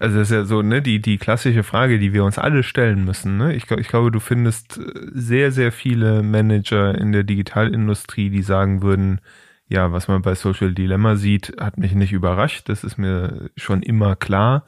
[0.00, 3.04] Also das ist ja so, ne, die, die klassische Frage, die wir uns alle stellen
[3.04, 3.36] müssen.
[3.36, 3.54] Ne?
[3.54, 4.80] Ich, ich glaube, du findest
[5.12, 9.20] sehr, sehr viele Manager in der Digitalindustrie, die sagen würden,
[9.68, 12.68] ja, was man bei Social Dilemma sieht, hat mich nicht überrascht.
[12.68, 14.64] Das ist mir schon immer klar.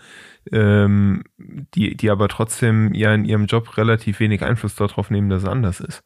[0.51, 5.43] Ähm, die, die aber trotzdem ja in ihrem Job relativ wenig Einfluss darauf nehmen, dass
[5.43, 6.03] es anders ist.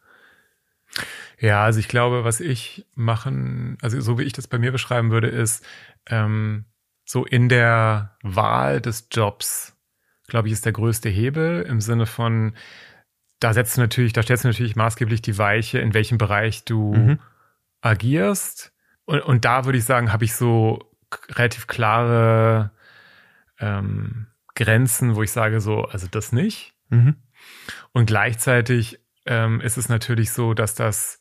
[1.38, 5.10] Ja, also ich glaube, was ich machen, also so wie ich das bei mir beschreiben
[5.10, 5.64] würde, ist
[6.06, 6.64] ähm,
[7.04, 9.76] so in der Wahl des Jobs,
[10.26, 12.54] glaube ich, ist der größte Hebel im Sinne von,
[13.40, 16.94] da setzt du natürlich, da stellst du natürlich maßgeblich die Weiche, in welchem Bereich du
[16.94, 17.18] mhm.
[17.82, 18.72] agierst
[19.04, 20.90] und, und da würde ich sagen, habe ich so
[21.30, 22.70] relativ klare
[23.58, 26.74] ähm, Grenzen, wo ich sage so, also das nicht.
[26.90, 27.16] Mhm.
[27.92, 31.20] Und gleichzeitig ähm, ist es natürlich so, dass das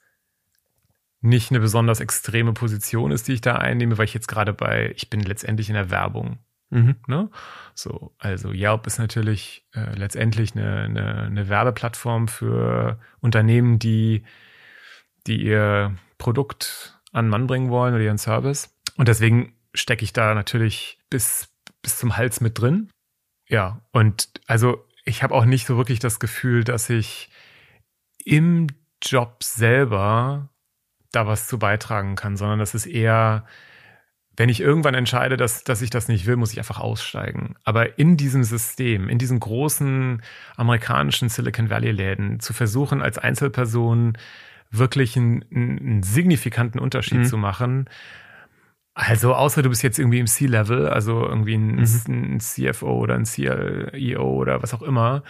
[1.21, 4.91] nicht eine besonders extreme Position ist, die ich da einnehme, weil ich jetzt gerade bei,
[4.95, 6.39] ich bin letztendlich in der Werbung.
[6.69, 6.95] Mhm.
[7.07, 7.29] Ne?
[7.75, 14.23] So, also Yelp ist natürlich äh, letztendlich eine, eine, eine Werbeplattform für Unternehmen, die,
[15.25, 18.75] die ihr Produkt an Mann bringen wollen oder ihren Service.
[18.97, 21.52] Und deswegen stecke ich da natürlich bis,
[21.83, 22.89] bis zum Hals mit drin.
[23.47, 27.29] Ja, und also ich habe auch nicht so wirklich das Gefühl, dass ich
[28.25, 28.67] im
[29.03, 30.49] Job selber
[31.11, 33.45] da was zu beitragen kann, sondern das ist eher,
[34.35, 37.55] wenn ich irgendwann entscheide, dass, dass ich das nicht will, muss ich einfach aussteigen.
[37.63, 40.23] Aber in diesem System, in diesen großen
[40.55, 44.17] amerikanischen Silicon Valley Läden zu versuchen, als Einzelperson
[44.71, 47.25] wirklich einen, einen signifikanten Unterschied mhm.
[47.25, 47.89] zu machen.
[48.95, 52.35] Also, außer du bist jetzt irgendwie im C-Level, also irgendwie ein, mhm.
[52.35, 55.23] ein, CFO oder ein CEO oder was auch immer,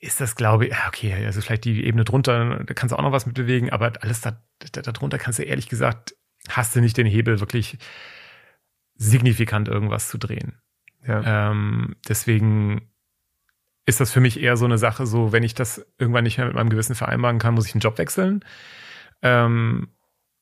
[0.00, 3.12] ist das, glaube ich, okay, also vielleicht die Ebene drunter, da kannst du auch noch
[3.12, 4.40] was mit bewegen, aber alles da,
[4.72, 6.16] da, darunter kannst du ehrlich gesagt,
[6.48, 7.78] hast du nicht den Hebel, wirklich
[8.94, 10.60] signifikant irgendwas zu drehen.
[11.06, 11.50] Ja.
[11.50, 12.90] Ähm, deswegen
[13.86, 16.46] ist das für mich eher so eine Sache, so wenn ich das irgendwann nicht mehr
[16.46, 18.44] mit meinem Gewissen vereinbaren kann, muss ich einen Job wechseln,
[19.22, 19.88] ähm,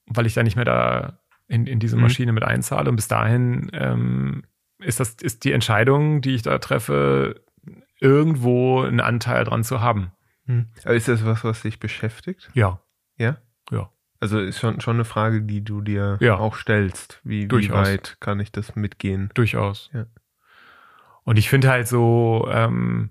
[0.06, 1.21] weil ich da nicht mehr da
[1.52, 2.02] in, in diese mhm.
[2.02, 2.36] Maschine mhm.
[2.36, 2.88] mit einzahle.
[2.88, 4.44] Und bis dahin ähm,
[4.78, 7.42] ist das ist die Entscheidung, die ich da treffe,
[8.00, 10.12] irgendwo einen Anteil dran zu haben.
[10.46, 10.68] Mhm.
[10.84, 12.50] Aber ist das was, was dich beschäftigt?
[12.54, 12.80] Ja.
[13.18, 13.36] Ja?
[13.70, 13.90] Ja.
[14.18, 16.36] Also ist schon, schon eine Frage, die du dir ja.
[16.36, 17.20] auch stellst.
[17.22, 19.30] Wie, wie weit kann ich das mitgehen?
[19.34, 19.90] Durchaus.
[19.92, 20.06] Ja.
[21.24, 23.10] Und ich finde halt so, ähm,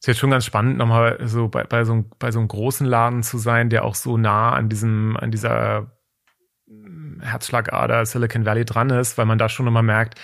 [0.00, 3.22] ist jetzt schon ganz spannend, nochmal so bei, bei, so, bei so einem großen Laden
[3.22, 5.95] zu sein, der auch so nah an diesem, an dieser
[7.20, 10.18] Herzschlagader Silicon Valley dran ist, weil man da schon nochmal merkt,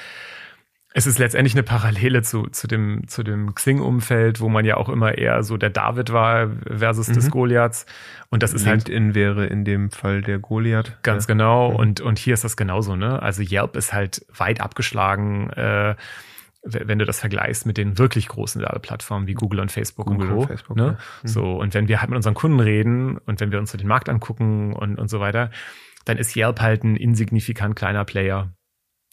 [0.94, 4.88] es ist letztendlich eine Parallele zu, zu dem, zu dem Xing-Umfeld, wo man ja auch
[4.88, 7.14] immer eher so der David war versus mhm.
[7.14, 7.86] des Goliaths.
[8.28, 9.14] Und das ist halt LinkedIn halt.
[9.14, 10.98] wäre in dem Fall der Goliath.
[11.02, 11.28] Ganz ja.
[11.28, 11.70] genau.
[11.70, 11.76] Mhm.
[11.76, 13.22] Und, und hier ist das genauso, ne?
[13.22, 15.50] Also Yelp ist halt weit abgeschlagen.
[15.50, 15.94] Äh,
[16.64, 20.34] wenn du das vergleichst mit den wirklich großen Werbeplattformen wie Google und Facebook Google und
[20.34, 20.40] Co.
[20.42, 20.84] Und Facebook, ne?
[20.84, 20.90] Ja.
[21.22, 21.28] Mhm.
[21.28, 23.88] So, und wenn wir halt mit unseren Kunden reden und wenn wir uns so den
[23.88, 25.50] Markt angucken und, und so weiter,
[26.04, 28.52] dann ist Yelp halt ein insignifikant kleiner Player.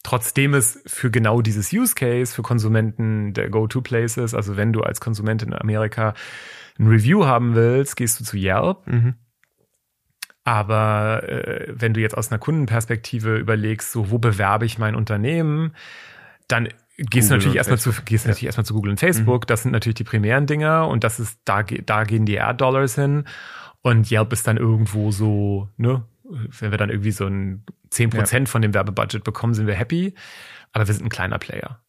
[0.03, 4.33] Trotzdem es für genau dieses Use Case für Konsumenten der Go-To-Place ist.
[4.33, 6.13] Also wenn du als Konsument in Amerika
[6.79, 8.87] ein Review haben willst, gehst du zu Yelp.
[8.87, 9.15] Mhm.
[10.45, 15.75] Aber äh, wenn du jetzt aus einer Kundenperspektive überlegst, so wo bewerbe ich mein Unternehmen,
[16.47, 18.29] dann gehst du natürlich erstmal zu, gehst ja.
[18.29, 19.43] natürlich erstmal zu Google und Facebook.
[19.43, 19.47] Mhm.
[19.47, 23.25] Das sind natürlich die primären Dinger und das ist, da, da gehen die Ad-Dollars hin.
[23.81, 28.45] Und Yelp ist dann irgendwo so, ne, wenn wir dann irgendwie so ein 10% ja.
[28.45, 30.13] von dem Werbebudget bekommen, sind wir happy.
[30.71, 31.81] Aber wir sind ein kleiner Player.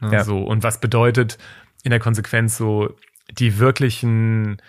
[0.00, 0.24] Ne, ja.
[0.24, 0.42] So.
[0.42, 1.38] Und was bedeutet
[1.82, 2.96] in der Konsequenz so
[3.30, 4.60] die wirklichen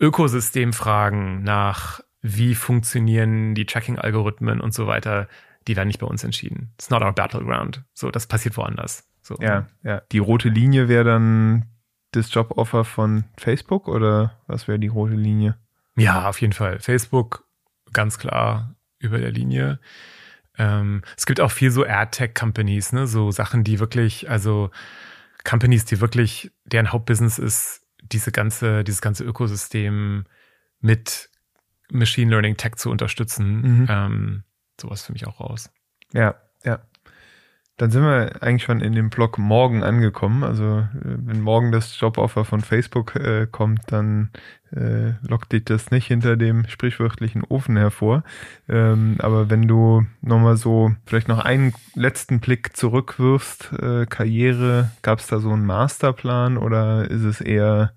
[0.00, 5.28] Ökosystemfragen nach, wie funktionieren die Tracking-Algorithmen und so weiter,
[5.68, 6.72] die werden nicht bei uns entschieden.
[6.74, 7.84] It's not our battleground.
[7.94, 9.08] So, das passiert woanders.
[9.22, 9.36] So.
[9.40, 10.02] Ja, ja.
[10.10, 11.66] Die rote Linie wäre dann
[12.10, 15.56] das Joboffer von Facebook oder was wäre die rote Linie?
[15.96, 16.78] Ja, auf jeden Fall.
[16.80, 17.44] Facebook
[17.92, 19.80] ganz klar über der Linie.
[20.58, 24.70] Ähm, es gibt auch viel so AdTech-Companies, ne, so Sachen, die wirklich, also
[25.44, 30.26] Companies, die wirklich, deren Hauptbusiness ist, diese ganze, dieses ganze Ökosystem
[30.80, 31.30] mit
[31.90, 33.80] Machine Learning Tech zu unterstützen.
[33.80, 33.86] Mhm.
[33.88, 34.44] Ähm,
[34.80, 35.70] sowas für mich auch raus.
[36.12, 36.80] Ja, ja.
[37.82, 40.44] Dann sind wir eigentlich schon in dem Blog morgen angekommen.
[40.44, 44.30] Also äh, wenn morgen das Joboffer von Facebook äh, kommt, dann
[44.70, 48.22] äh, lockt dich das nicht hinter dem sprichwörtlichen Ofen hervor.
[48.68, 55.18] Ähm, aber wenn du nochmal so vielleicht noch einen letzten Blick zurückwirfst, äh, Karriere, gab
[55.18, 57.94] es da so einen Masterplan oder ist es eher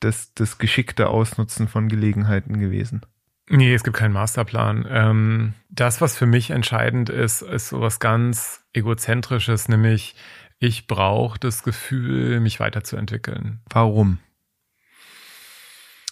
[0.00, 3.02] das, das geschickte Ausnutzen von Gelegenheiten gewesen?
[3.48, 4.86] Nee, es gibt keinen Masterplan.
[4.88, 10.14] Ähm, das, was für mich entscheidend ist, ist sowas ganz egozentrisches, nämlich
[10.58, 13.60] ich brauche das Gefühl, mich weiterzuentwickeln.
[13.68, 14.18] Warum?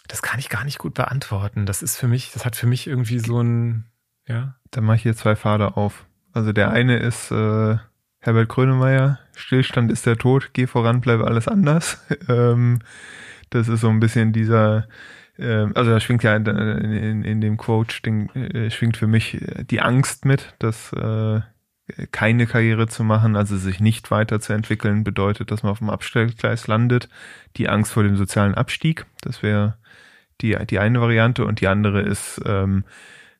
[0.08, 1.66] Das kann ich gar nicht gut beantworten.
[1.66, 3.84] Das ist für mich, das hat für mich irgendwie so ein,
[4.26, 4.56] ja.
[4.72, 6.04] Dann mache ich hier zwei Pfade auf.
[6.32, 7.78] Also der eine ist äh,
[8.18, 12.04] Herbert Grönemeyer, Stillstand ist der Tod, geh voran, bleibe alles anders.
[12.28, 12.80] ähm,
[13.50, 14.88] das ist so ein bisschen dieser
[15.42, 19.38] also da schwingt ja in, in, in dem Quote schwingt, äh, schwingt für mich
[19.70, 21.40] die Angst mit, dass äh,
[22.12, 27.08] keine Karriere zu machen, also sich nicht weiterzuentwickeln, bedeutet, dass man auf dem Abstellgleis landet.
[27.56, 29.76] Die Angst vor dem sozialen Abstieg, das wäre
[30.40, 32.84] die, die eine Variante und die andere ist, ähm,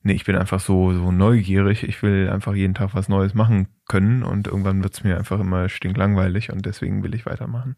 [0.03, 3.69] nee, ich bin einfach so, so neugierig, ich will einfach jeden Tag was Neues machen
[3.87, 7.77] können und irgendwann wird's mir einfach immer stinklangweilig und deswegen will ich weitermachen.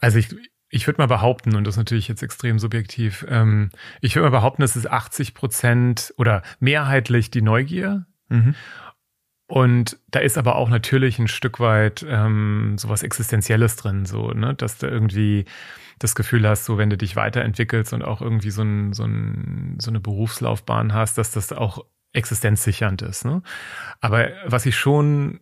[0.00, 0.34] Also ich,
[0.70, 3.70] ich würde mal behaupten, und das ist natürlich jetzt extrem subjektiv, ähm,
[4.00, 8.06] ich würde mal behaupten, es ist 80 Prozent oder mehrheitlich die Neugier.
[8.28, 8.54] Mhm.
[9.48, 14.54] Und da ist aber auch natürlich ein Stück weit ähm, sowas Existenzielles drin, so, ne,
[14.54, 15.44] dass du irgendwie
[15.98, 19.76] das Gefühl hast, so wenn du dich weiterentwickelst und auch irgendwie so, ein, so, ein,
[19.80, 23.24] so eine Berufslaufbahn hast, dass das auch existenzsichernd ist.
[23.24, 23.42] Ne?
[24.00, 25.40] Aber was ich schon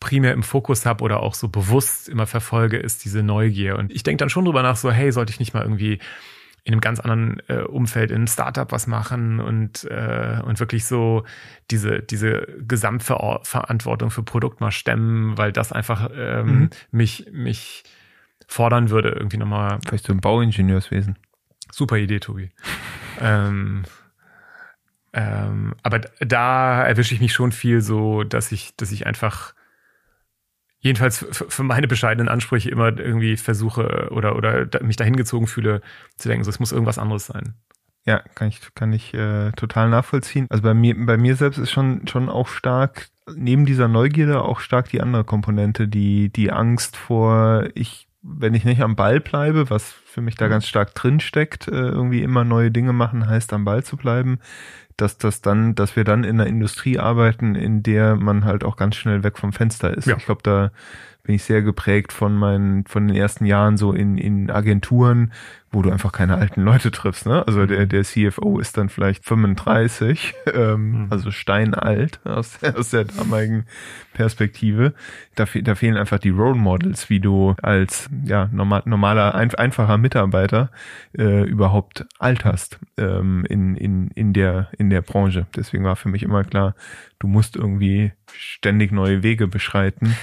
[0.00, 3.76] primär im Fokus habe oder auch so bewusst immer verfolge, ist diese Neugier.
[3.76, 5.98] Und ich denke dann schon drüber nach, so, hey, sollte ich nicht mal irgendwie
[6.64, 10.84] in einem ganz anderen äh, Umfeld, in einem Startup was machen und, äh, und wirklich
[10.84, 11.24] so
[11.70, 16.70] diese, diese Gesamtverantwortung für Produkt mal stemmen, weil das einfach ähm, mhm.
[16.90, 17.84] mich, mich
[18.48, 19.78] fordern würde, irgendwie nochmal.
[19.86, 21.16] Vielleicht so im Bauingenieurswesen.
[21.70, 22.50] Super Idee, Tobi.
[23.20, 23.84] ähm,
[25.12, 29.54] ähm, aber da erwische ich mich schon viel so, dass ich, dass ich einfach
[30.80, 35.80] jedenfalls für meine bescheidenen Ansprüche immer irgendwie versuche oder, oder mich dahin gezogen fühle,
[36.16, 37.54] zu denken, so, es muss irgendwas anderes sein.
[38.04, 40.46] Ja, kann ich, kann ich äh, total nachvollziehen.
[40.48, 44.60] Also bei mir, bei mir selbst ist schon, schon auch stark, neben dieser Neugierde auch
[44.60, 49.70] stark die andere Komponente, die, die Angst vor, ich, wenn ich nicht am Ball bleibe,
[49.70, 50.50] was für mich da mhm.
[50.50, 54.38] ganz stark drin steckt, äh, irgendwie immer neue Dinge machen, heißt am Ball zu bleiben,
[54.96, 58.76] dass das dann, dass wir dann in einer Industrie arbeiten, in der man halt auch
[58.76, 60.06] ganz schnell weg vom Fenster ist.
[60.06, 60.16] Ja.
[60.16, 60.70] Ich glaube, da
[61.26, 65.32] bin ich sehr geprägt von meinen, von den ersten Jahren so in, in Agenturen,
[65.72, 67.26] wo du einfach keine alten Leute triffst.
[67.26, 67.44] Ne?
[67.44, 67.88] Also der, mhm.
[67.88, 71.06] der CFO ist dann vielleicht 35, ähm, mhm.
[71.10, 73.66] also steinalt aus, aus der damaligen
[74.14, 74.94] Perspektive.
[75.34, 79.98] Da, da fehlen einfach die Role Models, wie du als ja, normal, normaler, ein, einfacher
[79.98, 80.70] Mitarbeiter
[81.18, 85.46] äh, überhaupt alterst ähm, in, in, in, der, in der Branche.
[85.56, 86.76] Deswegen war für mich immer klar,
[87.18, 90.14] du musst irgendwie ständig neue Wege beschreiten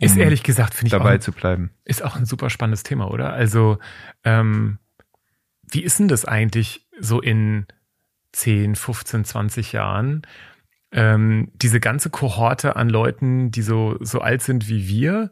[0.00, 1.70] um ist ehrlich gesagt, finde ich dabei auch, zu bleiben.
[1.84, 3.32] Ist auch ein super spannendes Thema, oder?
[3.32, 3.78] Also,
[4.24, 4.78] ähm,
[5.70, 7.66] wie ist denn das eigentlich so in
[8.32, 10.22] 10, 15, 20 Jahren?
[10.90, 15.30] Ähm, diese ganze Kohorte an Leuten, die so, so alt sind wie wir,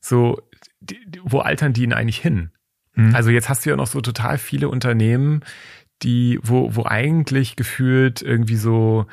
[0.00, 0.42] so,
[0.80, 2.50] die, wo altern die denn eigentlich hin?
[2.94, 3.14] Mhm.
[3.14, 5.42] Also jetzt hast du ja noch so total viele Unternehmen,
[6.02, 9.06] die, wo, wo eigentlich gefühlt irgendwie so,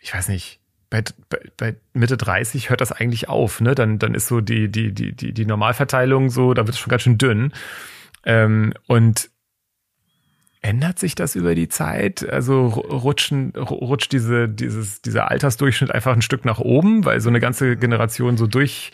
[0.00, 0.61] ich weiß nicht,
[0.92, 3.74] bei, bei, Mitte 30 hört das eigentlich auf, ne?
[3.74, 6.90] Dann, dann ist so die, die, die, die, die Normalverteilung so, da wird es schon
[6.90, 7.52] ganz schön dünn.
[8.24, 9.30] Ähm, und
[10.64, 12.28] Ändert sich das über die Zeit?
[12.28, 17.40] Also rutschen, rutscht diese, dieses, dieser Altersdurchschnitt einfach ein Stück nach oben, weil so eine
[17.40, 18.92] ganze Generation so durch,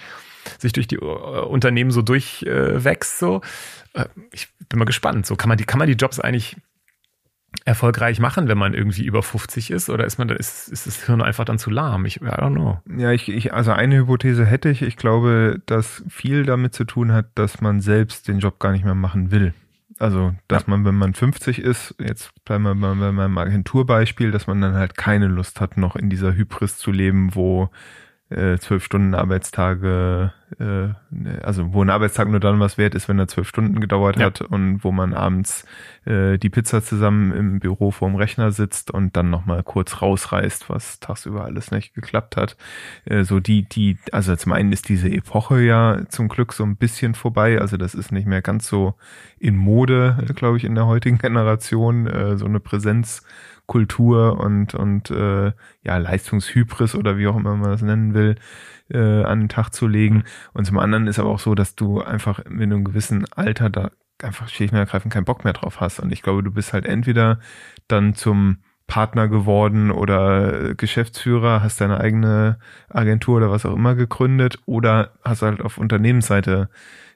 [0.59, 3.43] sich durch die äh, Unternehmen so durchwächst, so.
[3.93, 5.27] Äh, ich bin mal gespannt.
[5.27, 6.57] So kann man die, kann man die Jobs eigentlich
[7.65, 9.91] erfolgreich machen, wenn man irgendwie über 50 ist?
[9.91, 12.05] Oder ist man ist, ist das Hirn einfach dann zu lahm?
[12.07, 12.81] Ich, I don't know.
[12.97, 14.83] Ja, ich, ich, also eine Hypothese hätte ich.
[14.83, 18.85] Ich glaube, dass viel damit zu tun hat, dass man selbst den Job gar nicht
[18.85, 19.55] mehr machen will.
[19.99, 20.71] Also, dass ja.
[20.71, 24.97] man, wenn man 50 ist, jetzt bleiben wir bei meinem Agenturbeispiel, dass man dann halt
[24.97, 27.71] keine Lust hat, noch in dieser Hybris zu leben, wo
[28.31, 30.89] äh, zwölf Stunden Arbeitstage, äh,
[31.43, 34.27] also wo ein Arbeitstag nur dann was wert ist, wenn er zwölf Stunden gedauert ja.
[34.27, 35.65] hat und wo man abends
[36.05, 41.01] äh, die Pizza zusammen im Büro vorm Rechner sitzt und dann nochmal kurz rausreißt, was
[41.01, 42.57] tagsüber alles nicht geklappt hat.
[43.07, 46.77] Äh, so die, die, also zum einen ist diese Epoche ja zum Glück so ein
[46.77, 48.95] bisschen vorbei, also das ist nicht mehr ganz so
[49.39, 53.23] in Mode, glaube ich, in der heutigen Generation, äh, so eine Präsenz
[53.69, 58.35] Kultur und, und äh, ja, Leistungshybris oder wie auch immer man das nennen will,
[58.91, 60.25] äh, an den Tag zu legen.
[60.55, 63.91] Und zum anderen ist aber auch so, dass du einfach mit einem gewissen Alter da
[64.23, 66.01] einfach schlicht und ergreifend keinen Bock mehr drauf hast.
[66.01, 67.41] Und ich glaube, du bist halt entweder
[67.89, 72.59] dann zum Partner geworden oder Geschäftsführer, hast deine eigene
[72.89, 76.71] Agentur oder was auch immer gegründet oder hast halt auf Unternehmensseite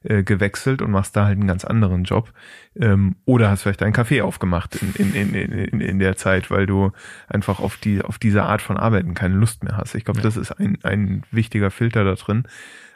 [0.05, 2.33] äh, gewechselt und machst da halt einen ganz anderen Job.
[2.75, 6.67] Ähm, oder hast vielleicht einen Kaffee aufgemacht in, in, in, in, in der Zeit, weil
[6.67, 6.93] du
[7.29, 9.95] einfach auf die auf diese Art von Arbeiten keine Lust mehr hast.
[9.95, 10.25] Ich glaube, ja.
[10.25, 12.45] das ist ein, ein wichtiger Filter da drin.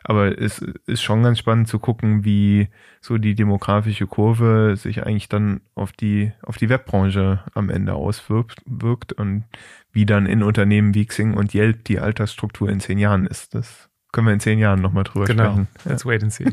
[0.08, 2.68] Aber es ist schon ganz spannend zu gucken, wie
[3.00, 8.62] so die demografische Kurve sich eigentlich dann auf die, auf die Webbranche am Ende auswirkt
[8.66, 9.46] wirkt und
[9.90, 13.56] wie dann in Unternehmen wie Xing und Yelp die Altersstruktur in zehn Jahren ist.
[13.56, 15.44] Das können wir in zehn Jahren nochmal drüber genau.
[15.44, 15.68] sprechen.
[15.84, 16.10] Let's ja.
[16.10, 16.50] wait and see.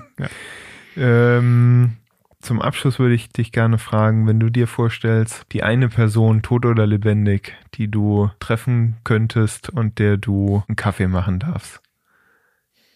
[0.95, 1.37] Ja.
[1.37, 1.97] ähm,
[2.39, 6.65] zum Abschluss würde ich dich gerne fragen, wenn du dir vorstellst, die eine Person, tot
[6.65, 11.81] oder lebendig, die du treffen könntest und der du einen Kaffee machen darfst.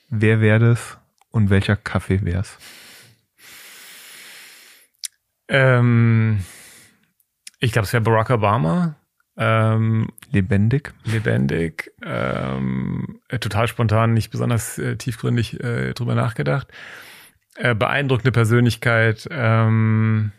[0.09, 0.97] Wer wäre das
[1.31, 2.57] und welcher Kaffee wär's?
[5.47, 6.43] Ähm,
[7.59, 8.95] ich glaube, es wäre Barack Obama.
[9.37, 10.93] Ähm, lebendig.
[11.05, 11.91] Lebendig.
[12.03, 16.67] Ähm, äh, total spontan, nicht besonders äh, tiefgründig äh, drüber nachgedacht.
[17.55, 19.27] Äh, beeindruckende Persönlichkeit.
[19.29, 20.31] Ähm,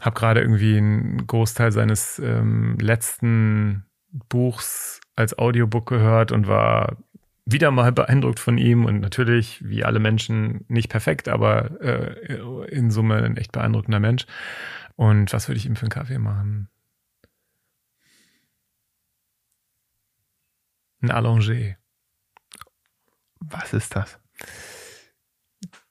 [0.00, 3.84] hab gerade irgendwie einen Großteil seines ähm, letzten
[4.28, 6.96] Buchs als Audiobook gehört und war
[7.44, 12.36] wieder mal beeindruckt von ihm und natürlich, wie alle Menschen, nicht perfekt, aber äh,
[12.68, 14.24] in Summe ein echt beeindruckender Mensch.
[14.96, 16.68] Und was würde ich ihm für einen Kaffee machen?
[21.02, 21.76] Ein Allongé.
[23.40, 24.18] Was ist das?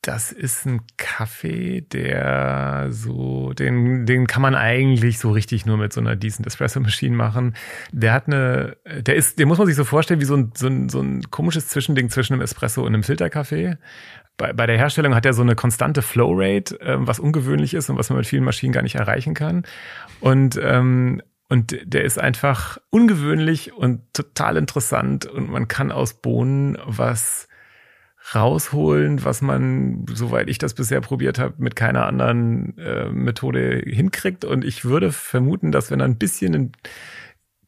[0.01, 5.91] Das ist ein Kaffee, der so, den, den kann man eigentlich so richtig nur mit
[5.91, 7.53] so einer decent Espresso Machine machen.
[7.91, 10.67] Der hat eine, der ist, den muss man sich so vorstellen wie so ein, so
[10.67, 13.77] ein, so ein komisches Zwischending zwischen einem Espresso und einem Filterkaffee.
[14.37, 17.89] Bei, bei der Herstellung hat er so eine konstante Flow Rate, äh, was ungewöhnlich ist
[17.89, 19.63] und was man mit vielen Maschinen gar nicht erreichen kann.
[20.21, 26.77] Und ähm, und der ist einfach ungewöhnlich und total interessant und man kann aus Bohnen
[26.85, 27.47] was
[28.35, 34.45] rausholen, was man, soweit ich das bisher probiert habe, mit keiner anderen äh, Methode hinkriegt.
[34.45, 36.71] Und ich würde vermuten, dass wenn er ein bisschen ein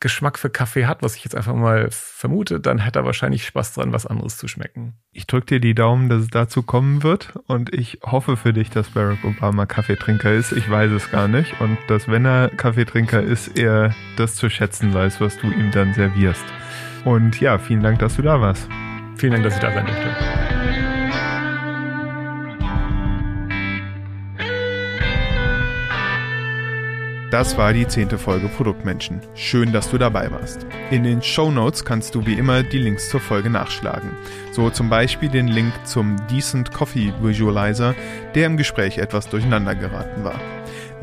[0.02, 3.76] Geschmack für Kaffee hat, was ich jetzt einfach mal vermute, dann hat er wahrscheinlich Spaß
[3.76, 4.96] dran, was anderes zu schmecken.
[5.14, 8.70] Ich drücke dir die Daumen, dass es dazu kommen wird und ich hoffe für dich,
[8.70, 10.52] dass Barack Obama Kaffeetrinker ist.
[10.52, 14.94] Ich weiß es gar nicht und dass wenn er Kaffeetrinker ist, er das zu schätzen
[14.94, 16.44] weiß, was du ihm dann servierst.
[17.06, 18.68] Und ja, vielen Dank, dass du da warst.
[19.16, 20.61] Vielen Dank, dass ich da sein durfte.
[27.32, 29.22] Das war die zehnte Folge Produktmenschen.
[29.36, 30.66] Schön, dass du dabei warst.
[30.90, 34.10] In den Show Notes kannst du wie immer die Links zur Folge nachschlagen.
[34.52, 37.96] So zum Beispiel den Link zum Decent Coffee Visualizer,
[38.36, 40.42] der im Gespräch etwas durcheinander geraten war.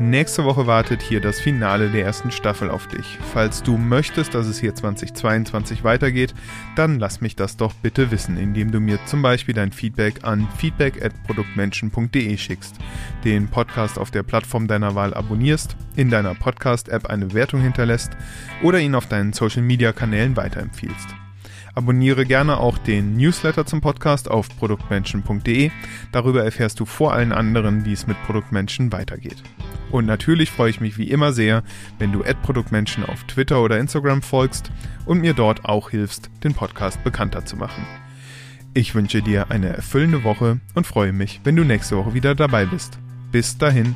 [0.01, 3.17] Nächste Woche wartet hier das Finale der ersten Staffel auf dich.
[3.33, 6.33] Falls du möchtest, dass es hier 2022 weitergeht,
[6.77, 10.47] dann lass mich das doch bitte wissen, indem du mir zum Beispiel dein Feedback an
[10.57, 12.77] feedback@produktmenschen.de schickst,
[13.25, 18.11] den Podcast auf der Plattform deiner Wahl abonnierst, in deiner Podcast-App eine Wertung hinterlässt
[18.63, 21.09] oder ihn auf deinen Social-Media-Kanälen weiterempfiehlst.
[21.79, 25.71] Abonniere gerne auch den Newsletter zum Podcast auf produktmenschen.de.
[26.11, 29.41] Darüber erfährst du vor allen anderen, wie es mit Produktmenschen weitergeht.
[29.89, 31.63] Und natürlich freue ich mich wie immer sehr,
[31.97, 34.73] wenn du Produktmenschen auf Twitter oder Instagram folgst
[35.05, 37.87] und mir dort auch hilfst, den Podcast bekannter zu machen.
[38.73, 42.65] Ich wünsche dir eine erfüllende Woche und freue mich, wenn du nächste Woche wieder dabei
[42.65, 42.99] bist.
[43.31, 43.95] Bis dahin.